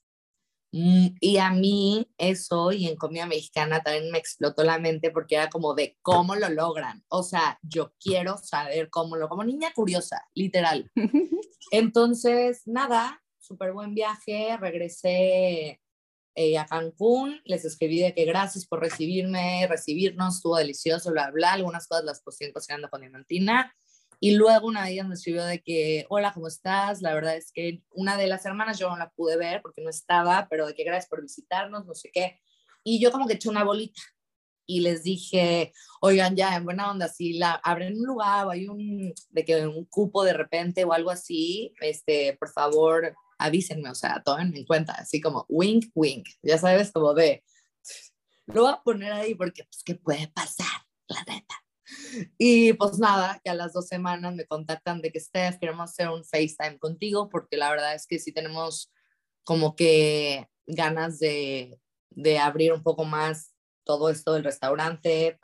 Mm, 0.73 1.17
y 1.21 1.39
a 1.39 1.51
mí 1.51 2.11
eso 2.19 2.73
y 2.73 2.89
en 2.89 2.97
comida 2.97 3.27
mexicana 3.27 3.83
también 3.83 4.11
me 4.11 4.19
explotó 4.19 4.65
la 4.65 4.79
mente 4.79 5.11
porque 5.11 5.37
era 5.37 5.49
como 5.49 5.75
de 5.75 5.97
cómo 6.03 6.37
lo 6.37 6.49
logran. 6.51 7.05
O 7.09 7.23
sea, 7.23 7.59
yo 7.63 7.95
quiero 7.99 8.37
saber 8.37 8.91
cómo 8.91 9.17
lo, 9.17 9.29
como 9.29 9.45
niña 9.45 9.73
curiosa, 9.75 10.23
literal. 10.35 10.91
Entonces, 11.71 12.63
nada, 12.67 13.23
súper 13.39 13.73
buen 13.73 13.95
viaje, 13.95 14.57
regresé 14.59 15.81
eh, 16.35 16.59
a 16.59 16.67
Cancún, 16.67 17.41
les 17.45 17.65
escribí 17.65 18.01
de 18.01 18.15
que 18.15 18.25
gracias 18.25 18.67
por 18.67 18.81
recibirme, 18.81 19.67
recibirnos, 19.69 20.37
estuvo 20.37 20.57
delicioso, 20.57 21.11
bla, 21.11 21.31
bla, 21.31 21.55
algunas 21.55 21.89
cosas 21.89 22.05
las 22.05 22.23
puse 22.23 22.53
cocinando 22.53 22.91
con 22.91 23.01
Diamantina 23.01 23.75
y 24.21 24.33
luego 24.35 24.67
una 24.67 24.85
de 24.85 24.93
ellas 24.93 25.07
me 25.07 25.15
escribió 25.15 25.45
de 25.45 25.63
que, 25.63 26.07
hola, 26.09 26.33
¿cómo 26.33 26.49
estás? 26.49 27.03
La 27.03 27.15
verdad 27.15 27.37
es 27.37 27.53
que 27.53 27.83
una 27.91 28.17
de 28.17 28.27
las 28.27 28.45
hermanas 28.47 28.79
yo 28.79 28.89
no 28.89 28.97
la 28.97 29.11
pude 29.11 29.37
ver 29.37 29.63
porque 29.63 29.83
no 29.83 29.91
estaba, 29.91 30.49
pero 30.51 30.67
de 30.67 30.75
que 30.75 30.85
gracias 30.85 31.09
por 31.09 31.23
visitarnos, 31.23 31.87
no 31.87 31.95
sé 31.95 32.11
qué. 32.13 32.41
Y 32.83 33.01
yo 33.01 33.13
como 33.13 33.27
que 33.27 33.35
eché 33.35 33.49
una 33.49 33.65
bolita 33.65 34.01
y 34.67 34.81
les 34.81 35.03
dije, 35.05 35.73
oigan, 36.01 36.37
ya, 36.37 36.57
en 36.57 36.65
buena 36.65 36.91
onda, 36.91 37.09
si 37.09 37.35
la 37.35 37.53
abren 37.53 37.97
un 37.97 38.07
lugar 38.07 38.47
o 38.47 38.51
hay 38.51 38.69
un, 38.69 39.15
de 39.31 39.45
que 39.45 39.67
un 39.67 39.85
cupo 39.87 40.25
de 40.25 40.33
repente 40.33 40.85
o 40.85 40.93
algo 40.93 41.11
así, 41.11 41.73
este, 41.81 42.37
por 42.39 42.51
favor, 42.51 43.15
avísenme, 43.39 43.89
o 43.89 43.95
sea, 43.95 44.23
tomen 44.25 44.55
en 44.55 44.67
cuenta, 44.67 44.93
así 44.95 45.21
como 45.21 45.47
wink, 45.49 45.87
wink, 45.95 46.29
ya 46.43 46.59
sabes, 46.59 46.93
como 46.93 47.15
de, 47.15 47.45
lo 48.47 48.63
voy 48.63 48.73
a 48.73 48.83
poner 48.83 49.13
ahí 49.13 49.35
porque, 49.35 49.65
pues, 49.65 49.83
¿qué 49.85 49.95
puede 49.95 50.29
pasar? 50.29 50.67
La 51.07 51.23
neta. 51.25 51.55
Y 52.39 52.73
pues 52.75 52.99
nada, 52.99 53.41
que 53.43 53.51
a 53.51 53.55
las 53.55 53.73
dos 53.73 53.89
semanas 53.89 54.35
me 54.35 54.47
contactan 54.47 55.01
de 55.01 55.11
que 55.11 55.21
Steph, 55.21 55.59
queremos 55.59 55.91
hacer 55.91 56.09
un 56.09 56.25
FaceTime 56.25 56.79
contigo 56.79 57.29
porque 57.29 57.57
la 57.57 57.71
verdad 57.71 57.95
es 57.95 58.07
que 58.07 58.19
sí 58.19 58.33
tenemos 58.33 58.93
como 59.45 59.77
que 59.77 60.49
ganas 60.67 61.19
de, 61.19 61.81
de 62.11 62.39
abrir 62.39 62.73
un 62.73 62.83
poco 62.83 63.05
más 63.05 63.55
todo 63.85 64.11
esto 64.11 64.35
del 64.35 64.45
restaurante 64.45 65.39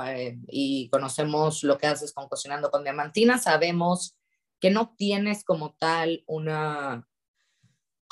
y 0.48 0.90
conocemos 0.90 1.62
lo 1.62 1.78
que 1.78 1.86
haces 1.86 2.12
con 2.12 2.28
Cocinando 2.28 2.70
con 2.70 2.84
Diamantina. 2.84 3.38
Sabemos 3.38 4.18
que 4.60 4.70
no 4.70 4.94
tienes 4.98 5.44
como 5.44 5.74
tal 5.74 6.24
una, 6.26 7.08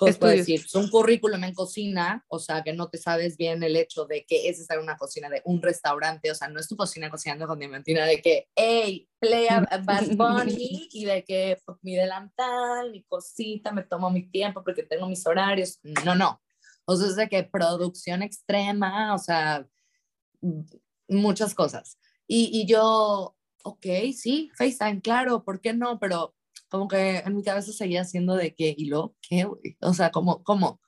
¿Cómo 0.07 0.19
puedo 0.19 0.33
decir? 0.33 0.65
un 0.75 0.89
currículum 0.89 1.45
en 1.45 1.55
cocina, 1.55 2.25
o 2.29 2.39
sea, 2.39 2.63
que 2.63 2.73
no 2.73 2.89
te 2.89 2.99
sabes 2.99 3.37
bien 3.37 3.63
el 3.63 3.77
hecho 3.77 4.05
de 4.05 4.25
que 4.27 4.49
es 4.49 4.59
estar 4.59 4.77
en 4.77 4.85
una 4.85 4.97
cocina 4.97 5.29
de 5.29 5.43
un 5.45 5.63
restaurante, 5.63 6.31
o 6.31 6.35
sea, 6.35 6.49
no 6.49 6.59
es 6.59 6.69
tu 6.69 6.77
cocina 6.77 7.11
cocinando 7.11 7.47
con 7.47 7.59
diamantina 7.59 8.05
de 8.05 8.21
que, 8.21 8.49
hey, 8.57 9.09
play 9.19 9.47
a, 9.49 9.61
Bad 9.85 10.17
Bunny 10.17 10.89
y 10.91 11.05
de 11.05 11.25
que 11.25 11.59
pues, 11.65 11.79
mi 11.83 11.95
delantal, 11.95 12.91
mi 12.91 13.05
cosita, 13.05 13.73
me 13.73 13.85
tomo 13.85 14.11
mi 14.11 14.29
tiempo 14.29 14.63
porque 14.65 14.83
tengo 14.83 15.07
mis 15.09 15.27
horarios. 15.27 15.79
No, 16.05 16.15
no. 16.15 16.43
O 16.85 16.97
sea, 16.97 17.09
es 17.09 17.17
de 17.17 17.29
que 17.29 17.45
producción 17.45 18.23
extrema, 18.23 19.15
o 19.15 19.19
sea, 19.19 19.67
muchas 21.09 21.55
cosas. 21.55 21.99
Y, 22.27 22.51
y 22.53 22.67
yo, 22.67 23.37
ok, 23.63 23.87
sí, 24.17 24.51
FaceTime, 24.57 25.01
claro, 25.01 25.45
¿por 25.45 25.61
qué 25.61 25.73
no? 25.73 25.99
Pero 26.01 26.35
como 26.73 26.89
que 26.89 27.19
en 27.19 27.37
mi 27.37 27.43
cabeza 27.45 27.71
seguía 27.71 28.03
siendo 28.03 28.35
de 28.35 28.55
que, 28.55 28.75
¿y 28.75 28.87
lo 28.87 29.15
qué, 29.21 29.47
O 29.83 29.93
sea, 29.93 30.11
¿cómo, 30.11 30.43
cómo? 30.43 30.81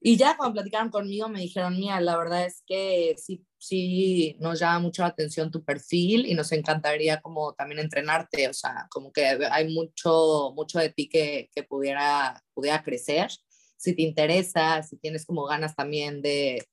Y 0.00 0.18
ya 0.18 0.36
cuando 0.36 0.52
platicaron 0.56 0.90
conmigo 0.90 1.30
me 1.30 1.40
dijeron, 1.40 1.78
mira, 1.78 1.98
la 2.02 2.18
verdad 2.18 2.44
es 2.44 2.62
que 2.66 3.14
sí, 3.16 3.42
sí 3.56 4.36
nos 4.38 4.60
llama 4.60 4.80
mucho 4.80 5.00
la 5.00 5.08
atención 5.08 5.50
tu 5.50 5.64
perfil 5.64 6.26
y 6.26 6.34
nos 6.34 6.52
encantaría 6.52 7.22
como 7.22 7.54
también 7.54 7.80
entrenarte, 7.80 8.48
o 8.48 8.52
sea, 8.52 8.86
como 8.90 9.10
que 9.10 9.24
hay 9.50 9.72
mucho, 9.72 10.52
mucho 10.54 10.78
de 10.78 10.90
ti 10.90 11.08
que, 11.08 11.48
que 11.54 11.62
pudiera, 11.62 12.44
pudiera 12.52 12.82
crecer. 12.82 13.30
Si 13.78 13.94
te 13.96 14.02
interesa, 14.02 14.82
si 14.82 14.98
tienes 14.98 15.24
como 15.24 15.46
ganas 15.46 15.74
también 15.74 16.20
de, 16.20 16.66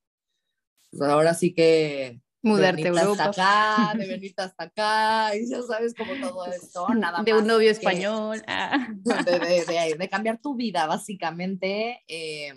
pues 0.92 1.10
ahora 1.10 1.34
sí 1.34 1.54
que 1.54 2.20
Mudarte 2.46 2.84
a 2.84 2.88
Europa. 2.88 3.26
Hasta 3.26 3.76
acá, 3.86 3.94
de 3.98 4.08
venirte 4.08 4.42
hasta 4.42 4.64
acá, 4.66 5.36
y 5.36 5.50
ya 5.50 5.62
sabes 5.64 5.94
como 5.96 6.14
todo 6.16 6.46
esto, 6.46 6.88
nada 6.90 7.24
De 7.24 7.34
un 7.34 7.48
novio 7.48 7.72
español. 7.72 8.42
Ah. 8.48 8.88
De, 9.04 9.40
de, 9.40 9.96
de, 9.98 10.10
cambiar 10.10 10.40
tu 10.40 10.56
vida, 10.56 10.86
básicamente. 10.86 12.04
Eh, 12.08 12.54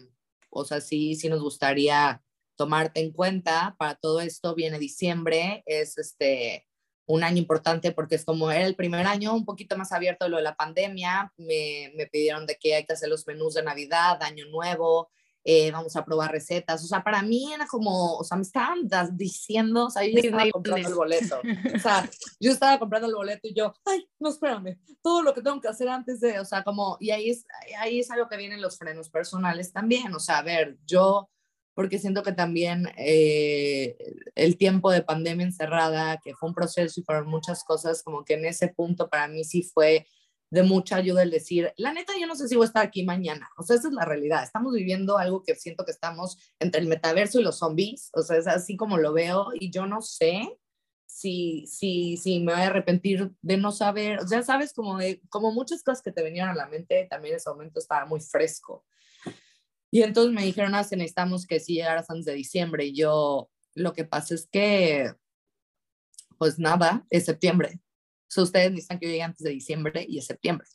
o 0.50 0.64
sea, 0.64 0.80
sí, 0.80 1.14
sí 1.14 1.28
nos 1.28 1.40
gustaría 1.40 2.22
tomarte 2.56 3.00
en 3.00 3.12
cuenta. 3.12 3.74
Para 3.78 3.94
todo 3.94 4.20
esto 4.20 4.54
viene 4.54 4.78
diciembre, 4.78 5.62
es 5.66 5.96
este 5.98 6.66
un 7.06 7.24
año 7.24 7.38
importante 7.38 7.90
porque 7.92 8.16
es 8.16 8.24
como 8.24 8.50
era 8.50 8.66
el 8.66 8.76
primer 8.76 9.06
año 9.06 9.34
un 9.34 9.46
poquito 9.46 9.78
más 9.78 9.92
abierto 9.92 10.26
de 10.26 10.30
lo 10.30 10.36
de 10.36 10.42
la 10.42 10.56
pandemia, 10.56 11.32
me, 11.38 11.90
me 11.96 12.06
pidieron 12.06 12.46
de 12.46 12.56
que 12.56 12.74
hay 12.74 12.84
que 12.84 12.92
hacer 12.92 13.08
los 13.08 13.26
menús 13.26 13.54
de 13.54 13.62
Navidad, 13.62 14.22
Año 14.22 14.44
Nuevo, 14.46 15.10
eh, 15.44 15.70
vamos 15.70 15.96
a 15.96 16.04
probar 16.04 16.32
recetas. 16.32 16.84
O 16.84 16.86
sea, 16.86 17.02
para 17.02 17.22
mí 17.22 17.52
era 17.52 17.66
como, 17.66 18.16
o 18.16 18.24
sea, 18.24 18.36
me 18.36 18.42
estaban 18.42 18.88
diciendo, 19.12 19.86
o 19.86 19.90
sea, 19.90 20.04
yo 20.04 20.18
estaba 20.18 20.50
comprando 20.50 20.88
el 20.88 20.94
boleto. 20.94 21.40
O 21.74 21.78
sea, 21.78 22.08
yo 22.40 22.50
estaba 22.50 22.78
comprando 22.78 23.08
el 23.08 23.14
boleto 23.14 23.48
y 23.48 23.54
yo, 23.54 23.72
ay, 23.84 24.08
no, 24.18 24.30
espérame, 24.30 24.78
todo 25.02 25.22
lo 25.22 25.34
que 25.34 25.42
tengo 25.42 25.60
que 25.60 25.68
hacer 25.68 25.88
antes 25.88 26.20
de, 26.20 26.40
o 26.40 26.44
sea, 26.44 26.62
como, 26.64 26.96
y 27.00 27.10
ahí 27.10 27.30
es, 27.30 27.46
ahí 27.78 28.00
es 28.00 28.10
algo 28.10 28.28
que 28.28 28.36
vienen 28.36 28.60
los 28.60 28.78
frenos 28.78 29.10
personales 29.10 29.72
también. 29.72 30.14
O 30.14 30.20
sea, 30.20 30.38
a 30.38 30.42
ver, 30.42 30.76
yo, 30.86 31.30
porque 31.74 31.98
siento 31.98 32.22
que 32.22 32.32
también 32.32 32.90
eh, 32.96 33.96
el 34.34 34.56
tiempo 34.58 34.90
de 34.90 35.02
pandemia 35.02 35.46
encerrada, 35.46 36.18
que 36.22 36.34
fue 36.34 36.48
un 36.48 36.54
proceso 36.54 37.00
y 37.00 37.04
fueron 37.04 37.28
muchas 37.28 37.64
cosas, 37.64 38.02
como 38.02 38.24
que 38.24 38.34
en 38.34 38.44
ese 38.46 38.68
punto 38.68 39.08
para 39.08 39.28
mí 39.28 39.44
sí 39.44 39.62
fue 39.62 40.06
de 40.50 40.62
mucha 40.62 40.96
ayuda 40.96 41.22
el 41.22 41.30
decir, 41.30 41.72
la 41.76 41.92
neta, 41.92 42.14
yo 42.18 42.26
no 42.26 42.34
sé 42.34 42.48
si 42.48 42.56
voy 42.56 42.64
a 42.64 42.68
estar 42.68 42.84
aquí 42.84 43.04
mañana. 43.04 43.50
O 43.56 43.62
sea, 43.62 43.76
esa 43.76 43.88
es 43.88 43.94
la 43.94 44.04
realidad. 44.04 44.42
Estamos 44.42 44.72
viviendo 44.72 45.18
algo 45.18 45.42
que 45.42 45.54
siento 45.54 45.84
que 45.84 45.90
estamos 45.90 46.38
entre 46.58 46.80
el 46.80 46.86
metaverso 46.86 47.38
y 47.38 47.42
los 47.42 47.58
zombies. 47.58 48.10
O 48.14 48.22
sea, 48.22 48.38
es 48.38 48.46
así 48.46 48.76
como 48.76 48.96
lo 48.96 49.12
veo 49.12 49.48
y 49.54 49.70
yo 49.70 49.86
no 49.86 50.00
sé 50.00 50.58
si, 51.06 51.66
si, 51.66 52.16
si 52.16 52.40
me 52.40 52.52
voy 52.54 52.62
a 52.62 52.68
arrepentir 52.68 53.32
de 53.42 53.56
no 53.58 53.72
saber. 53.72 54.20
O 54.20 54.26
sea, 54.26 54.42
sabes, 54.42 54.72
como, 54.72 54.98
de, 54.98 55.20
como 55.28 55.52
muchas 55.52 55.82
cosas 55.82 56.02
que 56.02 56.12
te 56.12 56.22
venían 56.22 56.48
a 56.48 56.54
la 56.54 56.66
mente, 56.66 57.06
también 57.10 57.36
ese 57.36 57.50
momento 57.50 57.78
estaba 57.78 58.06
muy 58.06 58.20
fresco. 58.20 58.86
Y 59.90 60.02
entonces 60.02 60.32
me 60.32 60.44
dijeron, 60.44 60.74
ah, 60.74 60.82
necesitamos 60.82 61.46
que 61.46 61.60
si 61.60 61.74
llegaras 61.74 62.08
antes 62.10 62.26
de 62.26 62.34
diciembre. 62.34 62.86
Y 62.86 62.94
yo, 62.94 63.50
lo 63.74 63.92
que 63.92 64.04
pasa 64.04 64.34
es 64.34 64.46
que, 64.50 65.12
pues 66.38 66.58
nada, 66.58 67.06
es 67.10 67.26
septiembre 67.26 67.80
sea, 68.28 68.44
ustedes 68.44 68.70
necesitan 68.70 68.98
que 68.98 69.06
yo 69.06 69.12
llegue 69.12 69.22
antes 69.22 69.44
de 69.44 69.50
diciembre 69.50 70.04
y 70.08 70.18
es 70.18 70.26
septiembre. 70.26 70.66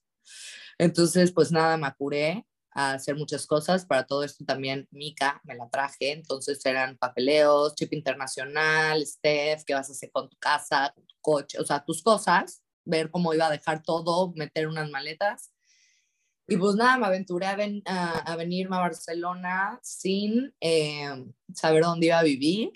Entonces, 0.77 1.31
pues 1.31 1.51
nada, 1.51 1.77
me 1.77 1.87
apuré 1.87 2.45
a 2.71 2.93
hacer 2.93 3.15
muchas 3.15 3.45
cosas. 3.45 3.85
Para 3.85 4.05
todo 4.05 4.23
esto 4.23 4.43
también 4.45 4.87
Mica 4.91 5.41
me 5.43 5.55
la 5.55 5.69
traje. 5.69 6.11
Entonces 6.11 6.65
eran 6.65 6.97
papeleos, 6.97 7.75
chip 7.75 7.93
internacional, 7.93 9.05
Steph, 9.05 9.63
qué 9.65 9.73
vas 9.73 9.89
a 9.89 9.93
hacer 9.93 10.11
con 10.11 10.29
tu 10.29 10.37
casa, 10.37 10.91
con 10.95 11.05
tu 11.05 11.15
coche, 11.21 11.59
o 11.59 11.65
sea, 11.65 11.83
tus 11.83 12.01
cosas, 12.01 12.63
ver 12.85 13.11
cómo 13.11 13.33
iba 13.33 13.47
a 13.47 13.51
dejar 13.51 13.83
todo, 13.83 14.33
meter 14.35 14.67
unas 14.67 14.89
maletas. 14.89 15.53
Y 16.47 16.57
pues 16.57 16.75
nada, 16.75 16.97
me 16.97 17.05
aventuré 17.05 17.45
a, 17.45 17.55
ven, 17.55 17.81
a, 17.85 18.35
venirme 18.35 18.75
a 18.75 18.81
Barcelona 18.81 19.79
sin 19.81 20.53
eh, 20.59 21.25
saber 21.53 21.83
dónde 21.83 22.07
iba 22.07 22.19
a 22.19 22.23
vivir. 22.23 22.71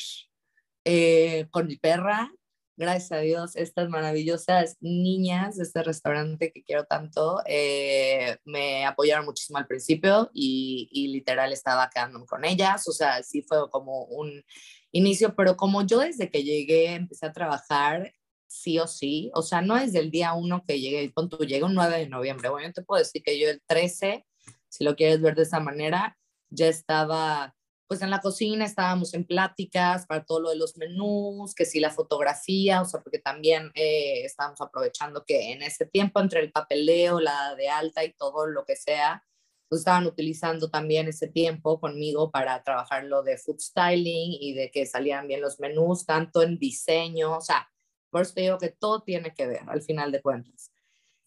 eh, 0.86 1.48
con 1.52 1.68
mi 1.68 1.76
perra, 1.76 2.32
gracias 2.78 3.12
a 3.12 3.18
Dios, 3.18 3.56
estas 3.56 3.90
maravillosas 3.90 4.78
niñas 4.82 5.58
de 5.58 5.64
este 5.64 5.82
restaurante 5.84 6.52
que 6.52 6.64
quiero 6.64 6.86
tanto 6.86 7.42
eh, 7.48 8.38
me 8.46 8.86
apoyaron 8.86 9.26
muchísimo 9.26 9.58
al 9.58 9.66
principio 9.66 10.30
y, 10.32 11.10
literal 11.12 11.52
estaba 11.52 11.90
quedándome 11.90 12.28
con 12.28 12.46
ellas, 12.46 12.88
o 12.88 12.92
sea, 12.92 13.24
sí 13.24 13.42
fue 13.42 13.70
como 13.72 14.04
un 14.06 14.44
inicio, 14.92 15.36
pero 15.36 15.58
como 15.58 15.82
yo 15.82 16.00
desde 16.00 16.30
que 16.30 16.44
llegué 16.44 16.94
empecé 16.94 17.26
a 17.26 17.34
trabajar 17.34 18.14
sí 18.46 18.80
o 18.80 18.88
sí, 18.88 19.32
o 19.34 19.42
sea, 19.42 19.62
no 19.62 19.76
desde 19.76 20.00
el 20.00 20.12
día 20.12 20.34
uno 20.34 20.64
que 20.66 20.80
llegué, 20.80 21.12
con 21.12 21.30
tu 21.30 21.38
llegué 21.40 21.64
un 21.64 21.74
9 21.74 21.98
de 21.98 22.10
noviembre, 22.10 22.50
bueno, 22.50 22.68
yo 22.68 22.74
te 22.74 22.84
puedo 22.84 23.00
decir 23.00 23.24
que 23.24 23.40
yo 23.40 23.50
el 23.50 23.62
13, 23.66 24.26
si 24.70 24.84
lo 24.84 24.96
quieres 24.96 25.20
ver 25.22 25.36
de 25.36 25.44
esa 25.44 25.60
manera, 25.60 26.18
ya 26.50 26.68
estaba 26.68 27.57
pues 27.88 28.02
en 28.02 28.10
la 28.10 28.20
cocina 28.20 28.66
estábamos 28.66 29.14
en 29.14 29.26
pláticas 29.26 30.06
para 30.06 30.26
todo 30.26 30.42
lo 30.42 30.50
de 30.50 30.58
los 30.58 30.78
menús, 30.78 31.56
que 31.56 31.66
sí 31.66 31.80
la 31.80 31.92
fotografía, 31.92 32.82
o 32.82 32.86
sea, 32.86 33.02
porque 33.02 33.20
también 33.20 33.72
eh, 33.76 34.26
estábamos 34.26 34.60
aprovechando 34.60 35.24
que 35.26 35.54
en 35.54 35.62
ese 35.64 35.86
tiempo 35.86 36.20
entre 36.20 36.42
el 36.42 36.52
papeleo, 36.52 37.20
la 37.22 37.56
de 37.56 37.70
alta 37.70 38.04
y 38.04 38.14
todo 38.14 38.46
lo 38.46 38.66
que 38.66 38.76
sea, 38.76 39.24
pues 39.70 39.80
estaban 39.80 40.06
utilizando 40.06 40.70
también 40.70 41.08
ese 41.08 41.28
tiempo 41.28 41.80
conmigo 41.80 42.30
para 42.32 42.62
trabajar 42.64 43.06
lo 43.06 43.24
de 43.24 43.38
food 43.38 43.60
styling 43.60 44.38
y 44.40 44.54
de 44.54 44.70
que 44.70 44.86
salían 44.86 45.28
bien 45.28 45.42
los 45.42 45.60
menús, 45.60 46.06
tanto 46.06 46.42
en 46.42 46.58
diseño, 46.58 47.38
o 47.38 47.42
sea, 47.42 47.70
por 48.10 48.22
eso 48.22 48.34
te 48.34 48.42
digo 48.42 48.58
que 48.58 48.70
todo 48.70 49.02
tiene 49.02 49.34
que 49.34 49.48
ver 49.48 49.62
al 49.68 49.82
final 49.82 50.12
de 50.12 50.22
cuentas. 50.22 50.72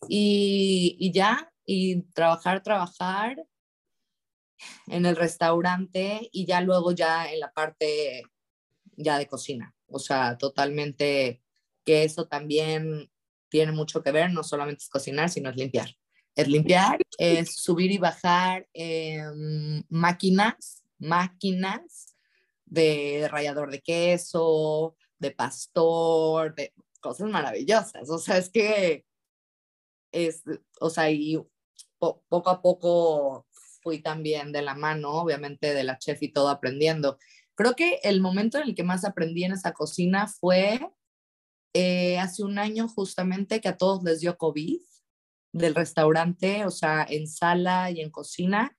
Y, 0.08 0.96
y 0.98 1.12
ya, 1.12 1.52
y 1.64 2.02
trabajar, 2.12 2.62
trabajar, 2.62 3.36
en 4.86 5.06
el 5.06 5.16
restaurante 5.16 6.28
y 6.32 6.46
ya 6.46 6.60
luego 6.60 6.92
ya 6.92 7.30
en 7.32 7.40
la 7.40 7.52
parte 7.52 8.22
ya 8.96 9.18
de 9.18 9.26
cocina. 9.26 9.74
O 9.86 9.98
sea, 9.98 10.38
totalmente 10.38 11.42
que 11.84 12.04
eso 12.04 12.26
también 12.26 13.10
tiene 13.48 13.72
mucho 13.72 14.02
que 14.02 14.12
ver, 14.12 14.32
no 14.32 14.42
solamente 14.42 14.82
es 14.82 14.88
cocinar, 14.88 15.28
sino 15.28 15.50
es 15.50 15.56
limpiar. 15.56 15.96
Es 16.34 16.48
limpiar, 16.48 16.98
es 17.18 17.54
subir 17.56 17.90
y 17.90 17.98
bajar 17.98 18.68
máquinas, 19.88 20.84
máquinas 20.98 22.16
de 22.64 23.28
rallador 23.30 23.70
de 23.70 23.80
queso, 23.80 24.96
de 25.18 25.32
pastor, 25.32 26.54
de 26.54 26.72
cosas 27.00 27.28
maravillosas. 27.28 28.08
O 28.08 28.18
sea, 28.18 28.38
es 28.38 28.48
que 28.48 29.04
es, 30.12 30.42
o 30.80 30.90
sea, 30.90 31.10
y 31.10 31.38
poco 31.98 32.50
a 32.50 32.62
poco 32.62 33.46
fui 33.82 34.00
también 34.02 34.52
de 34.52 34.62
la 34.62 34.74
mano, 34.74 35.12
obviamente, 35.12 35.74
de 35.74 35.84
la 35.84 35.98
chef 35.98 36.22
y 36.22 36.32
todo 36.32 36.48
aprendiendo. 36.48 37.18
Creo 37.54 37.74
que 37.74 38.00
el 38.02 38.20
momento 38.20 38.58
en 38.58 38.68
el 38.68 38.74
que 38.74 38.84
más 38.84 39.04
aprendí 39.04 39.44
en 39.44 39.52
esa 39.52 39.72
cocina 39.72 40.26
fue 40.26 40.80
eh, 41.74 42.18
hace 42.18 42.42
un 42.42 42.58
año 42.58 42.88
justamente 42.88 43.60
que 43.60 43.68
a 43.68 43.76
todos 43.76 44.02
les 44.02 44.20
dio 44.20 44.36
COVID 44.36 44.80
del 45.52 45.74
restaurante, 45.74 46.64
o 46.64 46.70
sea, 46.70 47.06
en 47.08 47.28
sala 47.28 47.90
y 47.90 48.00
en 48.00 48.10
cocina. 48.10 48.76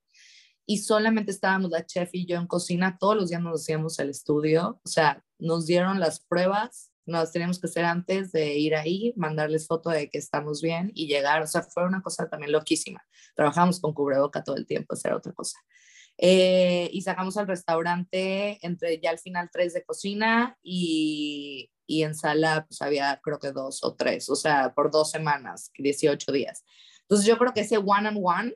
Y 0.66 0.80
solamente 0.80 1.32
estábamos 1.32 1.72
la 1.72 1.86
chef 1.86 2.10
y 2.14 2.26
yo 2.26 2.38
en 2.38 2.48
cocina, 2.48 2.98
todos 3.00 3.16
los 3.16 3.30
días 3.30 3.42
nos 3.42 3.62
hacíamos 3.62 4.00
el 4.00 4.10
estudio, 4.10 4.80
o 4.84 4.90
sea, 4.90 5.24
nos 5.38 5.66
dieron 5.66 6.00
las 6.00 6.20
pruebas 6.22 6.91
nos 7.06 7.32
teníamos 7.32 7.60
que 7.60 7.68
hacer 7.68 7.86
antes 7.86 8.32
de 8.32 8.58
ir 8.58 8.76
ahí, 8.76 9.14
mandarles 9.16 9.68
foto 9.68 9.90
de 9.90 10.10
que 10.10 10.18
estamos 10.18 10.62
bien 10.62 10.92
y 10.94 11.08
llegar. 11.08 11.42
O 11.42 11.48
sea, 11.48 11.64
fue 11.64 11.86
una 11.86 12.02
cosa 12.02 12.30
también 12.30 12.52
loquísima. 12.52 13.04
Trabajamos 13.36 13.80
con 13.80 13.94
cubreboca 13.94 14.44
todo 14.44 14.56
el 14.56 14.66
tiempo, 14.66 14.94
esa 14.94 15.10
era 15.10 15.18
otra 15.18 15.34
cosa. 15.34 15.60
Eh, 16.18 16.90
y 16.94 17.02
sacamos 17.02 17.38
al 17.38 17.48
restaurante 17.48 18.60
entre 18.66 19.00
ya 19.00 19.10
al 19.10 19.18
final 19.18 19.50
tres 19.52 19.74
de 19.74 19.84
cocina 19.84 20.58
y, 20.62 21.72
y 21.88 22.04
en 22.04 22.14
sala 22.14 22.66
pues 22.68 22.82
había 22.82 23.20
creo 23.24 23.40
que 23.40 23.52
dos 23.52 23.84
o 23.84 23.96
tres, 23.96 24.30
o 24.30 24.36
sea, 24.36 24.74
por 24.74 24.92
dos 24.92 25.10
semanas, 25.10 25.72
18 25.78 26.32
días. 26.32 26.64
Entonces 27.02 27.26
yo 27.26 27.38
creo 27.38 27.54
que 27.54 27.62
ese 27.62 27.78
one 27.78 28.08
on 28.10 28.20
one 28.22 28.56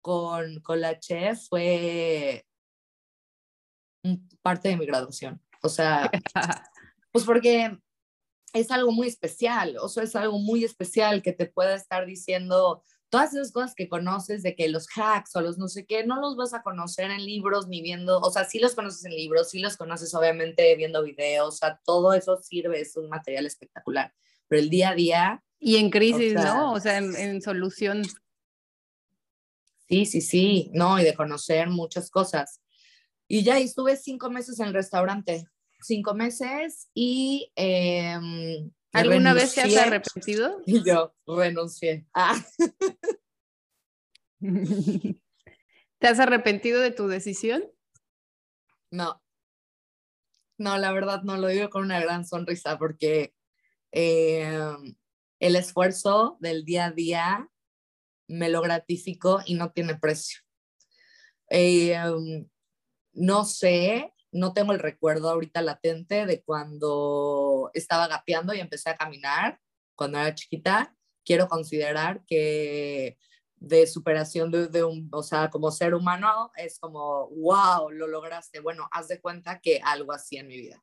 con, 0.00 0.60
con 0.60 0.80
la 0.80 0.98
chef 0.98 1.48
fue 1.48 2.44
parte 4.42 4.68
de 4.68 4.76
mi 4.76 4.86
graduación. 4.86 5.40
O 5.62 5.68
sea, 5.68 6.10
Pues 7.12 7.24
porque 7.24 7.78
es 8.52 8.70
algo 8.70 8.92
muy 8.92 9.06
especial, 9.06 9.76
o 9.80 9.88
sea, 9.88 10.02
es 10.02 10.16
algo 10.16 10.38
muy 10.38 10.64
especial 10.64 11.22
que 11.22 11.32
te 11.32 11.46
pueda 11.46 11.74
estar 11.74 12.06
diciendo 12.06 12.82
todas 13.08 13.34
esas 13.34 13.52
cosas 13.52 13.74
que 13.74 13.90
conoces 13.90 14.42
de 14.42 14.56
que 14.56 14.68
los 14.68 14.86
hacks 14.96 15.36
o 15.36 15.42
los 15.42 15.58
no 15.58 15.68
sé 15.68 15.84
qué, 15.84 16.04
no 16.06 16.18
los 16.18 16.34
vas 16.34 16.54
a 16.54 16.62
conocer 16.62 17.10
en 17.10 17.24
libros 17.24 17.68
ni 17.68 17.82
viendo, 17.82 18.18
o 18.18 18.30
sea, 18.30 18.44
sí 18.44 18.58
los 18.58 18.74
conoces 18.74 19.04
en 19.04 19.14
libros, 19.14 19.50
sí 19.50 19.58
los 19.58 19.76
conoces 19.76 20.14
obviamente 20.14 20.74
viendo 20.76 21.02
videos, 21.02 21.54
o 21.54 21.58
sea, 21.58 21.80
todo 21.84 22.14
eso 22.14 22.38
sirve, 22.42 22.80
es 22.80 22.96
un 22.96 23.10
material 23.10 23.44
espectacular, 23.44 24.14
pero 24.48 24.62
el 24.62 24.70
día 24.70 24.90
a 24.90 24.94
día... 24.94 25.44
Y 25.58 25.76
en 25.76 25.90
crisis, 25.90 26.32
¿no? 26.32 26.72
O 26.72 26.80
sea, 26.80 26.96
en, 26.96 27.14
en 27.14 27.42
solución. 27.42 28.02
Sí, 29.88 30.06
sí, 30.06 30.22
sí, 30.22 30.70
no, 30.72 30.98
y 30.98 31.04
de 31.04 31.14
conocer 31.14 31.68
muchas 31.68 32.10
cosas. 32.10 32.62
Y 33.28 33.44
ya 33.44 33.58
estuve 33.58 33.96
cinco 33.96 34.30
meses 34.30 34.58
en 34.58 34.68
el 34.68 34.74
restaurante, 34.74 35.46
cinco 35.82 36.14
meses 36.14 36.88
y... 36.94 37.52
Em, 37.56 38.70
¿Alguna 38.92 39.32
vez 39.32 39.54
te 39.54 39.62
has 39.62 39.76
arrepentido? 39.76 40.60
Y 40.66 40.84
yo 40.84 41.14
renuncié. 41.26 42.06
Ah. 42.14 42.38
¿Te 45.98 46.08
has 46.08 46.18
arrepentido 46.20 46.80
de 46.80 46.90
tu 46.90 47.08
decisión? 47.08 47.64
No. 48.90 49.22
No, 50.58 50.76
la 50.78 50.92
verdad 50.92 51.22
no 51.22 51.36
lo 51.38 51.48
digo 51.48 51.70
con 51.70 51.84
una 51.84 52.00
gran 52.00 52.26
sonrisa 52.26 52.78
porque 52.78 53.34
em, 53.90 54.94
el 55.40 55.56
esfuerzo 55.56 56.36
del 56.40 56.64
día 56.64 56.86
a 56.86 56.92
día 56.92 57.48
me 58.28 58.48
lo 58.48 58.60
gratifico 58.60 59.40
y 59.46 59.54
no 59.54 59.72
tiene 59.72 59.96
precio. 59.96 60.40
Em, 61.48 62.48
no 63.12 63.44
sé 63.44 64.12
no 64.32 64.54
tengo 64.54 64.72
el 64.72 64.78
recuerdo 64.78 65.30
ahorita 65.30 65.62
latente 65.62 66.26
de 66.26 66.42
cuando 66.42 67.70
estaba 67.74 68.08
gateando 68.08 68.54
y 68.54 68.60
empecé 68.60 68.90
a 68.90 68.96
caminar 68.96 69.60
cuando 69.94 70.18
era 70.18 70.34
chiquita. 70.34 70.96
Quiero 71.24 71.48
considerar 71.48 72.24
que 72.26 73.18
de 73.56 73.86
superación 73.86 74.50
de, 74.50 74.84
un, 74.84 75.08
o 75.12 75.22
sea, 75.22 75.50
como 75.50 75.70
ser 75.70 75.94
humano 75.94 76.50
es 76.56 76.78
como, 76.80 77.28
wow, 77.28 77.90
lo 77.90 78.08
lograste. 78.08 78.60
Bueno, 78.60 78.88
haz 78.90 79.08
de 79.08 79.20
cuenta 79.20 79.60
que 79.60 79.80
algo 79.84 80.12
así 80.12 80.36
en 80.36 80.48
mi 80.48 80.56
vida. 80.56 80.82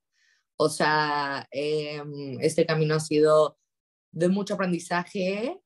O 0.55 0.69
sea, 0.69 1.47
em, 1.51 2.39
este 2.41 2.65
camino 2.65 2.95
ha 2.95 2.99
sido 2.99 3.57
de 4.11 4.29
mucho 4.29 4.53
aprendizaje 4.53 5.59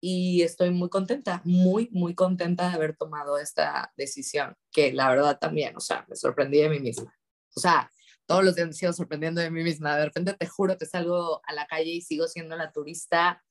y 0.00 0.42
estoy 0.42 0.70
muy 0.70 0.88
contenta, 0.88 1.40
muy, 1.44 1.88
muy 1.92 2.14
contenta 2.14 2.68
de 2.68 2.74
haber 2.74 2.96
tomado 2.96 3.38
esta 3.38 3.92
decisión, 3.96 4.54
que 4.72 4.92
la 4.92 5.08
verdad 5.08 5.38
también, 5.38 5.76
o 5.76 5.80
sea, 5.80 6.04
me 6.08 6.16
sorprendí 6.16 6.58
de 6.58 6.68
mí 6.68 6.80
misma. 6.80 7.17
O 7.58 7.60
sea, 7.60 7.90
todos 8.24 8.44
los 8.44 8.54
días 8.54 8.68
me 8.68 8.72
sigo 8.72 8.92
sorprendiendo 8.92 9.40
de 9.40 9.50
mí 9.50 9.64
misma. 9.64 9.96
De 9.96 10.04
repente 10.04 10.32
te 10.34 10.46
juro 10.46 10.78
que 10.78 10.86
salgo 10.86 11.40
a 11.44 11.52
la 11.52 11.66
calle 11.66 11.90
y 11.90 12.02
sigo 12.02 12.28
siendo 12.28 12.56
la 12.56 12.70
turista. 12.70 13.42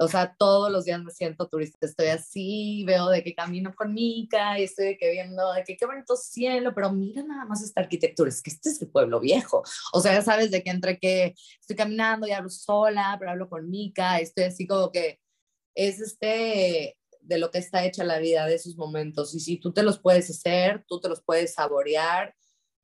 O 0.00 0.06
sea, 0.06 0.36
todos 0.38 0.70
los 0.70 0.84
días 0.84 1.02
me 1.02 1.10
siento 1.10 1.48
turista. 1.48 1.84
Estoy 1.84 2.06
así, 2.06 2.84
veo 2.86 3.08
de 3.08 3.24
qué 3.24 3.34
camino 3.34 3.74
con 3.74 3.92
Mica 3.94 4.56
y 4.60 4.64
estoy 4.64 4.86
de 4.86 4.96
que 4.96 5.10
viendo 5.10 5.52
de 5.52 5.64
que 5.64 5.76
qué 5.76 5.86
bonito 5.86 6.14
cielo, 6.14 6.72
pero 6.74 6.92
mira 6.92 7.24
nada 7.24 7.44
más 7.46 7.62
esta 7.62 7.80
arquitectura. 7.80 8.28
Es 8.28 8.40
que 8.40 8.50
este 8.50 8.68
es 8.68 8.80
el 8.80 8.88
pueblo 8.88 9.18
viejo. 9.18 9.64
O 9.92 10.00
sea, 10.00 10.12
ya 10.12 10.22
sabes 10.22 10.52
de 10.52 10.62
que 10.62 10.70
entre 10.70 11.00
que 11.00 11.34
estoy 11.60 11.74
caminando 11.74 12.28
y 12.28 12.32
hablo 12.32 12.50
sola, 12.50 13.16
pero 13.18 13.32
hablo 13.32 13.48
con 13.48 13.68
Mica. 13.68 14.20
Estoy 14.20 14.44
así 14.44 14.68
como 14.68 14.92
que 14.92 15.18
es 15.74 16.00
este 16.00 16.96
de 17.20 17.38
lo 17.38 17.50
que 17.50 17.58
está 17.58 17.84
hecha 17.84 18.04
la 18.04 18.18
vida 18.18 18.46
de 18.46 18.54
esos 18.54 18.76
momentos. 18.76 19.34
Y 19.34 19.40
si 19.40 19.56
tú 19.58 19.72
te 19.72 19.82
los 19.82 19.98
puedes 19.98 20.30
hacer, 20.30 20.84
tú 20.86 21.00
te 21.00 21.08
los 21.08 21.22
puedes 21.22 21.54
saborear 21.54 22.34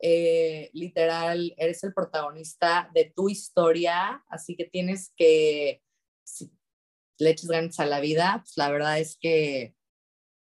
eh, 0.06 0.68
literal, 0.74 1.54
eres 1.56 1.82
el 1.82 1.94
protagonista 1.94 2.90
de 2.92 3.10
tu 3.16 3.30
historia, 3.30 4.22
así 4.28 4.54
que 4.54 4.66
tienes 4.66 5.14
que, 5.16 5.82
si 6.24 6.52
le 7.18 7.34
ganas 7.48 7.80
a 7.80 7.86
la 7.86 8.00
vida, 8.00 8.42
pues 8.42 8.52
la 8.58 8.70
verdad 8.70 8.98
es 8.98 9.16
que 9.18 9.74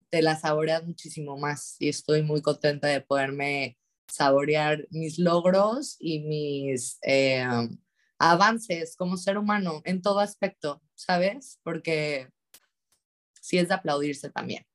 te 0.10 0.22
la 0.22 0.36
saboreas 0.36 0.84
muchísimo 0.84 1.38
más 1.38 1.78
y 1.80 1.88
estoy 1.88 2.24
muy 2.24 2.42
contenta 2.42 2.90
de 2.90 3.00
poderme 3.00 3.78
saborear 4.06 4.86
mis 4.90 5.18
logros 5.18 5.96
y 5.98 6.20
mis 6.20 7.00
eh, 7.04 7.46
avances 8.20 8.98
como 8.98 9.16
ser 9.16 9.38
humano 9.38 9.82
en 9.86 10.02
todo 10.02 10.20
aspecto, 10.20 10.82
¿sabes? 10.94 11.62
Porque 11.64 12.28
sí 13.40 13.60
es 13.60 13.70
de 13.70 13.76
aplaudirse 13.76 14.30
también. 14.30 14.66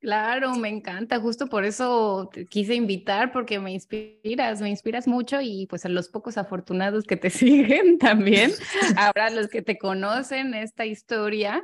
Claro, 0.00 0.54
me 0.56 0.68
encanta, 0.68 1.20
justo 1.20 1.46
por 1.46 1.64
eso 1.64 2.30
quise 2.50 2.74
invitar, 2.74 3.32
porque 3.32 3.58
me 3.58 3.72
inspiras, 3.72 4.60
me 4.60 4.68
inspiras 4.68 5.08
mucho 5.08 5.40
y 5.40 5.66
pues 5.66 5.84
a 5.86 5.88
los 5.88 6.08
pocos 6.08 6.36
afortunados 6.36 7.04
que 7.04 7.16
te 7.16 7.30
siguen 7.30 7.98
también, 7.98 8.52
habrá 8.96 9.30
los 9.30 9.48
que 9.48 9.62
te 9.62 9.78
conocen 9.78 10.54
esta 10.54 10.86
historia 10.86 11.62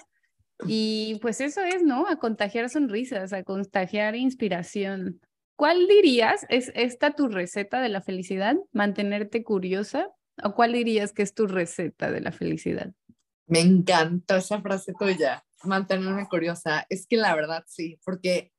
y 0.67 1.19
pues 1.21 1.41
eso 1.41 1.61
es, 1.63 1.83
¿no? 1.83 2.07
A 2.09 2.17
contagiar 2.17 2.71
sonrisas, 2.71 3.33
a 3.33 3.43
contagiar 3.43 4.17
inspiración. 4.17 5.21
¿cuál 5.63 5.87
dirías 5.87 6.45
es 6.49 6.73
esta 6.75 7.13
tu 7.13 7.29
receta 7.29 7.81
de 7.81 7.89
la 7.89 8.01
felicidad? 8.01 8.57
¿Mantenerte 8.73 9.45
curiosa? 9.45 10.09
¿O 10.43 10.55
cuál 10.55 10.73
dirías 10.73 11.13
que 11.13 11.23
es 11.23 11.35
tu 11.35 11.47
receta 11.47 12.11
de 12.11 12.21
la 12.21 12.33
felicidad? 12.33 12.93
Me 13.47 13.61
encantó 13.61 14.35
esa 14.35 14.61
frase 14.61 14.93
tuya, 14.99 15.45
mantenerme 15.65 16.29
curiosa. 16.29 16.87
Es 16.89 17.07
que 17.07 17.17
la 17.17 17.35
verdad 17.35 17.65
sí, 17.67 17.99
porque, 18.05 18.53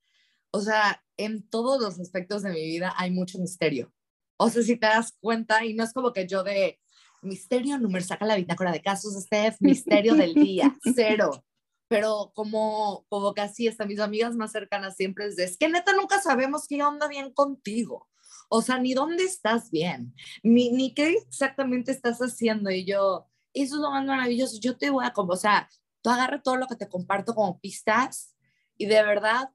o 0.51 0.61
sea, 0.61 1.03
en 1.17 1.47
todos 1.49 1.81
los 1.81 1.99
aspectos 1.99 2.43
de 2.43 2.51
mi 2.51 2.63
vida 2.63 2.93
hay 2.97 3.11
mucho 3.11 3.39
misterio. 3.39 3.91
O 4.37 4.49
sea, 4.49 4.63
si 4.63 4.77
te 4.77 4.87
das 4.87 5.13
cuenta, 5.19 5.63
y 5.65 5.73
no 5.73 5.83
es 5.83 5.93
como 5.93 6.11
que 6.11 6.27
yo 6.27 6.43
de 6.43 6.79
misterio 7.21 7.77
número, 7.77 8.03
saca 8.03 8.25
la 8.25 8.35
bitácora 8.35 8.71
de 8.71 8.81
casos, 8.81 9.13
Steph, 9.13 9.57
misterio 9.59 10.15
del 10.15 10.33
día, 10.33 10.75
cero. 10.95 11.43
Pero 11.87 12.31
como, 12.33 13.05
como 13.09 13.33
así, 13.37 13.67
hasta 13.67 13.85
mis 13.85 13.99
amigas 13.99 14.35
más 14.35 14.51
cercanas 14.51 14.95
siempre 14.95 15.27
es 15.27 15.35
de, 15.35 15.43
es 15.45 15.57
que 15.57 15.69
neta 15.69 15.93
nunca 15.93 16.19
sabemos 16.21 16.67
qué 16.67 16.83
onda 16.83 17.07
bien 17.07 17.31
contigo. 17.31 18.09
O 18.49 18.61
sea, 18.61 18.79
ni 18.79 18.93
dónde 18.93 19.23
estás 19.23 19.71
bien, 19.71 20.13
ni, 20.43 20.71
ni 20.71 20.93
qué 20.93 21.13
exactamente 21.13 21.91
estás 21.91 22.19
haciendo. 22.19 22.69
Y 22.71 22.85
yo, 22.85 23.27
eso 23.53 23.75
es 23.75 23.81
lo 23.81 23.91
más 23.91 24.05
maravilloso. 24.05 24.59
Yo 24.59 24.77
te 24.77 24.89
voy 24.89 25.05
a, 25.05 25.13
como, 25.13 25.33
o 25.33 25.37
sea, 25.37 25.69
tú 26.03 26.09
agarra 26.09 26.41
todo 26.43 26.57
lo 26.57 26.67
que 26.67 26.75
te 26.75 26.89
comparto 26.89 27.33
como 27.33 27.59
pistas 27.59 28.35
y 28.77 28.85
de 28.85 29.01
verdad, 29.03 29.49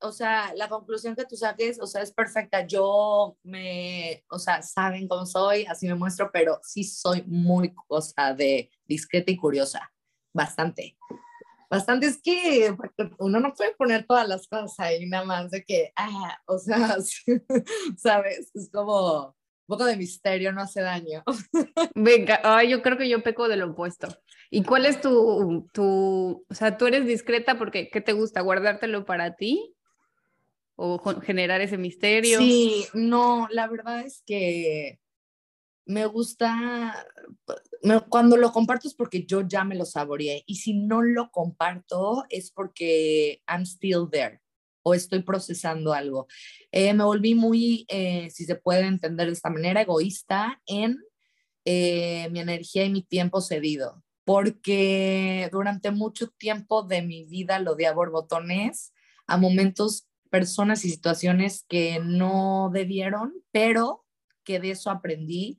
o 0.00 0.12
sea, 0.12 0.54
la 0.54 0.68
conclusión 0.68 1.14
que 1.14 1.24
tú 1.24 1.36
saques, 1.36 1.80
o 1.80 1.86
sea, 1.86 2.02
es 2.02 2.12
perfecta. 2.12 2.66
Yo 2.66 3.36
me, 3.42 4.24
o 4.30 4.38
sea, 4.38 4.62
saben 4.62 5.08
cómo 5.08 5.26
soy, 5.26 5.64
así 5.66 5.86
me 5.86 5.94
muestro, 5.94 6.30
pero 6.32 6.60
sí 6.62 6.84
soy 6.84 7.22
muy, 7.26 7.74
cosa 7.86 8.32
de 8.34 8.70
discreta 8.86 9.30
y 9.30 9.36
curiosa, 9.36 9.92
bastante. 10.32 10.96
Bastante 11.70 12.06
es 12.06 12.20
que 12.20 12.76
uno 13.18 13.40
no 13.40 13.54
puede 13.54 13.74
poner 13.74 14.06
todas 14.06 14.28
las 14.28 14.46
cosas 14.46 14.78
ahí 14.78 15.06
nada 15.06 15.24
más 15.24 15.50
de 15.50 15.64
que, 15.64 15.92
ah, 15.96 16.38
o 16.46 16.58
sea, 16.58 16.96
¿sabes? 17.96 18.50
Es 18.54 18.70
como, 18.70 19.34
poco 19.72 19.86
de 19.86 19.96
misterio 19.96 20.52
no 20.52 20.60
hace 20.60 20.82
daño. 20.82 21.24
Venga, 21.94 22.40
ay, 22.44 22.68
yo 22.68 22.82
creo 22.82 22.98
que 22.98 23.08
yo 23.08 23.22
peco 23.22 23.48
de 23.48 23.56
lo 23.56 23.70
opuesto. 23.70 24.06
¿Y 24.50 24.62
cuál 24.64 24.84
es 24.84 25.00
tu, 25.00 25.70
tu, 25.72 26.44
o 26.46 26.54
sea, 26.54 26.76
tú 26.76 26.86
eres 26.86 27.06
discreta 27.06 27.56
porque, 27.56 27.88
¿qué 27.88 28.02
te 28.02 28.12
gusta? 28.12 28.42
¿Guardártelo 28.42 29.06
para 29.06 29.34
ti? 29.34 29.74
¿O 30.76 30.98
generar 31.22 31.62
ese 31.62 31.78
misterio? 31.78 32.38
Sí, 32.38 32.84
no, 32.92 33.48
la 33.50 33.66
verdad 33.66 34.00
es 34.00 34.22
que 34.26 35.00
me 35.86 36.04
gusta, 36.04 37.06
cuando 38.10 38.36
lo 38.36 38.52
comparto 38.52 38.88
es 38.88 38.94
porque 38.94 39.24
yo 39.24 39.40
ya 39.40 39.64
me 39.64 39.74
lo 39.74 39.86
saboreé 39.86 40.44
y 40.46 40.56
si 40.56 40.74
no 40.74 41.00
lo 41.00 41.30
comparto 41.30 42.26
es 42.28 42.50
porque 42.50 43.40
I'm 43.48 43.62
still 43.62 44.06
there 44.10 44.41
o 44.82 44.94
estoy 44.94 45.22
procesando 45.22 45.92
algo. 45.92 46.26
Eh, 46.70 46.94
me 46.94 47.04
volví 47.04 47.34
muy, 47.34 47.84
eh, 47.88 48.30
si 48.30 48.44
se 48.44 48.56
puede 48.56 48.86
entender 48.86 49.26
de 49.26 49.32
esta 49.32 49.50
manera, 49.50 49.82
egoísta 49.82 50.60
en 50.66 50.98
eh, 51.64 52.28
mi 52.30 52.40
energía 52.40 52.84
y 52.84 52.90
mi 52.90 53.02
tiempo 53.02 53.40
cedido, 53.40 54.02
porque 54.24 55.48
durante 55.52 55.90
mucho 55.90 56.28
tiempo 56.28 56.82
de 56.82 57.02
mi 57.02 57.24
vida 57.24 57.58
lo 57.58 57.74
di 57.74 57.84
a 57.84 57.92
borbotones, 57.92 58.92
a 59.26 59.36
momentos, 59.36 60.08
personas 60.30 60.84
y 60.84 60.90
situaciones 60.90 61.64
que 61.68 62.00
no 62.02 62.70
debieron, 62.72 63.34
pero 63.52 64.06
que 64.44 64.60
de 64.60 64.70
eso 64.70 64.90
aprendí 64.90 65.58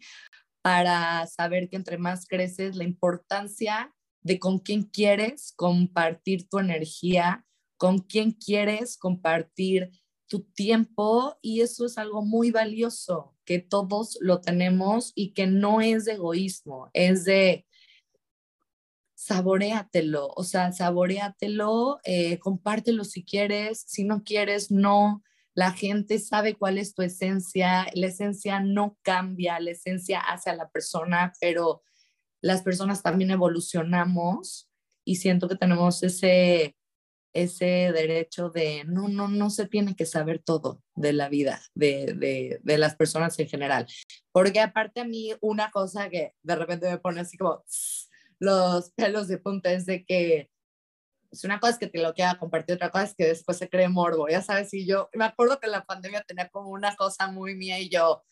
para 0.64 1.28
saber 1.28 1.70
que 1.70 1.76
entre 1.76 1.98
más 1.98 2.26
creces, 2.26 2.76
la 2.76 2.84
importancia 2.84 3.94
de 4.22 4.40
con 4.40 4.60
quién 4.60 4.84
quieres 4.84 5.54
compartir 5.56 6.48
tu 6.50 6.60
energía, 6.60 7.46
con 7.84 8.00
quién 8.00 8.32
quieres 8.32 8.96
compartir 8.96 9.92
tu 10.30 10.40
tiempo 10.40 11.38
y 11.42 11.60
eso 11.60 11.86
es 11.86 11.98
algo 11.98 12.22
muy 12.22 12.50
valioso 12.50 13.36
que 13.44 13.60
todos 13.60 14.18
lo 14.22 14.40
tenemos 14.40 15.12
y 15.16 15.34
que 15.34 15.48
no 15.48 15.82
es 15.82 16.06
de 16.06 16.14
egoísmo, 16.14 16.90
es 16.94 17.26
de 17.26 17.68
saboreatelo, 19.16 20.30
o 20.34 20.46
sea, 20.46 20.72
saboreatelo, 20.72 22.00
eh, 22.06 22.40
compártelo 22.40 23.04
si 23.04 23.26
quieres, 23.26 23.84
si 23.86 24.06
no 24.06 24.24
quieres, 24.24 24.72
no. 24.72 25.22
La 25.54 25.74
gente 25.74 26.20
sabe 26.20 26.56
cuál 26.56 26.78
es 26.78 26.96
tu 26.96 27.02
esencia, 27.02 27.88
la 27.96 28.08
esencia 28.08 28.62
no 28.62 28.98
cambia, 29.02 29.60
la 29.60 29.72
esencia 29.72 30.22
hace 30.22 30.50
a 30.50 30.56
la 30.56 30.70
persona, 30.70 31.34
pero 31.42 31.84
las 32.40 32.62
personas 32.62 33.04
también 33.04 33.32
evolucionamos 33.32 34.70
y 35.04 35.18
siento 35.18 35.50
que 35.50 35.58
tenemos 35.58 36.02
ese, 36.02 36.78
ese 37.34 37.92
derecho 37.92 38.50
de 38.50 38.84
no, 38.86 39.08
no, 39.08 39.28
no 39.28 39.50
se 39.50 39.68
tiene 39.68 39.96
que 39.96 40.06
saber 40.06 40.40
todo 40.40 40.82
de 40.96 41.14
la 41.14 41.30
vida 41.30 41.62
de, 41.74 42.14
de, 42.14 42.60
de, 42.62 42.78
las 42.78 42.96
personas 42.96 43.38
en 43.40 43.48
general. 43.48 43.88
Porque 44.32 44.60
aparte 44.60 45.02
a 45.02 45.06
mí 45.06 45.34
una 45.42 45.72
cosa 45.72 46.10
que 46.10 46.34
de 46.42 46.56
repente 46.56 46.90
me 46.90 47.00
pone 47.00 47.22
así 47.22 47.38
como 47.38 47.64
los 48.40 48.92
pelos 48.92 49.28
de 49.28 49.38
punta 49.38 49.72
es 49.72 49.86
de 49.86 50.06
que 50.06 50.50
es 51.34 51.44
una 51.44 51.60
cosa 51.60 51.80
que 51.80 51.88
te 51.88 52.02
lo 52.02 52.14
quiera 52.14 52.38
compartir, 52.38 52.76
otra 52.76 52.92
cosa 52.92 53.06
es 53.06 53.16
que 53.16 53.26
después 53.26 53.58
se 53.58 53.68
cree 53.68 53.90
morbo, 53.90 54.28
ya 54.30 54.42
sabes, 54.42 54.74
y 54.74 54.86
yo 54.86 55.10
me 55.14 55.26
acuerdo 55.26 55.60
que 55.60 55.68
la 55.68 55.84
pandemia 55.84 56.22
tenía 56.22 56.48
como 56.50 56.70
una 56.70 56.96
cosa 56.96 57.28
muy 57.28 57.56
mía 57.56 57.80
y 57.80 57.90
yo, 57.90 58.24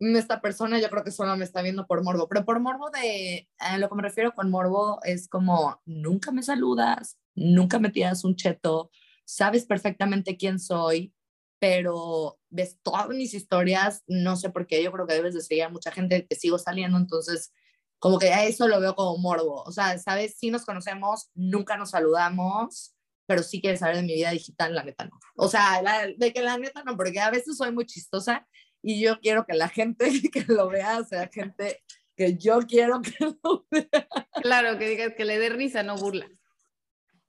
mm, 0.00 0.16
esta 0.16 0.40
persona 0.40 0.80
yo 0.80 0.90
creo 0.90 1.04
que 1.04 1.12
solo 1.12 1.36
me 1.36 1.44
está 1.44 1.62
viendo 1.62 1.86
por 1.86 2.02
morbo, 2.02 2.28
pero 2.28 2.44
por 2.44 2.58
morbo 2.58 2.90
de, 2.90 3.48
a 3.58 3.78
lo 3.78 3.88
que 3.88 3.94
me 3.94 4.02
refiero 4.02 4.32
con 4.32 4.50
morbo 4.50 4.98
es 5.04 5.28
como, 5.28 5.80
nunca 5.84 6.32
me 6.32 6.42
saludas, 6.42 7.16
nunca 7.38 7.78
me 7.78 7.90
tiras 7.90 8.24
un 8.24 8.36
cheto, 8.36 8.90
sabes 9.24 9.66
perfectamente 9.66 10.36
quién 10.36 10.58
soy, 10.58 11.12
pero 11.58 12.38
ves 12.50 12.78
todas 12.82 13.08
mis 13.08 13.34
historias, 13.34 14.02
no 14.06 14.36
sé 14.36 14.50
por 14.50 14.66
qué, 14.66 14.82
yo 14.82 14.92
creo 14.92 15.06
que 15.06 15.14
debes 15.14 15.34
de 15.34 15.42
seguir 15.42 15.64
a 15.64 15.68
mucha 15.68 15.90
gente 15.90 16.26
que 16.26 16.36
sigo 16.36 16.58
saliendo, 16.58 16.98
entonces 16.98 17.52
como 17.98 18.18
que 18.18 18.32
a 18.32 18.44
eso 18.44 18.68
lo 18.68 18.80
veo 18.80 18.94
como 18.94 19.18
morbo, 19.18 19.62
o 19.64 19.72
sea, 19.72 19.98
sabes, 19.98 20.36
sí 20.38 20.50
nos 20.50 20.64
conocemos, 20.64 21.30
nunca 21.34 21.76
nos 21.76 21.90
saludamos, 21.90 22.94
pero 23.26 23.42
sí 23.42 23.60
quieres 23.60 23.80
saber 23.80 23.96
de 23.96 24.02
mi 24.02 24.14
vida 24.14 24.30
digital, 24.30 24.74
la 24.74 24.84
neta 24.84 25.04
no. 25.04 25.18
O 25.36 25.48
sea, 25.48 25.82
de 26.16 26.32
que 26.32 26.40
la 26.40 26.56
neta 26.56 26.82
no, 26.84 26.96
porque 26.96 27.20
a 27.20 27.30
veces 27.30 27.56
soy 27.56 27.72
muy 27.72 27.84
chistosa 27.84 28.46
y 28.82 29.02
yo 29.02 29.20
quiero 29.20 29.44
que 29.44 29.54
la 29.54 29.68
gente 29.68 30.10
que 30.32 30.44
lo 30.46 30.68
vea 30.68 31.04
sea 31.04 31.28
gente 31.28 31.82
que 32.16 32.36
yo 32.36 32.60
quiero 32.60 33.02
que 33.02 33.12
lo 33.44 33.66
vea. 33.70 34.08
Claro, 34.40 34.78
que 34.78 34.88
digas 34.88 35.12
que 35.16 35.24
le 35.24 35.38
dé 35.38 35.50
risa, 35.50 35.82
no 35.82 35.96
burla 35.96 36.28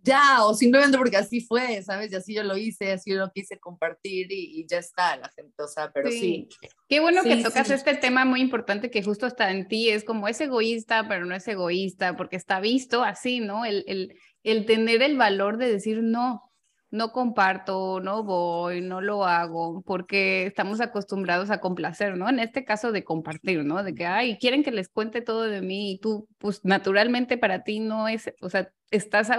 ya, 0.02 0.46
o 0.46 0.54
simplemente 0.54 0.98
porque 0.98 1.18
así 1.18 1.42
fue, 1.42 1.82
¿sabes? 1.84 2.12
Y 2.12 2.16
así 2.16 2.34
yo 2.34 2.44
lo 2.44 2.56
hice, 2.56 2.94
así 2.94 3.12
yo 3.12 3.18
lo 3.18 3.32
quise 3.32 3.60
compartir 3.60 4.28
y, 4.32 4.66
ya 4.68 4.78
está 4.78 5.18
la 5.18 5.30
gente, 5.30 5.62
o 5.62 5.68
sea, 5.68 5.92
pero 5.92 6.10
sí. 6.10 6.48
Qué 6.88 7.00
bueno 7.00 7.22
que 7.24 7.44
tocas 7.44 7.70
este 7.70 7.96
tema 7.96 8.24
muy 8.24 8.40
importante 8.40 8.90
que 8.90 9.04
justo 9.04 9.28
está 9.28 9.52
en 9.52 9.68
ti, 9.68 9.90
es 9.90 10.06
como 10.06 10.28
es 10.28 10.40
egoísta, 10.40 11.08
pero 11.08 11.26
no 11.26 11.36
es 11.36 11.48
egoísta, 11.48 12.16
porque 12.16 12.38
está 12.38 12.60
visto 12.62 13.04
así, 13.04 13.42
¿no? 13.42 13.66
El, 13.66 13.84
el, 13.88 14.16
el 14.44 14.66
tener 14.66 15.02
el 15.02 15.18
valor 15.18 15.58
de 15.58 15.72
decir 15.72 16.02
no. 16.02 16.46
No 16.92 17.12
comparto, 17.12 18.00
no 18.00 18.24
voy, 18.24 18.82
no 18.82 19.00
lo 19.00 19.24
hago, 19.24 19.84
porque 19.84 20.48
estamos 20.48 20.82
acostumbrados 20.82 21.52
a 21.52 21.62
complacer, 21.62 22.18
¿no? 22.18 22.28
En 22.28 22.40
este 22.40 22.66
caso 22.66 22.92
de 22.92 23.04
compartir, 23.04 23.64
¿no? 23.64 23.84
De 23.84 23.94
que, 23.94 24.08
ay, 24.08 24.40
quieren 24.40 24.64
que 24.64 24.72
les 24.72 24.90
cuente 24.90 25.22
todo 25.22 25.44
de 25.44 25.62
mí 25.62 25.92
y 25.92 26.00
tú, 26.00 26.28
pues 26.40 26.66
naturalmente 26.66 27.38
para 27.38 27.64
ti 27.64 27.80
no 27.80 28.08
es, 28.08 28.34
o 28.42 28.50
sea, 28.50 28.72
estás 28.90 29.30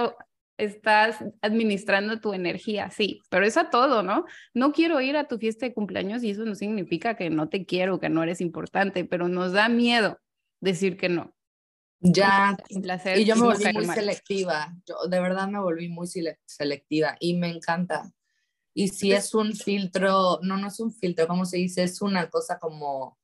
estás 0.61 1.25
administrando 1.41 2.21
tu 2.21 2.33
energía, 2.33 2.91
sí, 2.91 3.21
pero 3.31 3.47
eso 3.47 3.61
a 3.61 3.71
todo, 3.71 4.03
¿no? 4.03 4.27
No 4.55 4.73
quiero 4.73 5.01
ir 5.01 5.17
a 5.17 5.29
tu 5.29 5.39
fiesta 5.39 5.67
de 5.67 5.75
cumpleaños 5.75 6.23
y 6.23 6.31
eso 6.31 6.45
no 6.45 6.55
significa 6.55 7.17
que 7.17 7.31
no 7.31 7.49
te 7.49 7.65
quiero, 7.65 8.01
que 8.01 8.09
no 8.09 8.23
eres 8.23 8.41
importante, 8.41 9.05
pero 9.05 9.29
nos 9.29 9.53
da 9.53 9.69
miedo 9.69 10.19
decir 10.61 10.97
que 10.97 11.09
no. 11.09 11.35
Ya, 12.03 12.57
y 13.15 13.25
yo 13.25 13.37
me 13.37 13.43
volví 13.43 13.73
muy 13.75 13.85
selectiva, 13.85 14.75
yo 14.87 15.07
de 15.09 15.21
verdad 15.21 15.49
me 15.49 15.61
volví 15.61 15.89
muy 15.89 16.07
selectiva 16.47 17.17
y 17.21 17.37
me 17.37 17.51
encanta. 17.51 18.11
Y 18.73 18.89
si 18.89 19.13
es 19.13 19.35
un 19.35 19.55
filtro, 19.55 20.39
no, 20.43 20.57
no 20.57 20.69
es 20.69 20.81
un 20.81 20.93
filtro, 20.93 21.27
¿cómo 21.27 21.45
se 21.45 21.59
dice? 21.59 21.83
Es 21.83 22.01
una 22.01 22.31
cosa 22.31 22.59
como 22.59 23.19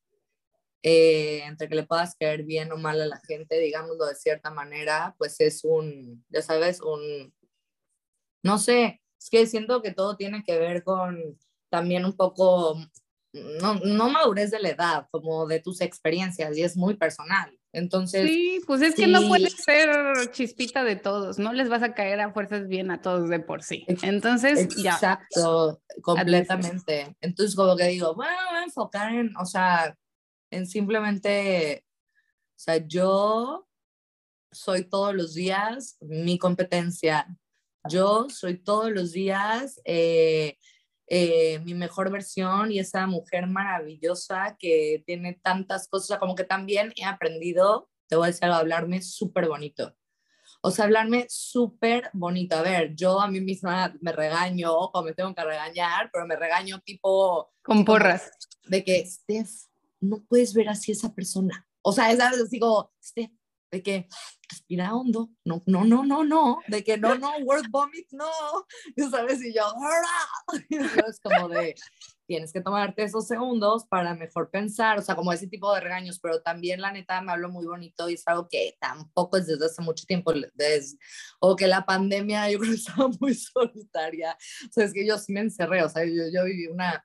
eh, 0.89 1.43
entre 1.43 1.69
que 1.69 1.75
le 1.75 1.83
puedas 1.83 2.15
caer 2.15 2.45
bien 2.45 2.71
o 2.71 2.77
mal 2.77 3.01
a 3.01 3.07
la 3.07 3.21
gente, 3.27 3.59
digámoslo 3.59 4.07
de 4.07 4.15
cierta 4.15 4.53
manera, 4.53 5.17
pues 5.19 5.41
es 5.41 5.65
un, 5.65 6.25
ya 6.29 6.43
sabes, 6.43 6.81
un, 6.81 7.35
no 8.45 8.57
sé, 8.59 9.03
es 9.21 9.29
que 9.29 9.49
siento 9.49 9.83
que 9.83 9.91
todo 9.91 10.17
tiene 10.17 10.45
que 10.47 10.57
ver 10.61 10.85
con 10.85 11.37
también 11.71 12.05
un 12.05 12.17
poco, 12.17 12.79
no, 13.33 13.75
no 13.81 14.11
madurez 14.11 14.53
de 14.53 14.61
la 14.61 14.69
edad, 14.69 15.09
como 15.11 15.49
de 15.49 15.59
tus 15.59 15.81
experiencias 15.81 16.57
y 16.57 16.63
es 16.63 16.77
muy 16.77 16.95
personal. 16.95 17.53
Entonces. 17.73 18.31
Sí, 18.31 18.61
pues 18.65 18.81
es 18.81 18.95
que 18.95 19.09
no 19.09 19.27
puedes 19.27 19.55
ser 19.55 20.31
chispita 20.31 20.85
de 20.85 20.95
todos, 20.95 21.41
no 21.41 21.53
les 21.53 21.69
vas 21.69 21.83
a 21.83 21.95
caer 21.95 22.21
a 22.21 22.33
fuerzas 22.33 22.69
bien 22.69 22.93
a 22.93 23.03
todos 23.03 23.29
de 23.29 23.41
por 23.41 23.65
sí. 23.65 23.85
Entonces, 24.03 24.69
ya. 24.77 24.93
Exacto, 24.93 25.83
completamente. 26.01 27.17
Entonces, 27.21 27.57
como 27.57 27.77
que 27.77 27.89
digo, 27.89 28.15
bueno, 28.15 28.37
voy 28.51 28.61
a 28.61 28.65
enfocar 28.65 29.13
en, 29.13 29.37
o 29.37 29.45
sea, 29.45 29.97
en 30.57 30.67
simplemente, 30.67 31.85
o 32.51 32.59
sea, 32.59 32.77
yo 32.87 33.69
soy 34.51 34.85
todos 34.85 35.15
los 35.15 35.35
días 35.35 35.97
mi 36.01 36.39
competencia. 36.39 37.27
Yo 37.89 38.29
soy 38.31 38.59
todos 38.59 38.91
los 38.91 39.13
días 39.13 39.81
eh, 39.85 40.59
eh, 41.09 41.61
mi 41.61 41.75
mejor 41.75 42.11
versión 42.11 42.73
y 42.73 42.81
esa 42.81 43.07
mujer 43.07 43.47
maravillosa 43.47 44.57
que 44.59 45.05
tiene 45.07 45.35
tantas 45.35 45.87
cosas, 45.89 46.19
como 46.19 46.35
que 46.35 46.45
también 46.45 46.93
he 46.97 47.05
aprendido, 47.05 47.89
te 48.09 48.17
voy 48.17 48.25
a 48.25 48.27
decir 48.29 48.45
algo, 48.45 48.57
hablarme 48.57 49.03
súper 49.03 49.47
bonito. 49.47 49.95
O 50.63 50.73
sea, 50.73 50.87
hablarme 50.87 51.27
súper 51.29 52.11
bonito. 52.13 52.57
A 52.57 52.63
ver, 52.63 52.97
yo 52.97 53.21
a 53.21 53.29
mí 53.29 53.41
misma 53.41 53.95
me 54.01 54.11
regaño 54.11 54.73
o 54.75 55.03
me 55.05 55.13
tengo 55.13 55.33
que 55.33 55.45
regañar, 55.45 56.11
pero 56.13 56.27
me 56.27 56.35
regaño 56.35 56.81
tipo... 56.81 57.53
Con 57.63 57.85
porras. 57.85 58.33
De 58.65 58.83
que, 58.83 59.07
Steph, 59.07 59.69
no 60.09 60.25
puedes 60.29 60.55
ver 60.55 60.69
así 60.69 60.93
a 60.93 60.95
esa 60.95 61.15
persona. 61.15 61.67
O 61.83 61.93
sea, 61.93 62.11
es 62.11 62.51
digo, 62.51 62.93
de 63.71 63.83
que 63.83 64.09
respira 64.49 64.95
hondo, 64.95 65.31
no, 65.45 65.63
no, 65.67 65.85
no, 65.85 66.05
no, 66.05 66.25
no, 66.25 66.61
de 66.69 66.85
que 66.85 66.97
no, 66.97 67.17
no, 67.17 67.37
word 67.39 67.67
vomit, 67.71 68.07
no, 68.13 68.31
¿sabes? 69.11 69.45
Y 69.45 69.53
yo, 69.55 69.63
es 71.09 71.21
como 71.21 71.49
de, 71.49 71.75
tienes 72.27 72.53
que 72.53 72.61
tomarte 72.61 73.03
esos 73.03 73.27
segundos 73.27 73.87
para 73.87 74.15
mejor 74.15 74.51
pensar, 74.51 74.99
o 74.99 75.03
sea, 75.03 75.17
como 75.17 75.33
ese 75.33 75.49
tipo 75.49 75.73
de 75.75 75.81
regaños, 75.81 76.21
pero 76.21 76.43
también 76.43 76.81
la 76.81 76.93
neta 76.93 77.21
me 77.21 77.33
hablo 77.33 77.49
muy 77.51 77.67
bonito 77.67 78.09
y 78.09 78.15
es 78.15 78.23
algo 78.27 78.49
que 78.49 78.77
tampoco 78.81 79.37
es 79.37 79.47
desde 79.47 79.67
hace 79.67 79.83
mucho 79.83 80.05
tiempo, 80.07 80.33
desde, 80.55 80.97
o 81.41 81.57
que 81.57 81.67
la 81.67 81.85
pandemia 81.85 82.51
yo 82.51 82.59
creo 82.59 82.71
que 82.71 82.77
estaba 82.79 83.09
muy 83.21 83.35
solitaria, 83.35 84.37
o 84.69 84.73
sea, 84.73 84.85
es 84.85 84.93
que 84.93 85.07
yo 85.07 85.19
sí 85.19 85.33
me 85.33 85.41
encerré, 85.41 85.83
o 85.83 85.89
sea, 85.89 86.05
yo, 86.05 86.25
yo 86.33 86.45
viví 86.45 86.67
una, 86.67 87.05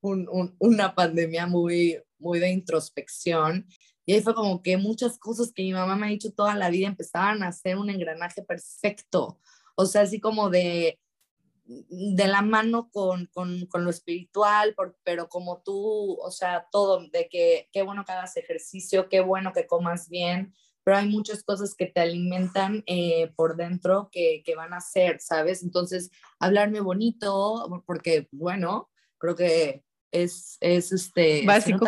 un, 0.00 0.28
un, 0.30 0.54
una 0.58 0.94
pandemia 0.94 1.46
muy, 1.46 1.98
muy 2.18 2.38
de 2.38 2.50
introspección 2.50 3.66
y 4.06 4.14
ahí 4.14 4.20
fue 4.20 4.34
como 4.34 4.62
que 4.62 4.76
muchas 4.76 5.18
cosas 5.18 5.52
que 5.52 5.62
mi 5.62 5.72
mamá 5.72 5.96
me 5.96 6.06
ha 6.06 6.10
dicho 6.10 6.32
toda 6.32 6.54
la 6.54 6.70
vida 6.70 6.88
empezaban 6.88 7.42
a 7.42 7.52
ser 7.52 7.78
un 7.78 7.88
engranaje 7.88 8.42
perfecto. 8.42 9.40
O 9.76 9.86
sea, 9.86 10.02
así 10.02 10.20
como 10.20 10.50
de, 10.50 11.00
de 11.64 12.28
la 12.28 12.42
mano 12.42 12.90
con, 12.90 13.26
con, 13.32 13.66
con 13.66 13.84
lo 13.84 13.90
espiritual, 13.90 14.74
por, 14.74 14.98
pero 15.04 15.28
como 15.28 15.62
tú, 15.62 16.18
o 16.20 16.30
sea, 16.30 16.68
todo, 16.70 17.08
de 17.08 17.28
que 17.28 17.68
qué 17.72 17.82
bueno 17.82 18.04
que 18.04 18.12
hagas 18.12 18.36
ejercicio, 18.36 19.08
qué 19.08 19.20
bueno 19.20 19.52
que 19.54 19.66
comas 19.66 20.10
bien, 20.10 20.54
pero 20.84 20.98
hay 20.98 21.08
muchas 21.08 21.42
cosas 21.42 21.74
que 21.74 21.86
te 21.86 22.00
alimentan 22.00 22.84
eh, 22.86 23.32
por 23.36 23.56
dentro 23.56 24.10
que, 24.12 24.42
que, 24.44 24.54
van 24.54 24.74
a 24.74 24.82
ser, 24.82 25.18
¿sabes? 25.20 25.62
Entonces, 25.62 26.10
hablarme 26.38 26.80
bonito, 26.80 27.82
porque, 27.86 28.28
bueno, 28.32 28.90
creo 29.16 29.34
que 29.34 29.82
es, 30.14 30.56
es 30.60 30.92
este, 30.92 31.44
básico. 31.44 31.86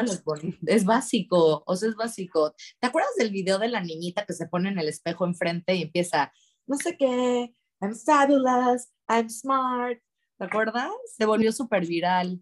Es 0.67 0.85
básico, 0.85 1.63
o 1.65 1.77
sea, 1.77 1.89
es 1.89 1.95
básico. 1.95 2.55
¿Te 2.81 2.89
acuerdas 2.89 3.13
del 3.17 3.31
video 3.31 3.59
de 3.59 3.69
la 3.69 3.81
niñita 3.81 4.27
que 4.27 4.33
se 4.33 4.49
pone 4.49 4.69
en 4.69 4.79
el 4.79 4.89
espejo 4.89 5.25
enfrente 5.27 5.75
y 5.75 5.83
empieza, 5.83 6.33
no 6.67 6.77
sé 6.77 6.97
qué, 6.97 7.55
I'm 7.81 7.95
fabulous, 7.95 8.89
I'm 9.09 9.31
smart? 9.31 10.01
¿Te 10.39 10.45
acuerdas? 10.45 10.91
Se 11.17 11.25
volvió 11.25 11.53
súper 11.53 11.87
viral. 11.87 12.41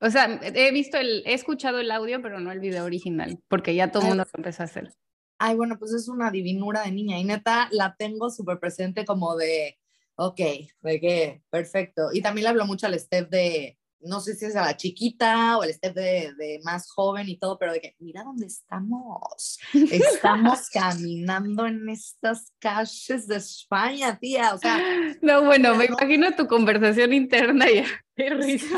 O 0.00 0.10
sea, 0.10 0.38
he 0.42 0.70
visto 0.70 0.98
el, 0.98 1.22
he 1.24 1.32
escuchado 1.32 1.78
el 1.78 1.90
audio, 1.90 2.20
pero 2.20 2.38
no 2.38 2.52
el 2.52 2.60
video 2.60 2.84
original, 2.84 3.38
porque 3.48 3.74
ya 3.74 3.90
todo 3.90 4.02
el 4.02 4.08
mundo 4.08 4.24
lo 4.24 4.38
empezó 4.38 4.62
a 4.62 4.66
hacer. 4.66 4.92
Ay, 5.38 5.56
bueno, 5.56 5.78
pues 5.78 5.92
es 5.94 6.08
una 6.08 6.30
divinura 6.30 6.82
de 6.82 6.92
niña 6.92 7.18
y 7.18 7.24
neta 7.24 7.68
la 7.72 7.96
tengo 7.96 8.30
súper 8.30 8.60
presente 8.60 9.04
como 9.06 9.34
de, 9.36 9.78
ok, 10.16 10.40
de 10.82 11.00
qué, 11.00 11.42
perfecto. 11.50 12.10
Y 12.12 12.20
también 12.20 12.44
le 12.44 12.50
hablo 12.50 12.66
mucho 12.66 12.86
al 12.86 12.98
Steph 12.98 13.28
de, 13.28 13.78
no 14.04 14.20
sé 14.20 14.34
si 14.34 14.46
es 14.46 14.56
a 14.56 14.62
la 14.62 14.76
chiquita 14.76 15.58
o 15.58 15.62
el 15.62 15.72
step 15.72 15.94
de, 15.94 16.34
de, 16.36 16.60
más 16.64 16.90
joven 16.90 17.28
y 17.28 17.38
todo, 17.38 17.58
pero 17.58 17.72
de 17.72 17.80
que, 17.80 17.96
mira 17.98 18.24
dónde 18.24 18.46
estamos. 18.46 19.58
Estamos 19.72 20.68
caminando 20.72 21.66
en 21.66 21.88
estas 21.88 22.52
calles 22.58 23.26
de 23.26 23.36
España, 23.36 24.18
tía. 24.18 24.54
O 24.54 24.58
sea. 24.58 24.78
No, 25.20 25.44
bueno, 25.44 25.74
me 25.74 25.86
imagino 25.86 26.34
tu 26.34 26.46
conversación 26.46 27.12
interna 27.12 27.66
ya. 27.70 27.86
Qué 28.16 28.30
risa. 28.30 28.76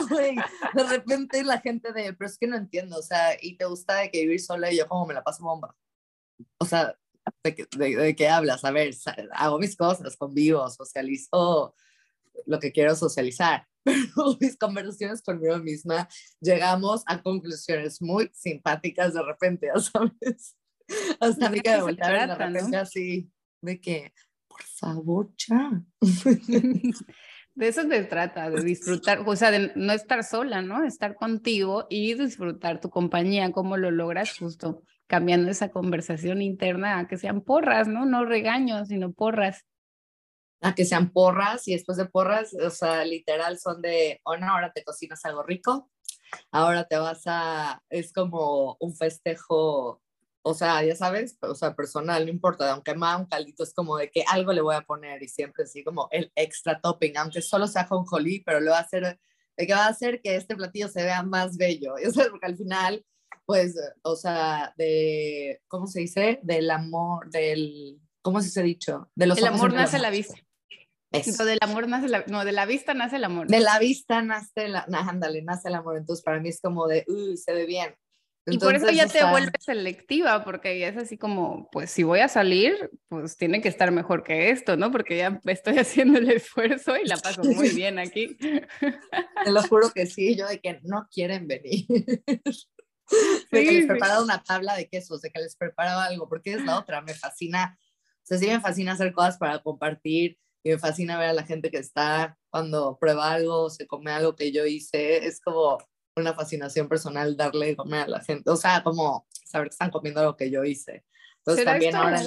de 0.75 0.85
repente 0.85 1.43
la 1.43 1.61
gente 1.61 1.93
de, 1.93 2.13
pero 2.13 2.31
es 2.31 2.39
que 2.39 2.47
no 2.47 2.57
entiendo, 2.57 2.99
o 2.99 3.03
sea, 3.03 3.37
y 3.41 3.57
te 3.57 3.65
gusta 3.65 3.97
de 3.97 4.11
que 4.11 4.21
vivir 4.21 4.41
sola 4.41 4.71
y 4.71 4.77
yo 4.77 4.87
como 4.87 5.07
me 5.07 5.15
la 5.15 5.25
paso 5.25 5.43
bomba. 5.43 5.75
O 6.59 6.65
sea, 6.65 6.97
¿de, 7.43 7.67
de, 7.77 7.97
de 7.97 8.17
qué 8.17 8.29
hablas? 8.29 8.65
A 8.65 8.71
ver, 8.71 8.95
hago 9.33 9.59
mis 9.59 9.77
cosas, 9.77 10.17
convivo, 10.17 10.69
socializo 10.71 11.75
lo 12.47 12.59
que 12.61 12.73
quiero 12.73 12.95
socializar 12.95 13.67
pero 13.85 13.95
mis 14.41 14.57
conversaciones 14.57 15.23
conmigo 15.23 15.59
misma 15.59 16.09
llegamos 16.41 17.03
a 17.07 17.23
conclusiones 17.23 18.01
muy 18.03 18.31
simpáticas 18.33 19.15
de 19.15 19.23
repente, 19.23 19.69
¿sabes? 19.77 20.57
Hasta 21.21 21.51
mí 21.51 21.61
que 21.61 21.71
me 21.71 21.83
voltearon 21.83 22.29
de 22.29 22.35
repente 22.35 22.77
así, 22.77 23.31
de 23.61 23.81
que, 23.81 24.13
por 24.49 24.63
favor, 24.63 25.31
ya. 25.37 25.83
De 27.57 27.69
eso 27.69 27.83
se 27.83 28.03
trata, 28.03 28.51
de 28.51 28.65
disfrutar, 28.65 29.23
o 29.25 29.37
sea, 29.37 29.53
de 29.53 29.71
no 29.77 29.93
estar 29.93 30.25
sola, 30.25 30.61
¿no? 30.61 30.83
Estar 30.83 31.15
contigo 31.15 31.87
y 31.89 32.15
disfrutar 32.15 32.81
tu 32.81 32.91
compañía, 32.91 33.53
cómo 33.53 33.77
lo 33.77 33.93
logras 33.93 34.37
justo 34.37 34.83
cambiando 35.07 35.53
esa 35.53 35.69
conversación 35.69 36.43
interna 36.43 36.99
a 36.99 37.07
que 37.07 37.17
sean 37.17 37.43
porras, 37.43 37.87
¿no? 37.87 38.07
No 38.07 38.25
regaños, 38.25 38.89
sino 38.89 39.13
porras 39.13 39.65
a 40.61 40.75
que 40.75 40.85
sean 40.85 41.13
porras 41.13 41.69
y 41.69 41.73
después 41.73 41.99
de 41.99 42.07
porras, 42.07 42.55
o 42.55 42.71
sea, 42.71 43.05
literal 43.05 43.59
son 43.59 43.83
de, 43.83 44.21
oh 44.25 44.37
no, 44.37 44.51
ahora 44.51 44.73
te 44.73 44.83
cocinas 44.83 45.25
algo 45.25 45.43
rico, 45.43 45.91
ahora 46.51 46.85
te 46.85 46.97
vas 46.97 47.23
a, 47.27 47.83
es 47.91 48.13
como 48.13 48.77
un 48.81 48.97
festejo, 48.97 50.03
o 50.43 50.55
sea, 50.55 50.83
ya 50.85 50.97
sabes, 50.97 51.39
o 51.43 51.55
sea, 51.55 51.75
personal, 51.75 52.25
no 52.25 52.31
importa, 52.31 52.73
aunque 52.73 52.95
más 52.95 53.21
un 53.21 53.27
caldito 53.27 53.63
es 53.63 53.75
como 53.75 53.97
de 53.97 54.11
que 54.11 54.25
algo 54.27 54.53
le 54.53 54.61
voy 54.61 54.75
a 54.75 54.83
poner 54.83 55.23
y 55.23 55.29
siempre 55.29 55.65
así 55.65 55.85
como 55.85 56.09
el 56.11 56.33
extra 56.35 56.81
topping, 56.81 57.17
aunque 57.17 57.43
solo 57.43 57.67
sea 57.67 57.87
con 57.87 58.05
jolí, 58.05 58.41
pero 58.41 58.61
lo 58.61 58.73
va 58.73 58.79
a 58.79 58.83
hacer, 58.83 59.19
de 59.57 59.67
que 59.67 59.75
va 59.75 59.87
a 59.87 59.89
hacer 59.89 60.21
que 60.23 60.37
este 60.37 60.57
platillo 60.57 60.89
se 60.89 61.03
vea 61.03 61.23
más 61.23 61.57
bello, 61.57 61.95
y 62.03 62.05
eso 62.05 62.23
porque 62.31 62.47
al 62.47 62.57
final, 62.57 63.05
pues, 63.47 63.75
o 64.03 64.17
sea, 64.17 64.73
de, 64.77 65.61
¿cómo 65.69 65.87
se 65.87 66.01
dice? 66.01 66.41
Del 66.43 66.71
amor, 66.71 67.31
del, 67.31 68.01
¿cómo 68.23 68.41
se 68.41 68.61
ha 68.61 68.63
dicho? 68.63 69.11
De 69.15 69.27
los 69.27 69.39
el 69.39 69.47
amor 69.47 69.73
nace 69.73 69.99
la 69.99 70.11
vista. 70.11 70.35
Eso. 71.15 71.45
del 71.45 71.59
amor 71.61 71.89
nace 71.89 72.09
la, 72.09 72.25
no, 72.27 72.45
de 72.45 72.53
la 72.53 72.67
vista 72.67 72.95
nace 72.95 73.17
el 73.17 73.25
amor. 73.25 73.47
De 73.47 73.61
la 73.61 73.79
vista 73.79 74.23
nace 74.23 74.69
la, 74.69 74.87
ándale, 74.91 75.43
nace 75.43 75.69
el 75.69 75.75
amor. 75.75 75.97
Entonces 75.97 76.25
para 76.25 76.41
mí 76.41 76.49
es 76.49 76.61
como 76.61 76.87
de, 76.87 77.05
uy, 77.09 77.37
se 77.37 77.53
ve 77.53 77.67
bien. 77.67 77.95
y 78.47 78.59
por 78.59 78.75
eso 78.75 78.91
ya 78.91 79.07
te 79.07 79.25
vuelves 79.25 79.65
selectiva, 79.65 80.45
porque 80.45 80.79
ya 80.79 80.89
es 80.89 80.97
así 80.97 81.17
como, 81.17 81.69
pues 81.71 81.91
si 81.91 82.03
voy 82.03 82.21
a 82.21 82.29
salir, 82.29 82.91
pues 83.09 83.37
tiene 83.37 83.61
que 83.61 83.69
estar 83.69 83.91
mejor 83.91 84.23
que 84.23 84.51
esto, 84.51 84.77
¿no? 84.77 84.91
Porque 84.91 85.17
ya 85.17 85.41
estoy 85.47 85.79
haciendo 85.79 86.19
el 86.19 86.31
esfuerzo 86.31 86.97
y 86.97 87.07
la 87.07 87.17
paso 87.17 87.43
muy 87.43 87.69
bien 87.75 87.99
aquí. 87.99 88.37
Te 88.37 89.51
lo 89.51 89.63
juro 89.63 89.91
que 89.95 90.07
sí, 90.07 90.37
yo 90.37 90.47
de 90.47 90.61
que 90.61 90.81
no 90.83 91.09
quieren 91.11 91.47
venir. 91.47 91.87
De 93.51 93.65
que 93.65 93.73
les 93.73 93.87
preparaba 93.87 94.23
una 94.23 94.43
tabla 94.43 94.75
de 94.77 94.89
quesos, 94.89 95.21
de 95.21 95.31
que 95.31 95.41
les 95.41 95.57
preparaba 95.57 96.07
algo, 96.07 96.29
porque 96.29 96.55
es 96.55 96.65
la 96.65 96.79
otra, 96.79 97.03
me 97.03 97.15
fascina, 97.15 97.79
o 97.79 98.27
sea, 98.27 98.39
sí 98.39 98.47
me 98.47 98.61
fascina 98.61 98.93
hacer 98.93 99.13
cosas 99.13 99.37
para 99.37 99.59
compartir, 99.59 100.39
y 100.65 100.71
me 100.71 100.79
fascina 100.79 101.19
ver 101.19 101.29
a 101.29 101.35
la 101.35 101.45
gente 101.45 101.71
que 101.71 101.77
está 101.77 102.39
cuando 102.51 102.97
prueba 102.99 103.33
algo, 103.33 103.69
se 103.69 103.87
come 103.87 104.11
algo 104.11 104.35
que 104.35 104.51
yo 104.51 104.65
hice, 104.65 105.27
es 105.27 105.41
como 105.41 105.79
una 106.17 106.33
fascinación 106.33 106.89
personal 106.89 107.37
darle 107.37 107.67
de 107.67 107.77
comer 107.77 108.01
a 108.01 108.09
la 108.09 108.21
gente, 108.21 108.51
o 108.51 108.57
sea, 108.57 108.83
como 108.83 109.27
saber 109.45 109.69
que 109.69 109.75
están 109.75 109.91
comiendo 109.91 110.21
algo 110.21 110.37
que 110.37 110.51
yo 110.51 110.65
hice. 110.65 111.05
Entonces 111.39 111.65
también 111.65 111.95
ahora... 111.95 112.21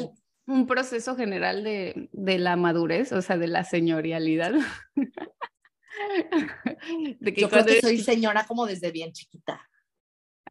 Un 0.46 0.66
proceso 0.66 1.18
general 1.18 1.64
de, 1.64 2.10
de 2.14 2.38
la 2.38 2.56
madurez, 2.56 3.12
o 3.12 3.22
sea, 3.22 3.38
de 3.38 3.48
la 3.48 3.66
señorialidad. 3.66 4.54
de 7.20 7.34
que 7.34 7.42
yo 7.42 7.50
creo 7.50 7.66
que 7.66 7.82
soy 7.82 7.98
señora 7.98 8.46
como 8.46 8.66
desde 8.66 8.92
bien 8.92 9.12
chiquita. 9.12 9.68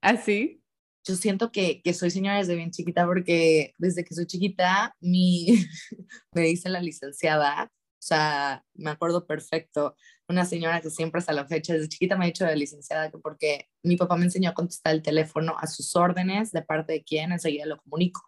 ¿Ah, 0.03 0.19
sí? 0.19 0.63
yo 1.07 1.15
siento 1.15 1.53
que, 1.53 1.81
que, 1.83 1.95
soy 1.95 2.11
señora 2.11 2.39
desde 2.39 2.57
bien 2.57 2.73
chiquita 2.73 3.07
porque 3.07 3.75
desde 3.79 4.05
que 4.05 4.15
soy 4.15 4.27
chiquita 4.27 4.97
mi, 5.01 5.47
me 6.33 6.43
dice 6.43 6.69
la 6.69 6.81
licenciada, 6.81 7.71
sea, 8.07 8.65
me 8.75 8.91
acuerdo 8.91 9.27
perfecto, 9.27 9.97
una 10.29 10.45
señora 10.45 10.81
que 10.81 10.91
siempre 10.91 11.19
hasta 11.19 11.33
la 11.33 11.47
fecha, 11.47 11.73
desde 11.73 11.89
chiquita 11.89 12.17
me 12.17 12.25
ha 12.25 12.29
dicho 12.29 12.45
de 12.45 12.57
licenciada 12.57 13.11
que 13.11 13.19
porque 13.19 13.69
mi 13.83 13.97
papá 13.97 14.17
me 14.17 14.25
enseñó 14.25 14.51
a 14.51 14.55
contestar 14.55 14.95
el 14.95 15.03
teléfono 15.03 15.57
a 15.59 15.67
sus 15.67 15.95
órdenes, 15.97 16.53
de 16.53 16.63
parte 16.63 16.93
de 16.95 17.05
quién, 17.05 17.33
enseguida 17.33 17.67
lo 17.67 17.79
comunico. 17.79 18.23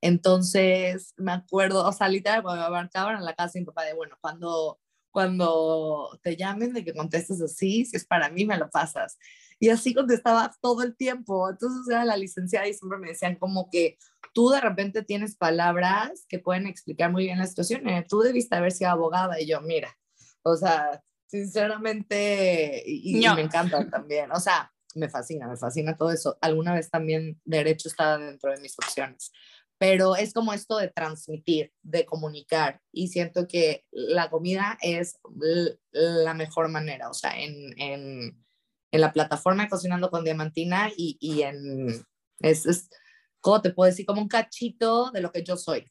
Entonces, 0.00 1.14
me 1.16 1.32
acuerdo, 1.32 1.86
o 1.86 1.92
sea, 1.92 2.08
literal, 2.08 2.42
cuando 2.42 2.60
me 2.62 2.66
abarcaban 2.66 3.16
a 3.16 3.20
la 3.20 3.34
casa 3.34 3.58
mi 3.58 3.64
papá 3.64 3.84
de, 3.84 3.94
bueno, 3.94 4.16
cuando, 4.20 4.80
cuando 5.10 6.18
te 6.22 6.36
llamen 6.36 6.74
de 6.74 6.84
que 6.84 6.92
contestes 6.92 7.40
así, 7.40 7.84
si 7.84 7.96
es 7.96 8.04
para 8.04 8.28
mí, 8.28 8.44
me 8.44 8.58
lo 8.58 8.68
pasas. 8.68 9.16
Y 9.58 9.68
así 9.68 9.94
contestaba 9.94 10.52
todo 10.60 10.82
el 10.82 10.96
tiempo. 10.96 11.48
Entonces 11.50 11.88
era 11.88 12.04
la 12.04 12.16
licenciada 12.16 12.66
y 12.68 12.74
siempre 12.74 12.98
me 12.98 13.08
decían 13.08 13.36
como 13.36 13.68
que 13.70 13.98
tú 14.32 14.50
de 14.50 14.60
repente 14.60 15.02
tienes 15.02 15.36
palabras 15.36 16.24
que 16.28 16.38
pueden 16.38 16.66
explicar 16.66 17.10
muy 17.12 17.24
bien 17.24 17.38
la 17.38 17.46
situación. 17.46 17.88
Eh, 17.88 18.04
tú 18.08 18.20
debiste 18.20 18.56
haber 18.56 18.72
sido 18.72 18.90
abogada 18.90 19.40
y 19.40 19.46
yo, 19.46 19.60
mira, 19.60 19.96
o 20.42 20.56
sea, 20.56 21.02
sinceramente, 21.26 22.82
y, 22.86 23.20
me 23.34 23.42
encanta 23.42 23.88
también. 23.90 24.30
O 24.32 24.40
sea, 24.40 24.72
me 24.94 25.08
fascina, 25.08 25.48
me 25.48 25.56
fascina 25.56 25.96
todo 25.96 26.10
eso. 26.10 26.36
Alguna 26.40 26.74
vez 26.74 26.90
también 26.90 27.40
derecho 27.44 27.88
estaba 27.88 28.18
dentro 28.18 28.50
de 28.52 28.60
mis 28.60 28.76
opciones 28.78 29.32
pero 29.78 30.16
es 30.16 30.32
como 30.32 30.52
esto 30.52 30.78
de 30.78 30.88
transmitir, 30.88 31.72
de 31.82 32.06
comunicar 32.06 32.80
y 32.92 33.08
siento 33.08 33.46
que 33.48 33.84
la 33.90 34.30
comida 34.30 34.78
es 34.80 35.18
la 35.92 36.34
mejor 36.34 36.68
manera, 36.68 37.10
o 37.10 37.14
sea, 37.14 37.38
en, 37.38 37.78
en, 37.78 38.43
en 38.94 39.00
la 39.00 39.12
plataforma 39.12 39.68
Cocinando 39.68 40.08
con 40.08 40.22
Diamantina 40.22 40.88
y, 40.96 41.16
y 41.18 41.42
en, 41.42 41.88
es, 42.38 42.64
es, 42.64 42.88
¿cómo 43.40 43.60
te 43.60 43.70
puedo 43.70 43.90
decir? 43.90 44.06
Como 44.06 44.22
un 44.22 44.28
cachito 44.28 45.10
de 45.10 45.20
lo 45.20 45.32
que 45.32 45.42
yo 45.42 45.56
soy. 45.56 45.90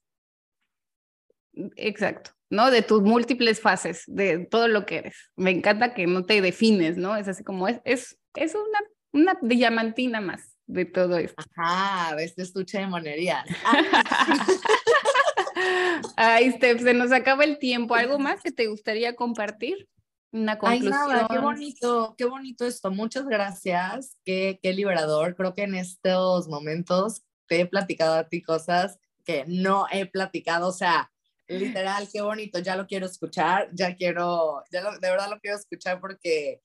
Exacto, 1.76 2.32
¿no? 2.49 2.72
De 2.72 2.82
tus 2.82 3.01
múltiples 3.01 3.60
fases, 3.60 4.06
de 4.08 4.45
todo 4.45 4.70
lo 4.70 4.86
que 4.86 4.99
eres. 4.99 5.18
Me 5.36 5.51
encanta 5.51 5.93
que 5.93 6.08
no 6.08 6.26
te 6.26 6.41
defines, 6.41 6.95
¿no? 6.95 7.18
Es 7.18 7.28
así 7.28 7.43
como 7.43 7.68
es, 7.68 7.82
es, 7.84 8.18
es 8.36 8.56
una, 8.56 8.80
una 9.12 9.38
diamantina 9.41 10.22
más 10.22 10.56
de 10.66 10.86
todo 10.86 11.18
esto. 11.18 11.43
Ajá, 11.58 12.16
este 12.22 12.43
estuche 12.43 12.80
de 12.80 12.88
monerías. 12.88 13.43
Ay, 16.16 16.54
Steph, 16.54 16.82
se 16.82 16.93
nos 16.93 17.12
acaba 17.12 17.43
el 17.43 17.60
tiempo. 17.60 17.95
¿Algo 17.95 18.18
más 18.18 18.41
que 18.41 18.54
te 18.54 18.68
gustaría 18.68 19.18
compartir? 19.18 19.89
Una 20.34 20.57
conclusión. 20.57 20.93
Ay, 20.93 21.07
nada, 21.07 21.27
qué 21.29 21.38
bonito, 21.38 22.15
qué 22.17 22.25
bonito 22.25 22.65
esto. 22.65 22.91
Muchas 22.91 23.25
gracias. 23.25 24.17
Qué, 24.25 24.59
qué 24.61 24.73
liberador. 24.73 25.36
Creo 25.36 25.53
que 25.53 25.63
en 25.63 25.75
estos 25.75 26.49
momentos 26.49 27.21
te 27.47 27.61
he 27.61 27.65
platicado 27.65 28.15
a 28.15 28.27
ti 28.27 28.41
cosas 28.41 28.99
que 29.23 29.45
no 29.47 29.86
he 29.91 30.05
platicado. 30.07 30.67
O 30.67 30.73
sea, 30.73 31.11
literal, 31.47 32.09
qué 32.11 32.21
bonito. 32.21 32.59
Ya 32.59 32.75
lo 32.75 32.88
quiero 32.88 33.05
escuchar. 33.05 33.69
Ya 33.73 33.95
quiero, 33.95 34.63
ya 34.71 34.81
de 34.81 35.09
verdad 35.09 35.29
lo 35.29 35.39
quiero 35.39 35.55
escuchar 35.55 36.01
porque 36.01 36.61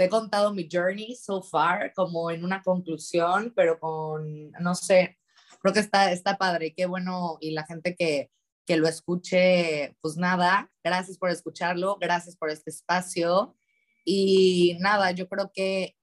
te 0.00 0.06
he 0.06 0.08
contado 0.08 0.54
mi 0.54 0.66
journey 0.72 1.14
so 1.14 1.42
far 1.42 1.92
como 1.92 2.30
en 2.30 2.42
una 2.42 2.62
conclusión, 2.62 3.52
pero 3.54 3.78
con, 3.78 4.50
no 4.52 4.74
sé, 4.74 5.18
creo 5.60 5.74
que 5.74 5.80
está, 5.80 6.10
está 6.10 6.38
padre, 6.38 6.72
qué 6.74 6.86
bueno, 6.86 7.36
y 7.38 7.50
la 7.50 7.66
gente 7.66 7.94
que, 7.94 8.30
que 8.70 8.76
lo 8.76 8.86
escuche, 8.86 9.96
pues 10.00 10.16
nada, 10.16 10.70
gracias 10.84 11.18
por 11.18 11.28
escucharlo, 11.28 11.98
gracias 12.00 12.36
por 12.36 12.50
este 12.50 12.70
espacio, 12.70 13.56
y 14.04 14.76
nada, 14.78 15.10
yo 15.10 15.28
creo 15.28 15.50
que 15.52 15.96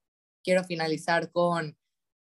quiero 0.43 0.65
finalizar 0.65 1.31
con, 1.31 1.77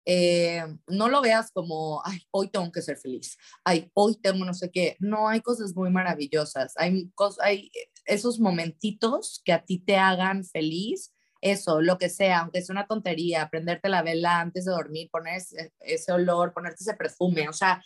eh, 0.03 0.63
no 0.87 1.09
lo 1.09 1.21
veas 1.21 1.51
como, 1.51 2.01
ay, 2.03 2.23
hoy 2.31 2.47
tengo 2.47 2.71
que 2.71 2.81
ser 2.81 2.97
feliz, 2.97 3.37
ay, 3.63 3.91
hoy 3.93 4.19
tengo 4.19 4.43
no 4.43 4.55
sé 4.55 4.71
qué, 4.71 4.97
no, 4.99 5.29
hay 5.29 5.41
cosas 5.41 5.75
muy 5.75 5.91
maravillosas, 5.91 6.73
hay, 6.75 7.13
hay 7.43 7.69
esos 8.07 8.39
momentitos 8.39 9.43
que 9.45 9.53
a 9.53 9.63
ti 9.63 9.77
te 9.77 9.97
hagan 9.97 10.43
feliz 10.43 11.13
eso, 11.39 11.81
lo 11.81 11.99
que 11.99 12.09
sea, 12.09 12.39
aunque 12.39 12.63
sea 12.63 12.73
una 12.73 12.87
tontería, 12.87 13.47
prenderte 13.51 13.89
la 13.89 14.01
vela 14.01 14.39
antes 14.39 14.65
de 14.65 14.71
dormir, 14.71 15.09
poner 15.11 15.39
ese, 15.81 16.11
olor, 16.11 16.51
ponerte 16.51 16.83
ese 16.83 16.95
perfume, 16.95 17.47
o 17.47 17.53
sea, 17.53 17.83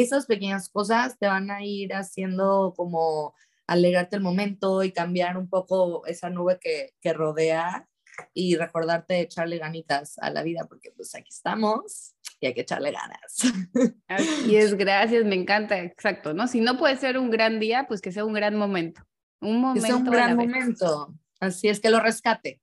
esas 0.00 0.26
pequeñas 0.26 0.68
cosas 0.68 1.18
te 1.18 1.26
van 1.26 1.50
a 1.50 1.64
ir 1.64 1.94
haciendo 1.94 2.74
como 2.76 3.34
alegrarte 3.66 4.16
el 4.16 4.22
momento 4.22 4.82
y 4.82 4.92
cambiar 4.92 5.36
un 5.36 5.48
poco 5.48 6.04
esa 6.06 6.30
nube 6.30 6.58
que, 6.60 6.94
que 7.00 7.12
rodea 7.12 7.88
y 8.32 8.56
recordarte 8.56 9.14
de 9.14 9.20
echarle 9.20 9.58
ganitas 9.58 10.18
a 10.18 10.30
la 10.30 10.42
vida, 10.42 10.66
porque 10.68 10.90
pues 10.92 11.14
aquí 11.14 11.30
estamos 11.30 12.14
y 12.40 12.46
hay 12.46 12.54
que 12.54 12.62
echarle 12.62 12.92
ganas. 12.92 13.38
Así 14.08 14.56
es, 14.56 14.74
gracias, 14.74 15.24
me 15.24 15.34
encanta, 15.34 15.78
exacto, 15.78 16.34
¿no? 16.34 16.46
Si 16.46 16.60
no 16.60 16.78
puede 16.78 16.96
ser 16.96 17.18
un 17.18 17.30
gran 17.30 17.60
día, 17.60 17.86
pues 17.88 18.00
que 18.00 18.12
sea 18.12 18.24
un 18.24 18.34
gran 18.34 18.56
momento. 18.56 19.02
Un 19.40 19.60
momento. 19.60 19.80
Que 19.82 19.86
sea 19.86 19.96
un 19.96 20.04
gran 20.04 20.36
momento. 20.36 21.14
Así 21.40 21.68
es 21.68 21.80
que 21.80 21.90
lo 21.90 22.00
rescate. 22.00 22.60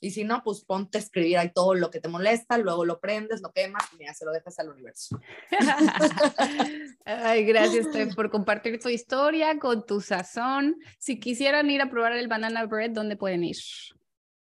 Y 0.00 0.12
si 0.12 0.22
no, 0.22 0.42
pues 0.44 0.64
ponte 0.64 0.98
a 0.98 1.00
escribir 1.00 1.38
ahí 1.38 1.50
todo 1.52 1.74
lo 1.74 1.90
que 1.90 2.00
te 2.00 2.08
molesta, 2.08 2.56
luego 2.56 2.84
lo 2.84 3.00
prendes, 3.00 3.40
lo 3.40 3.50
quemas 3.52 3.82
y 3.98 4.04
ya 4.04 4.14
se 4.14 4.24
lo 4.24 4.32
dejas 4.32 4.58
al 4.60 4.68
universo. 4.68 5.18
Ay, 7.04 7.44
gracias 7.44 7.88
por 8.14 8.30
compartir 8.30 8.78
tu 8.78 8.88
historia 8.88 9.58
con 9.58 9.84
tu 9.84 10.00
sazón. 10.00 10.76
Si 11.00 11.18
quisieran 11.18 11.68
ir 11.70 11.82
a 11.82 11.90
probar 11.90 12.12
el 12.12 12.28
banana 12.28 12.64
bread, 12.66 12.90
¿dónde 12.90 13.16
pueden 13.16 13.42
ir? 13.42 13.56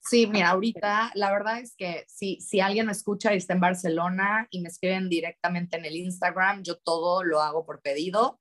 Sí, 0.02 0.28
mira, 0.28 0.52
ahorita 0.52 1.12
la 1.16 1.32
verdad 1.32 1.60
es 1.60 1.76
que 1.76 2.06
si, 2.08 2.39
si 2.41 2.60
alguien 2.60 2.86
me 2.86 2.91
escucha 2.91 3.34
y 3.34 3.38
está 3.38 3.54
en 3.54 3.60
Barcelona 3.60 4.47
y 4.52 4.62
me 4.62 4.70
escriben 4.70 5.10
directamente 5.10 5.78
en 5.78 5.86
el 5.86 5.95
Instagram, 5.95 6.64
yo 6.64 6.78
todo 6.78 7.24
lo 7.24 7.41
hago 7.41 7.66
por 7.66 7.82
pedido. 7.82 8.39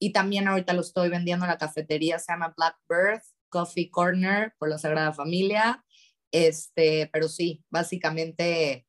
Y 0.00 0.12
también 0.12 0.48
ahorita 0.48 0.72
lo 0.74 0.80
estoy 0.80 1.08
vendiendo 1.08 1.44
en 1.44 1.50
la 1.50 1.58
cafetería, 1.58 2.18
se 2.18 2.32
llama 2.32 2.54
Blackbird 2.56 3.22
Coffee 3.48 3.90
Corner 3.90 4.54
por 4.58 4.68
la 4.68 4.78
Sagrada 4.78 5.12
Familia 5.12 5.84
este, 6.32 7.08
pero 7.12 7.28
sí, 7.28 7.64
básicamente 7.70 8.86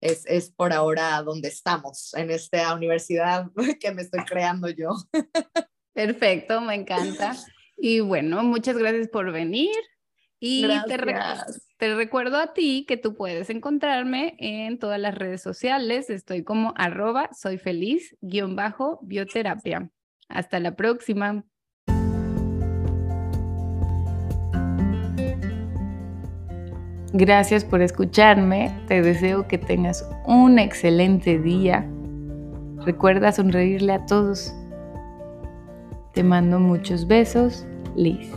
es, 0.00 0.24
es 0.26 0.50
por 0.50 0.72
ahora 0.72 1.22
donde 1.22 1.48
estamos, 1.48 2.14
en 2.14 2.30
esta 2.30 2.74
universidad 2.74 3.50
que 3.80 3.92
me 3.92 4.02
estoy 4.02 4.24
creando 4.24 4.68
yo. 4.68 4.90
Perfecto, 5.92 6.60
me 6.60 6.74
encanta. 6.74 7.36
Y 7.76 8.00
bueno, 8.00 8.42
muchas 8.42 8.76
gracias 8.76 9.08
por 9.08 9.30
venir. 9.32 9.74
Y 10.42 10.66
te, 10.88 10.96
te, 11.76 11.94
recuerdo 11.94 12.38
a 12.38 12.54
ti 12.54 12.86
que 12.88 12.96
tú 12.96 13.14
puedes 13.14 13.50
encontrarme 13.50 14.36
en 14.38 14.78
todas 14.78 14.98
las 14.98 15.14
redes 15.14 15.42
sociales. 15.42 16.08
Estoy 16.08 16.44
como 16.44 16.72
arroba 16.76 17.28
soy 17.38 17.58
feliz 17.58 18.16
guion 18.22 18.56
bajo 18.56 19.00
bioterapia. 19.02 19.90
Hasta 20.28 20.58
la 20.58 20.76
próxima. 20.76 21.44
Gracias 27.12 27.64
por 27.64 27.82
escucharme. 27.82 28.72
Te 28.86 29.02
deseo 29.02 29.48
que 29.48 29.58
tengas 29.58 30.08
un 30.26 30.58
excelente 30.58 31.38
día. 31.38 31.86
Recuerda 32.84 33.32
sonreírle 33.32 33.92
a 33.92 34.06
todos. 34.06 34.54
Te 36.12 36.22
mando 36.22 36.60
muchos 36.60 37.06
besos, 37.06 37.66
Liz. 37.96 38.30